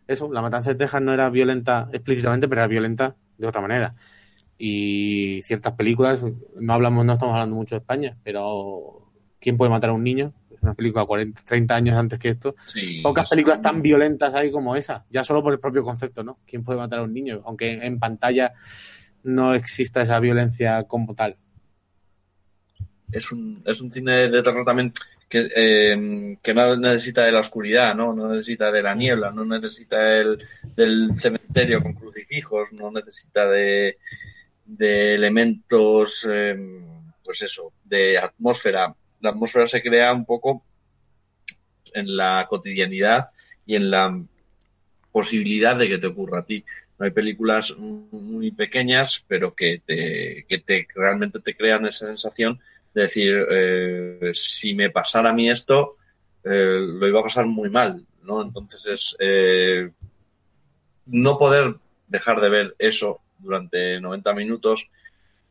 [0.07, 3.95] eso, la matanza de Texas no era violenta explícitamente, pero era violenta de otra manera.
[4.57, 6.23] Y ciertas películas,
[6.59, 10.33] no hablamos, no estamos hablando mucho de España, pero ¿quién puede matar a un niño?
[10.61, 12.55] Una película 40, 30 años antes que esto.
[12.65, 16.39] Sí, Pocas películas tan violentas hay como esa, ya solo por el propio concepto, ¿no?
[16.45, 17.41] ¿Quién puede matar a un niño?
[17.45, 18.53] Aunque en pantalla
[19.23, 21.37] no exista esa violencia como tal.
[23.11, 24.93] es un, es un cine de terror también
[25.31, 28.13] que, eh, que no necesita de la oscuridad, ¿no?
[28.13, 33.97] No necesita de la niebla, no necesita el, del cementerio con crucifijos, no necesita de,
[34.65, 36.57] de elementos, eh,
[37.23, 38.93] pues eso, de atmósfera.
[39.21, 40.63] La atmósfera se crea un poco
[41.93, 43.29] en la cotidianidad
[43.65, 44.21] y en la
[45.11, 46.63] posibilidad de que te ocurra a ti.
[46.97, 52.59] No hay películas muy pequeñas, pero que te, que te realmente te crean esa sensación
[52.93, 55.97] de decir, eh, si me pasara a mí esto,
[56.43, 58.41] eh, lo iba a pasar muy mal, ¿no?
[58.41, 59.89] Entonces es eh,
[61.05, 61.75] no poder
[62.07, 64.89] dejar de ver eso durante 90 minutos,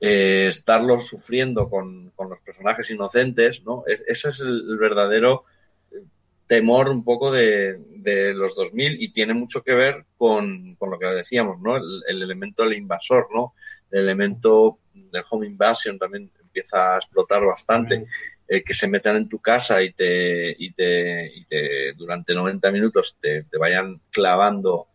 [0.01, 3.85] eh, estarlo sufriendo con, con los personajes inocentes, ¿no?
[3.87, 5.45] Es- ese es el, verdadero
[6.47, 10.99] temor un poco de, de los 2000 y tiene mucho que ver con, con lo
[10.99, 11.77] que decíamos, ¿no?
[11.77, 13.55] El, el elemento del invasor, ¿no?
[13.91, 18.05] El elemento del home invasion también empieza a explotar bastante.
[18.49, 22.73] eh, que se metan en tu casa y te, y te, y te durante 90
[22.73, 24.89] minutos te, te vayan clavando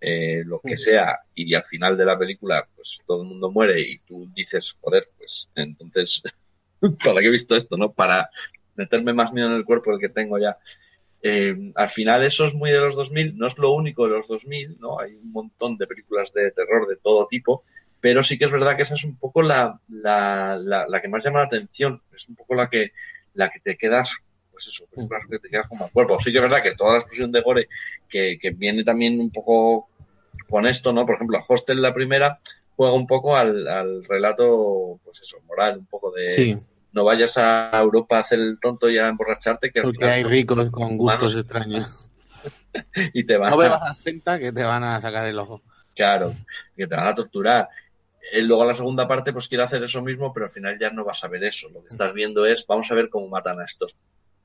[0.00, 3.80] eh, lo que sea y al final de la película pues todo el mundo muere
[3.80, 6.22] y tú dices, joder, pues entonces,
[7.04, 7.76] ¿para qué he visto esto?
[7.76, 8.28] no Para
[8.74, 10.58] meterme más miedo en el cuerpo del que tengo ya.
[11.22, 14.28] Eh, al final eso es muy de los 2000, no es lo único de los
[14.28, 15.00] 2000, ¿no?
[15.00, 17.64] Hay un montón de películas de terror de todo tipo,
[18.00, 21.08] pero sí que es verdad que esa es un poco la, la, la, la que
[21.08, 22.92] más llama la atención, es un poco la que,
[23.34, 24.18] la que te quedas,
[24.56, 26.18] pues eso, películas que te quedas como al cuerpo.
[26.18, 27.68] Sí que es verdad que toda la explosión de gore
[28.08, 29.90] que, que viene también un poco
[30.48, 31.04] con esto, ¿no?
[31.04, 32.40] Por ejemplo, Hostel, la primera,
[32.74, 36.56] juega un poco al, al relato, pues eso, moral, un poco de Sí,
[36.92, 40.24] no vayas a Europa a hacer el tonto y a emborracharte, que porque final hay
[40.24, 41.98] ricos con gustos humanos extraños.
[43.12, 45.62] y te van No a bebas absenta que te van a sacar el ojo.
[45.94, 46.32] Claro,
[46.74, 47.68] que te van a torturar.
[48.32, 51.04] Eh, luego la segunda parte pues quiere hacer eso mismo, pero al final ya no
[51.04, 51.68] vas a ver eso.
[51.68, 53.96] Lo que estás viendo es, vamos a ver cómo matan a estos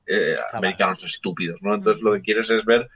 [0.07, 1.75] eh, americanos estúpidos, ¿no?
[1.75, 2.89] Entonces lo que quieres es ver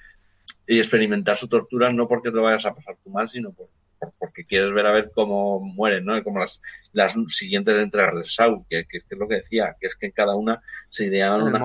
[0.68, 3.68] y experimentar su tortura no porque te lo vayas a pasar tú mal, sino por,
[4.00, 6.18] por- porque quieres ver a ver cómo mueren, ¿no?
[6.18, 6.60] Y como las,
[6.92, 10.08] las siguientes entregas de Saw, que, que, que es lo que decía, que es que
[10.08, 11.62] en cada una se ideaban unas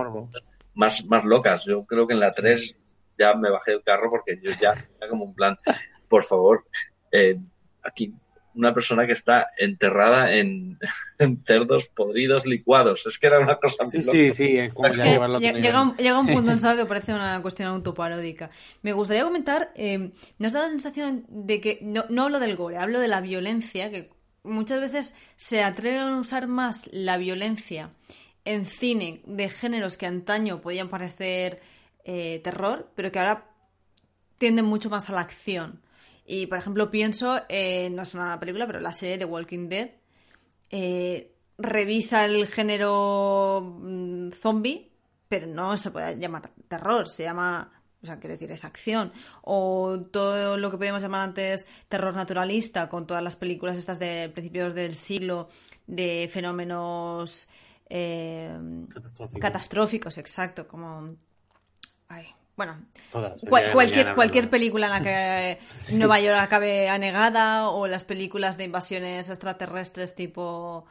[0.74, 1.64] más, más locas.
[1.64, 2.76] Yo creo que en la 3
[3.18, 5.58] ya me bajé del carro porque yo ya era como un plan,
[6.08, 6.64] por favor,
[7.12, 7.36] eh,
[7.82, 8.14] aquí
[8.54, 10.78] una persona que está enterrada en,
[11.18, 13.06] en cerdos podridos licuados.
[13.06, 14.10] Es que era una cosa muy Sí, loca.
[14.12, 16.26] sí, sí, es como Es ya que llevarlo a lle- otro llega, un, llega un
[16.26, 18.50] punto en que parece una cuestión autoparódica.
[18.82, 22.78] Me gustaría comentar, eh, ¿nos da la sensación de que, no, no hablo del gore,
[22.78, 24.10] hablo de la violencia, que
[24.42, 27.90] muchas veces se atreven a usar más la violencia
[28.44, 31.60] en cine de géneros que antaño podían parecer
[32.04, 33.46] eh, terror, pero que ahora
[34.38, 35.82] tienden mucho más a la acción.
[36.32, 39.90] Y, por ejemplo, pienso, eh, no es una película, pero la serie de Walking Dead
[40.70, 44.92] eh, revisa el género mm, zombie,
[45.28, 49.12] pero no se puede llamar terror, se llama, o sea, quiero decir, es acción.
[49.42, 54.30] O todo lo que podíamos llamar antes terror naturalista, con todas las películas estas de
[54.32, 55.48] principios del siglo,
[55.88, 57.48] de fenómenos
[57.88, 58.56] eh,
[58.94, 59.40] Catastrófico.
[59.40, 61.16] catastróficos, exacto, como...
[62.06, 62.78] Ay, bueno,
[63.10, 63.40] Todas.
[63.48, 65.58] Cual- cualquier, cualquier película en la que
[65.96, 70.84] Nueva York acabe anegada o las películas de invasiones extraterrestres tipo...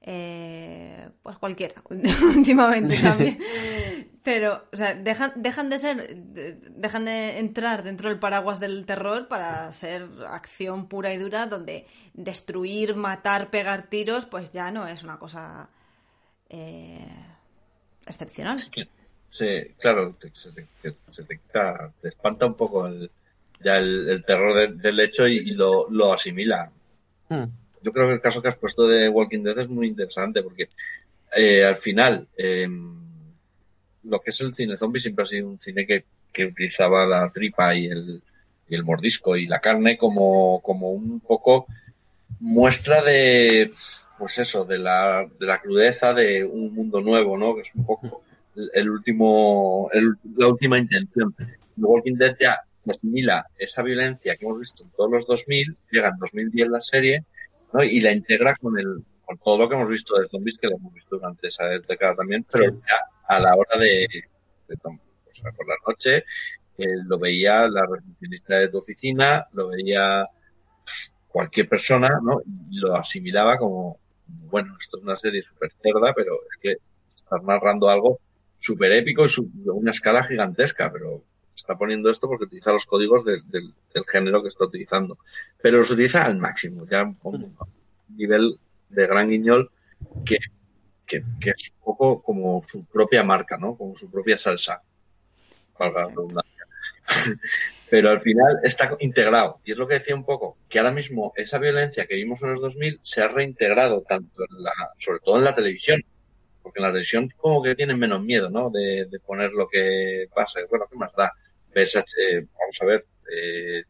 [0.00, 3.38] eh, pues cualquiera, últimamente también.
[4.24, 8.86] Pero, o sea, dejan, dejan de ser, de- dejan de entrar dentro del paraguas del
[8.86, 14.86] terror para ser acción pura y dura, donde destruir, matar, pegar tiros, pues ya no
[14.86, 15.68] es una cosa
[16.48, 17.06] eh,
[18.06, 18.58] excepcional.
[19.32, 23.10] Se, claro, te- se te, que se te quita- te espanta un poco el,
[23.64, 26.70] ya el, el terror de- del hecho y, y lo, lo asimila.
[27.30, 27.44] Hmm.
[27.82, 30.68] Yo creo que el caso que has puesto de Walking Dead es muy interesante porque
[31.34, 32.68] eh, al final eh,
[34.04, 37.30] lo que es el cine zombie siempre ha sido un cine que, que utilizaba la
[37.32, 38.22] tripa y el,
[38.68, 41.66] y el mordisco y la carne como, como un poco
[42.38, 43.72] muestra de
[44.18, 47.54] pues eso, de la, de la crudeza de un mundo nuevo, ¿no?
[47.56, 48.22] Que es un poco
[48.74, 51.34] el, último, el- la última intención.
[51.38, 51.46] The
[51.76, 56.08] Walking Dead ya se asimila esa violencia que hemos visto en todos los 2000, llega
[56.08, 57.24] en 2010 la serie,
[57.72, 57.82] ¿no?
[57.82, 60.76] Y la integra con el, con todo lo que hemos visto de zombies que lo
[60.76, 62.78] hemos visto durante esa década también, pero Sí.
[62.88, 62.96] ya
[63.28, 64.06] a la hora de,
[64.68, 66.24] de o sea, por la noche,
[66.78, 70.26] eh, lo veía la recepcionista de tu oficina, lo veía
[71.28, 72.42] cualquier persona, ¿no?
[72.70, 76.76] Y lo asimilaba como, bueno, esto es una serie súper cerda, pero es que
[77.14, 78.20] estás narrando algo
[78.62, 81.24] súper épico de una escala gigantesca, pero
[81.54, 85.18] está poniendo esto porque utiliza los códigos del, del- del género que está utilizando.
[85.62, 87.56] Pero los utiliza al máximo, ya con un
[88.16, 88.58] nivel
[88.88, 89.70] de gran guiñol
[90.26, 90.38] que,
[91.06, 93.76] que, que es un poco como su propia marca, ¿no?
[93.76, 94.82] Como su propia salsa.
[95.78, 96.64] Valga la redundancia.
[97.90, 99.60] Pero al final está integrado.
[99.64, 102.52] Y es lo que decía un poco, que ahora mismo esa violencia que vimos en
[102.52, 106.02] los 2000 se ha reintegrado tanto en la, sobre todo en la televisión.
[106.62, 108.70] Porque en la televisión como que tienen menos miedo, ¿no?
[108.70, 110.60] De, de poner lo que pasa.
[110.70, 111.32] Bueno, ¿qué más da?
[111.74, 113.82] Ves, eh, vamos a ver, eh,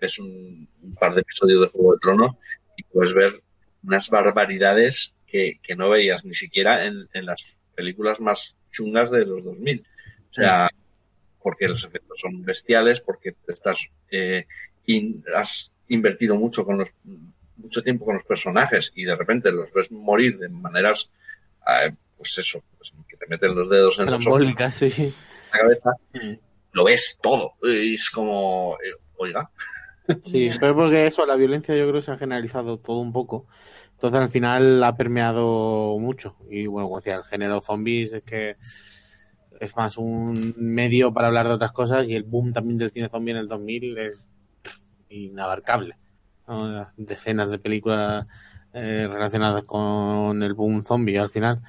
[0.00, 2.32] ves un, un par de episodios de Juego de Tronos
[2.76, 3.42] y puedes ver
[3.84, 9.24] unas barbaridades que, que no veías ni siquiera en, en las películas más chungas de
[9.26, 9.84] los 2000.
[10.30, 10.68] O sea,
[11.42, 14.46] porque los efectos son bestiales, porque te estás eh,
[14.86, 16.90] in- has invertido mucho con los
[17.56, 21.10] mucho tiempo con los personajes y de repente los ves morir de maneras
[22.16, 25.14] pues eso, pues que te meten los dedos en los ojos, Trambólica, sí,
[25.52, 26.38] la cabeza, Mm.
[26.72, 27.52] lo ves todo.
[27.62, 29.50] Y es como, eh, oiga,
[30.22, 33.46] Sí, pero porque eso, la violencia yo creo que se ha generalizado todo un poco.
[33.94, 36.36] Entonces al final ha permeado mucho.
[36.48, 38.56] Y bueno, como decía, el género zombies es que
[39.58, 43.08] es más un medio para hablar de otras cosas y el boom también del cine
[43.08, 44.28] zombie en el 2000 es
[45.08, 45.96] inabarcable.
[46.96, 48.26] Decenas de películas
[48.78, 51.62] eh, relacionadas con el boom zombie al final.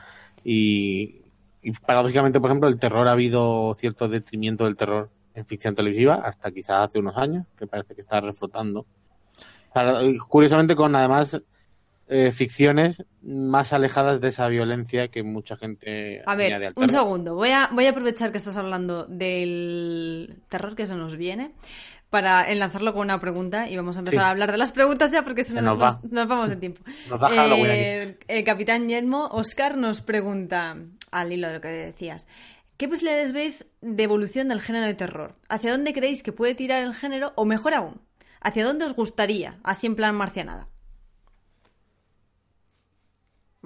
[0.43, 1.21] Y,
[1.61, 6.15] y paradójicamente, por ejemplo, el terror ha habido cierto detrimento del terror en ficción televisiva
[6.15, 8.85] hasta quizás hace unos años, que parece que está reflotando.
[9.73, 11.41] Para- Curiosamente con además
[12.09, 17.35] eh, ficciones más alejadas de esa violencia que mucha gente A ver, un segundo.
[17.35, 21.51] Voy a, voy a aprovechar que estás hablando del terror que se nos viene
[22.09, 24.23] para enlazarlo con una pregunta y vamos a empezar Sí.
[24.25, 25.99] a hablar de las preguntas ya porque se, Se nos, nos va.
[26.03, 26.81] nos- nos vamos de tiempo.
[27.09, 30.77] Nos baja la buena Eh, el capitán Yelmo, Oscar nos pregunta,
[31.11, 32.27] al hilo de lo que decías,
[32.77, 35.35] ¿qué posibilidades veis de evolución del género de terror?
[35.49, 37.33] ¿Hacia dónde creéis que puede tirar el género?
[37.35, 37.99] O mejor aún,
[38.39, 39.59] ¿hacia dónde os gustaría?
[39.63, 40.67] Así en plan marcianada.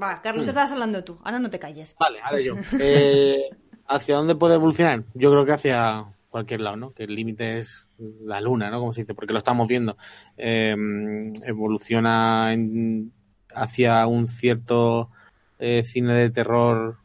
[0.02, 1.20] Va, Carlos, que estabas hablando tú.
[1.24, 1.96] Ahora no te calles.
[2.00, 2.56] Vale, ahora yo.
[2.80, 3.50] Eh,
[3.88, 5.04] ¿Hacia dónde puede evolucionar?
[5.14, 6.92] Yo creo que hacia cualquier lado, ¿no?
[6.94, 8.80] Que el límite es la luna, ¿no?
[8.80, 9.98] Como se dice, porque lo estamos viendo.
[10.38, 10.76] Eh,
[11.46, 13.14] evoluciona en-
[13.54, 15.12] hacia un cierto
[15.60, 16.98] eh, cine de terror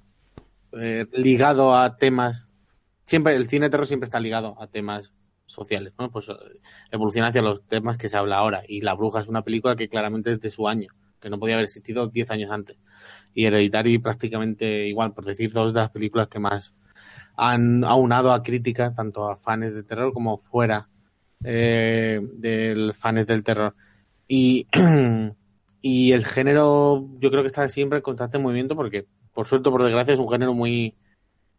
[0.73, 2.47] eh, ligado a temas.
[3.07, 5.13] Siempre, el cine de terror siempre está ligado a temas
[5.47, 6.11] sociales, ¿no?
[6.11, 6.35] Pues eh,
[6.91, 8.63] evoluciona hacia los temas que se habla ahora.
[8.69, 10.89] Y La Bruja es una película que claramente es de su año,
[11.21, 12.79] que no podía haber existido 10 años antes.
[13.35, 16.75] Y Hereditary prácticamente igual, por decir dos de las películas que más
[17.37, 20.89] han aunado a crítica, tanto a fans de terror como fuera
[21.45, 23.75] eh, del fans del terror.
[24.27, 24.67] Y,
[25.83, 29.83] y el género yo creo que está siempre en constante movimiento porque, por suerte por
[29.83, 30.97] desgracia, es un género muy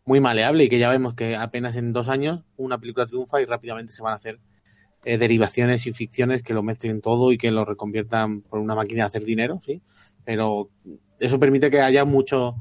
[0.07, 3.45] muy maleable y que ya vemos que apenas en dos años una película triunfa y
[3.45, 4.39] rápidamente se van a hacer
[5.03, 9.03] eh, derivaciones y ficciones que lo mezclen todo y que lo reconviertan por una máquina
[9.03, 9.81] de hacer dinero, sí,
[10.23, 10.69] pero
[11.19, 12.55] eso permite que haya mucho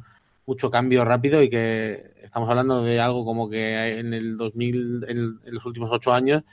[0.47, 5.19] mucho cambio rápido y que estamos hablando de algo como que en el 2000, en,
[5.45, 6.45] en los últimos ocho años,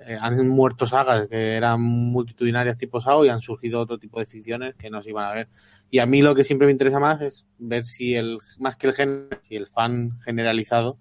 [0.00, 4.26] eh, han muerto sagas que eran multitudinarias tipo SAO y han surgido otro tipo de
[4.26, 5.48] ficciones que no se iban a ver.
[5.90, 8.86] Y a mí lo que siempre me interesa más es ver si el, más que
[8.88, 10.98] el género, si el fan generalizado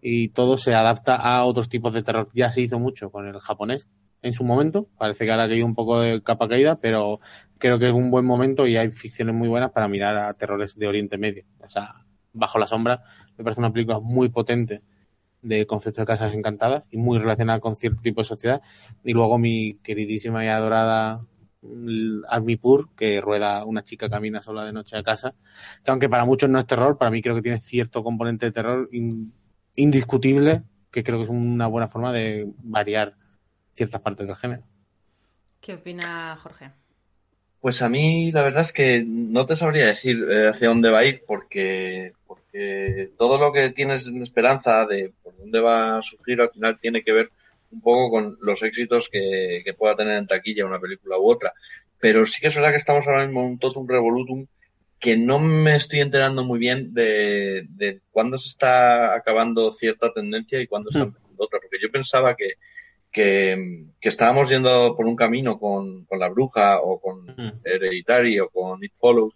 [0.00, 2.28] y todo se adapta a otros tipos de terror.
[2.34, 3.86] Ya se hizo mucho con el japonés
[4.24, 7.20] en su momento, parece que ahora ha caído un poco de capa caída, pero
[7.58, 10.76] creo que es un buen momento y hay ficciones muy buenas para mirar a terrores
[10.78, 11.44] de Oriente Medio.
[11.60, 11.94] O sea,
[12.32, 13.02] Bajo la Sombra
[13.38, 14.82] me parece una película muy potente
[15.42, 18.62] de concepto de casas encantadas y muy relacionada con cierto tipo de sociedad.
[19.04, 21.24] Y luego mi queridísima y adorada
[21.62, 25.34] mm, Army Pur, que rueda una chica camina sola de noche a casa,
[25.84, 28.52] que aunque para muchos no es terror, para mí creo que tiene cierto componente de
[28.52, 29.32] terror in-
[29.76, 33.16] indiscutible, que creo que es una buena forma de variar
[33.74, 34.62] ciertas partes del género.
[35.60, 36.70] ¿Qué opina Jorge?
[37.60, 40.98] Pues a mí la verdad es que no te sabría decir eh, hacia dónde va
[40.98, 46.02] a ir porque, porque todo lo que tienes en esperanza de por dónde va a
[46.02, 47.30] surgir al final tiene que ver
[47.70, 51.52] un poco con los éxitos que, que pueda tener en taquilla una película u otra.
[51.98, 54.46] Pero sí que es verdad que estamos ahora mismo en un totum revolutum
[54.98, 60.60] que no me estoy enterando muy bien de, de cuándo se está acabando cierta tendencia
[60.60, 61.08] y cuándo está Mm.
[61.08, 61.60] empezando otra.
[61.60, 62.54] Porque yo pensaba que,
[63.14, 67.34] que, que estábamos yendo por un camino con, con La Bruja o con.
[67.64, 69.32] Hereditary o con It Follows,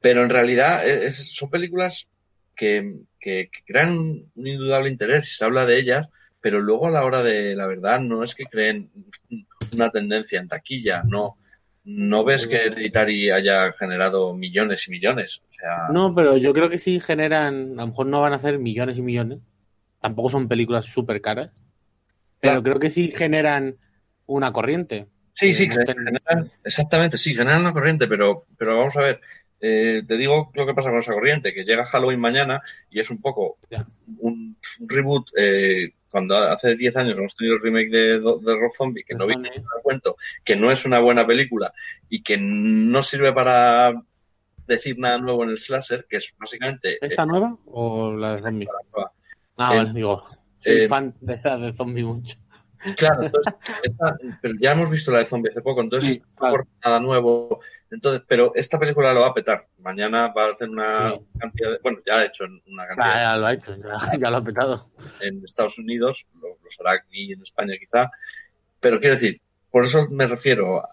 [0.00, 2.06] pero en realidad es- son películas
[2.54, 3.96] que, que- que crean
[4.34, 6.08] un indudable interés y se habla de ellas,
[6.40, 8.90] pero luego a la hora de la verdad no es que creen
[9.72, 11.36] una tendencia en taquilla, no,
[11.84, 15.40] no ves que Hereditary haya generado millones y millones.
[15.48, 18.36] O sea, No, pero yo creo que sí generan, a lo mejor no van a
[18.36, 19.38] hacer millones y millones,
[20.00, 21.50] tampoco son películas súper caras,
[22.42, 23.76] pero creo que sí generan
[24.26, 25.06] una corriente.
[25.32, 29.20] Sí, sí, Eh, ten- generan- exactamente, sí, generan una corriente, pero, pero vamos a ver,
[29.60, 32.60] eh, te digo lo que pasa con esa corriente, que llega Halloween mañana
[32.90, 33.58] y es un poco
[34.18, 38.72] un, un reboot, eh, cuando hace 10 años hemos tenido el remake de, de Rob
[38.76, 39.66] Zombie, que no viene Zombie.
[39.78, 41.72] a cuento, que no es una buena película
[42.10, 43.94] y que no sirve para
[44.66, 46.98] decir nada nuevo en el slasher, que es básicamente...
[47.00, 48.68] ¿Esta nueva o la de zombie?
[49.56, 50.24] Ah, Eh, vale, digo,
[50.62, 52.36] soy eh, fan de la de zombie mucho.
[52.96, 56.34] Claro, entonces, esta- pero ya hemos visto la de Zombie hace poco, entonces Sí, no
[56.34, 56.66] claro.
[56.84, 57.60] nada nuevo.
[57.92, 59.68] Entonces, pero esta película lo va a petar.
[59.78, 61.20] Mañana va a hacer una Sí.
[61.38, 63.92] cantidad de, bueno, ya ha hecho una cantidad Ah, ya lo ha hecho, ya,
[64.26, 64.90] ya lo ha petado.
[65.20, 68.10] en Estados Unidos, lo, será aquí en España quizá,
[68.80, 69.40] pero quiero decir,
[69.70, 70.90] por eso me refiero a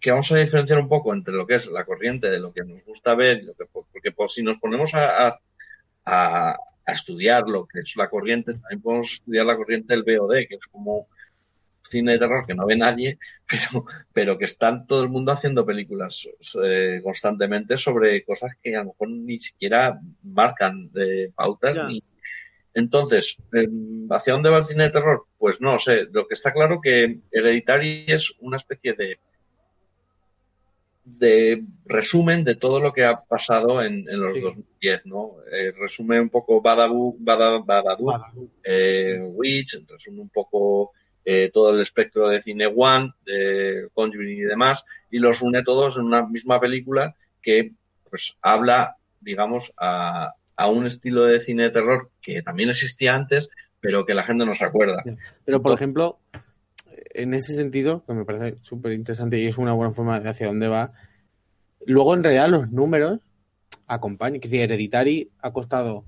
[0.00, 2.64] que vamos a diferenciar un poco entre lo que es la corriente de lo que
[2.64, 5.38] nos gusta ver, y lo que, porque pues, si nos ponemos a,
[6.06, 10.46] a, a- estudiar lo que es la corriente, también podemos estudiar la corriente del VOD,
[10.48, 11.08] que es como
[11.82, 15.66] cine de terror que no ve nadie, pero, pero que están todo el mundo haciendo
[15.66, 16.28] películas
[16.62, 22.02] eh, constantemente sobre cosas que a lo mejor ni siquiera marcan de pautas ni,
[22.72, 23.68] entonces, eh,
[24.10, 25.26] ¿hacia dónde va el cine de terror?
[25.38, 26.06] Pues no sé.
[26.12, 29.18] Lo que está claro que Hereditary es una especie de
[31.04, 34.40] de resumen de todo lo que ha pasado en, en los Sí.
[34.40, 35.36] 2010, ¿no?
[35.52, 38.22] Eh, resume un poco Badabu, Bada, Babadook,
[38.64, 40.92] eh, Witch, resume un poco
[41.24, 45.96] eh, todo el espectro de cine One, de Conjuring y demás, y los une todos
[45.96, 47.72] en una misma película que
[48.08, 53.48] pues habla, digamos, a, a un estilo de cine de terror que también existía antes,
[53.80, 55.02] pero que la gente no se acuerda.
[55.04, 55.16] Pero,
[55.62, 56.18] por Entonces- ejemplo,
[57.14, 60.46] en ese sentido, que me parece súper interesante y es una buena forma de hacia
[60.46, 60.92] dónde va,
[61.86, 63.20] luego en realidad los números
[63.86, 64.40] acompañan.
[64.40, 66.04] Que si Hereditary ha costado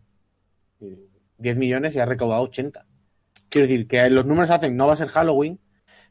[0.81, 1.09] eh,
[1.39, 2.87] 10 millones y ha recaudado 80.
[3.49, 5.61] Quiero decir que los números hacen, no va a ser Halloween,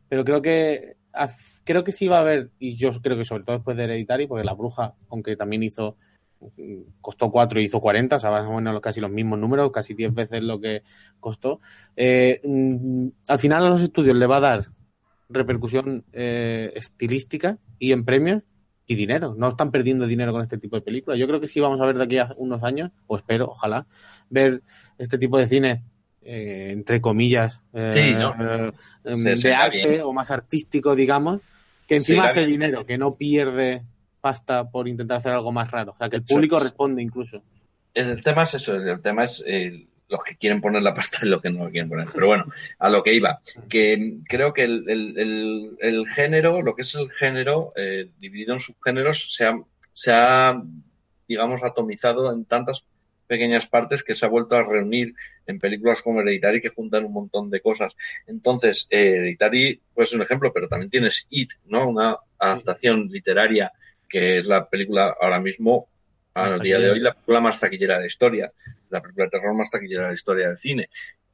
[0.07, 0.97] pero creo que
[1.63, 4.27] creo que sí va a haber, y yo creo que sobre todo después de Hereditary,
[4.27, 5.97] porque La Bruja, aunque también hizo
[7.01, 9.93] costó 4 y hizo 40, o sea, más o menos casi los mismos números, casi
[9.93, 10.83] 10 veces lo que
[11.19, 11.59] costó.
[11.95, 14.65] Eh, mm, al final a los estudios le va a dar
[15.29, 18.43] repercusión eh, estilística y en premios
[18.85, 19.35] y dinero.
[19.37, 21.17] No están perdiendo dinero con este tipo de películas.
[21.17, 23.87] Yo creo que sí vamos a ver de aquí a unos años, o espero, ojalá,
[24.29, 24.61] ver
[24.97, 25.83] este tipo de cine
[26.23, 28.71] eh, entre comillas, eh, eh,
[29.05, 30.01] em, de arte bien.
[30.03, 31.41] o más artístico, digamos,
[31.87, 32.59] que encima hace bien.
[32.59, 33.81] dinero, que no pierde
[34.21, 35.91] pasta por intentar hacer algo más raro.
[35.93, 36.63] O sea, que el público es.
[36.63, 37.43] responde incluso.
[37.93, 41.29] El tema es eso, el tema es eh, los que quieren poner la pasta y
[41.29, 42.07] los que no la quieren poner.
[42.13, 42.45] Pero bueno,
[42.79, 46.95] a lo que iba, que creo que el, el- el- el género, lo que es
[46.95, 49.59] el género, eh, dividido en subgéneros, se ha,
[49.91, 50.61] se ha,
[51.27, 52.85] digamos, atomizado en tantas
[53.27, 55.13] pequeñas partes que se ha vuelto a reunir
[55.47, 57.93] en películas como Hereditary que juntan un montón de cosas.
[58.27, 61.87] Entonces, eh, Hereditary pues es un ejemplo, pero también tienes It, ¿no?
[61.87, 63.71] Una adaptación literaria
[64.11, 65.87] que es la película ahora mismo,
[66.35, 68.51] Más día de hoy, la película más taquillera de la historia,
[68.89, 70.89] la película de terror más taquillera de la historia del cine.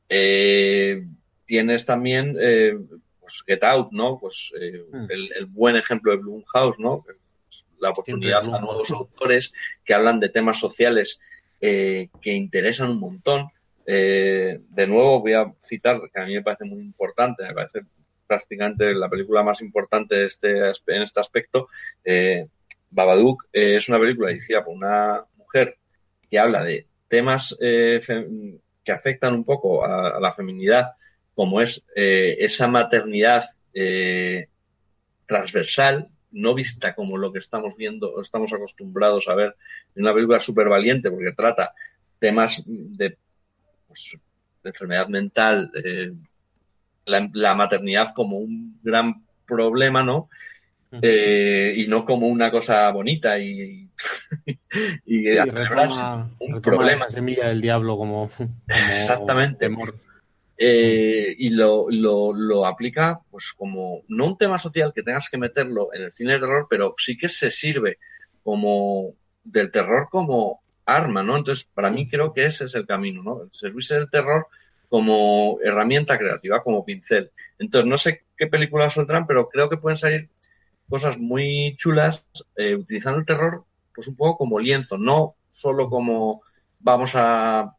[0.09, 1.03] Eh,
[1.45, 2.77] tienes también eh,
[3.19, 4.17] pues Get Out, ¿no?
[4.19, 5.05] Pues eh, Mm.
[5.09, 7.03] el, el buen ejemplo de Blumhouse, ¿no?
[7.79, 11.19] La oportunidad a nuevos autores que hablan de temas sociales
[11.59, 13.49] que interesan un montón.
[13.85, 17.81] De nuevo voy a citar, que a mí me parece muy importante, me parece
[18.27, 21.69] prácticamente la película más importante de este, en este aspecto.
[22.03, 22.47] Eh,
[22.89, 25.77] Babadook eh, es una película dirigida por una mujer
[26.29, 28.01] que habla de temas eh,
[28.83, 30.93] que afectan un poco a, la feminidad,
[31.35, 34.47] como es eh, esa maternidad eh,
[35.25, 39.55] transversal, no vista como lo que estamos viendo estamos acostumbrados a ver
[39.95, 41.73] en una película súper valiente, porque trata
[42.19, 43.17] temas de,
[43.87, 44.17] pues,
[44.63, 45.71] enfermedad mental,
[47.05, 50.29] la, la maternidad como un gran problema, ¿no?
[51.01, 53.89] Eh, y no como una cosa bonita y,
[55.05, 57.05] y Sí, retoma, un retoma problema.
[57.05, 59.59] esa semilla del diablo como, como Exactamente.
[59.59, 59.95] temor.
[60.59, 65.37] Eh, y lo, lo, lo aplica pues como no un tema social que tengas que
[65.37, 67.99] meterlo en el cine de terror, pero sí que se sirve
[68.41, 71.37] como del terror como arma, ¿no?
[71.37, 73.43] Entonces, para mí creo que ese es el camino, ¿no?
[73.43, 74.47] El servirse del terror
[74.89, 77.29] como herramienta creativa, como pincel.
[77.59, 80.29] Entonces, no sé qué películas saldrán, pero creo que pueden salir
[80.89, 86.41] cosas muy chulas eh, utilizando el terror pues un poco como lienzo, no solo como
[86.79, 87.73] vamos a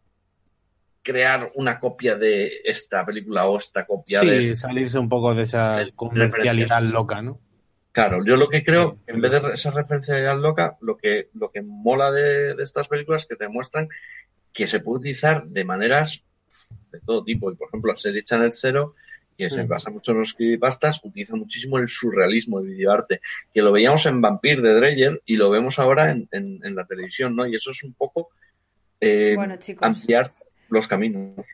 [1.03, 5.45] crear una copia de esta película o esta copia de Sí, salirse un poco de
[5.45, 7.41] esa comercialidad loca, ¿no?
[7.93, 9.13] Claro, yo lo que creo, Sí.
[9.15, 13.23] en vez de esa referencialidad loca, lo que, lo que mola de, de estas películas
[13.23, 13.89] es que te muestran
[14.53, 16.23] que se puede utilizar de maneras
[16.93, 17.51] de todo tipo.
[17.51, 18.95] Y por ejemplo, la serie Channel Zero,
[19.39, 19.69] que se Mm.
[19.69, 23.21] basa mucho en los creepypastas, utiliza muchísimo el surrealismo, el videoarte,
[23.55, 26.85] que lo veíamos en Vampire de Dreyer y lo vemos ahora en, en- en la
[26.85, 27.47] televisión, ¿no?
[27.47, 28.31] Y eso es un poco
[29.01, 30.33] eh, Bueno, ampliar
[30.71, 31.47] los caminos.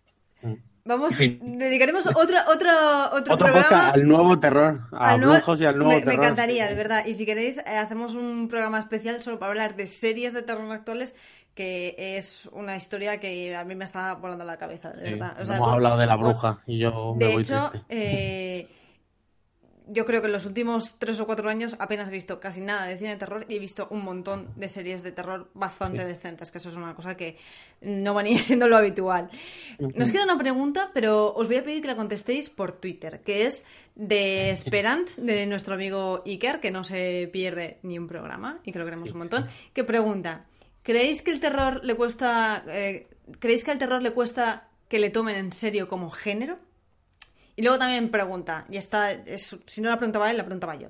[0.86, 3.62] Vamos, dedicaremos otra, otra, otro, Otro programa.
[3.68, 6.22] podcast al nuevo terror, a al nuevo- Blumhouse y al nuevo me, me terror.
[6.24, 7.06] encantaría, de verdad.
[7.06, 10.70] Y si queréis, eh, hacemos un programa especial solo para hablar de series de terror
[10.70, 11.14] actuales,
[11.54, 15.36] que es una historia que a mí me está volando la cabeza, de Sí, verdad.
[15.40, 17.86] O sea, hemos hablado de la bruja y yo me De voy hecho, triste.
[17.88, 18.68] eh,
[19.86, 22.86] yo creo que en los últimos tres o cuatro años apenas he visto casi nada
[22.86, 26.04] de cine de terror y he visto un montón de series de terror bastante Sí.
[26.04, 27.36] decentes, que eso es una cosa que
[27.82, 29.28] no venía siendo lo habitual.
[29.78, 33.44] Nos queda una pregunta, pero os voy a pedir que la contestéis por Twitter, que
[33.46, 38.72] es de Esperant, de nuestro amigo Iker, que no se pierde ni un programa y
[38.72, 40.46] que lo queremos un montón, que pregunta,
[40.82, 43.06] ¿creéis que el terror le cuesta, eh,
[43.38, 46.58] ¿creéis que al terror le cuesta que le tomen en serio como género?
[47.56, 50.88] Y luego también pregunta, y esta, es- si no la preguntaba él, la preguntaba yo.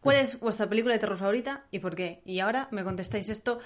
[0.00, 2.20] ¿Cuál es vuestra película de terror favorita y por qué?
[2.26, 3.58] Y ahora me contestáis esto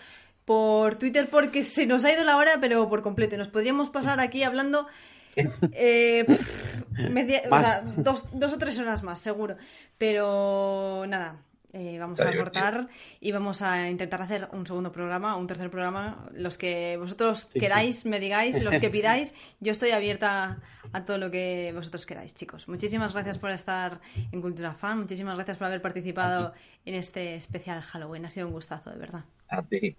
[0.44, 3.36] por Twitter porque se nos ha ido la hora, pero por completo.
[3.36, 4.86] Nos podríamos pasar aquí hablando
[5.72, 7.62] eh, pff, media- o Más.
[7.66, 9.56] sea, dos, dos o tres horas más, seguro.
[9.98, 11.36] Pero nada,
[11.72, 12.88] eh, vamos Está a cortar
[13.20, 17.60] y vamos a intentar hacer un segundo programa, un tercer programa, los que vosotros Sí,
[17.60, 19.34] queráis, me digáis, los que pidáis.
[19.60, 20.62] Yo estoy abierta
[20.92, 22.68] a todo lo que vosotros queráis, chicos.
[22.68, 24.00] Muchísimas gracias por estar
[24.32, 26.54] en Cultura Fan, muchísimas gracias por haber participado
[26.84, 28.24] en este especial Halloween.
[28.26, 29.24] Ha sido un gustazo, de verdad.
[29.48, 29.96] A ti.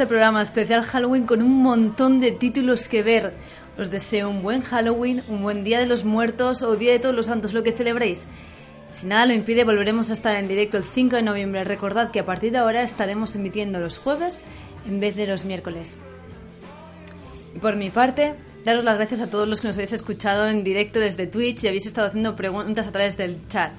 [0.00, 3.34] Este programa especial Halloween con un montón de títulos que ver.
[3.76, 7.14] Os deseo un buen Halloween, un buen Día de los Muertos o Día de Todos
[7.14, 8.26] los Santos, lo que celebréis.
[8.92, 11.64] Si nada lo impide, volveremos a estar en directo el 5 de noviembre.
[11.64, 14.40] Recordad que a partir de ahora estaremos emitiendo los jueves
[14.86, 15.98] en vez de los miércoles.
[17.54, 20.64] Y por mi parte, daros las gracias a todos los que nos habéis escuchado en
[20.64, 23.72] directo desde Twitch y habéis estado haciendo preguntas a través del chat.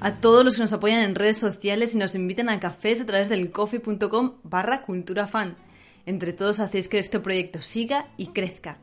[0.00, 3.04] A todos los que nos apoyan en redes sociales y nos invitan a cafés a
[3.04, 5.65] través del coffee.com barra cultura fan.
[6.06, 8.78] Entre todos hacéis que este proyecto siga y crezca.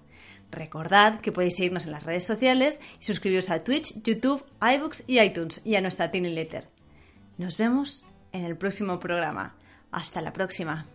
[0.51, 5.19] Recordad que podéis seguirnos en las redes sociales y suscribiros a Twitch, YouTube, iBooks y
[5.19, 6.69] iTunes y a nuestra Tiny Letter.
[7.37, 9.55] Nos vemos en el próximo programa.
[9.91, 10.85] Hasta la próxima.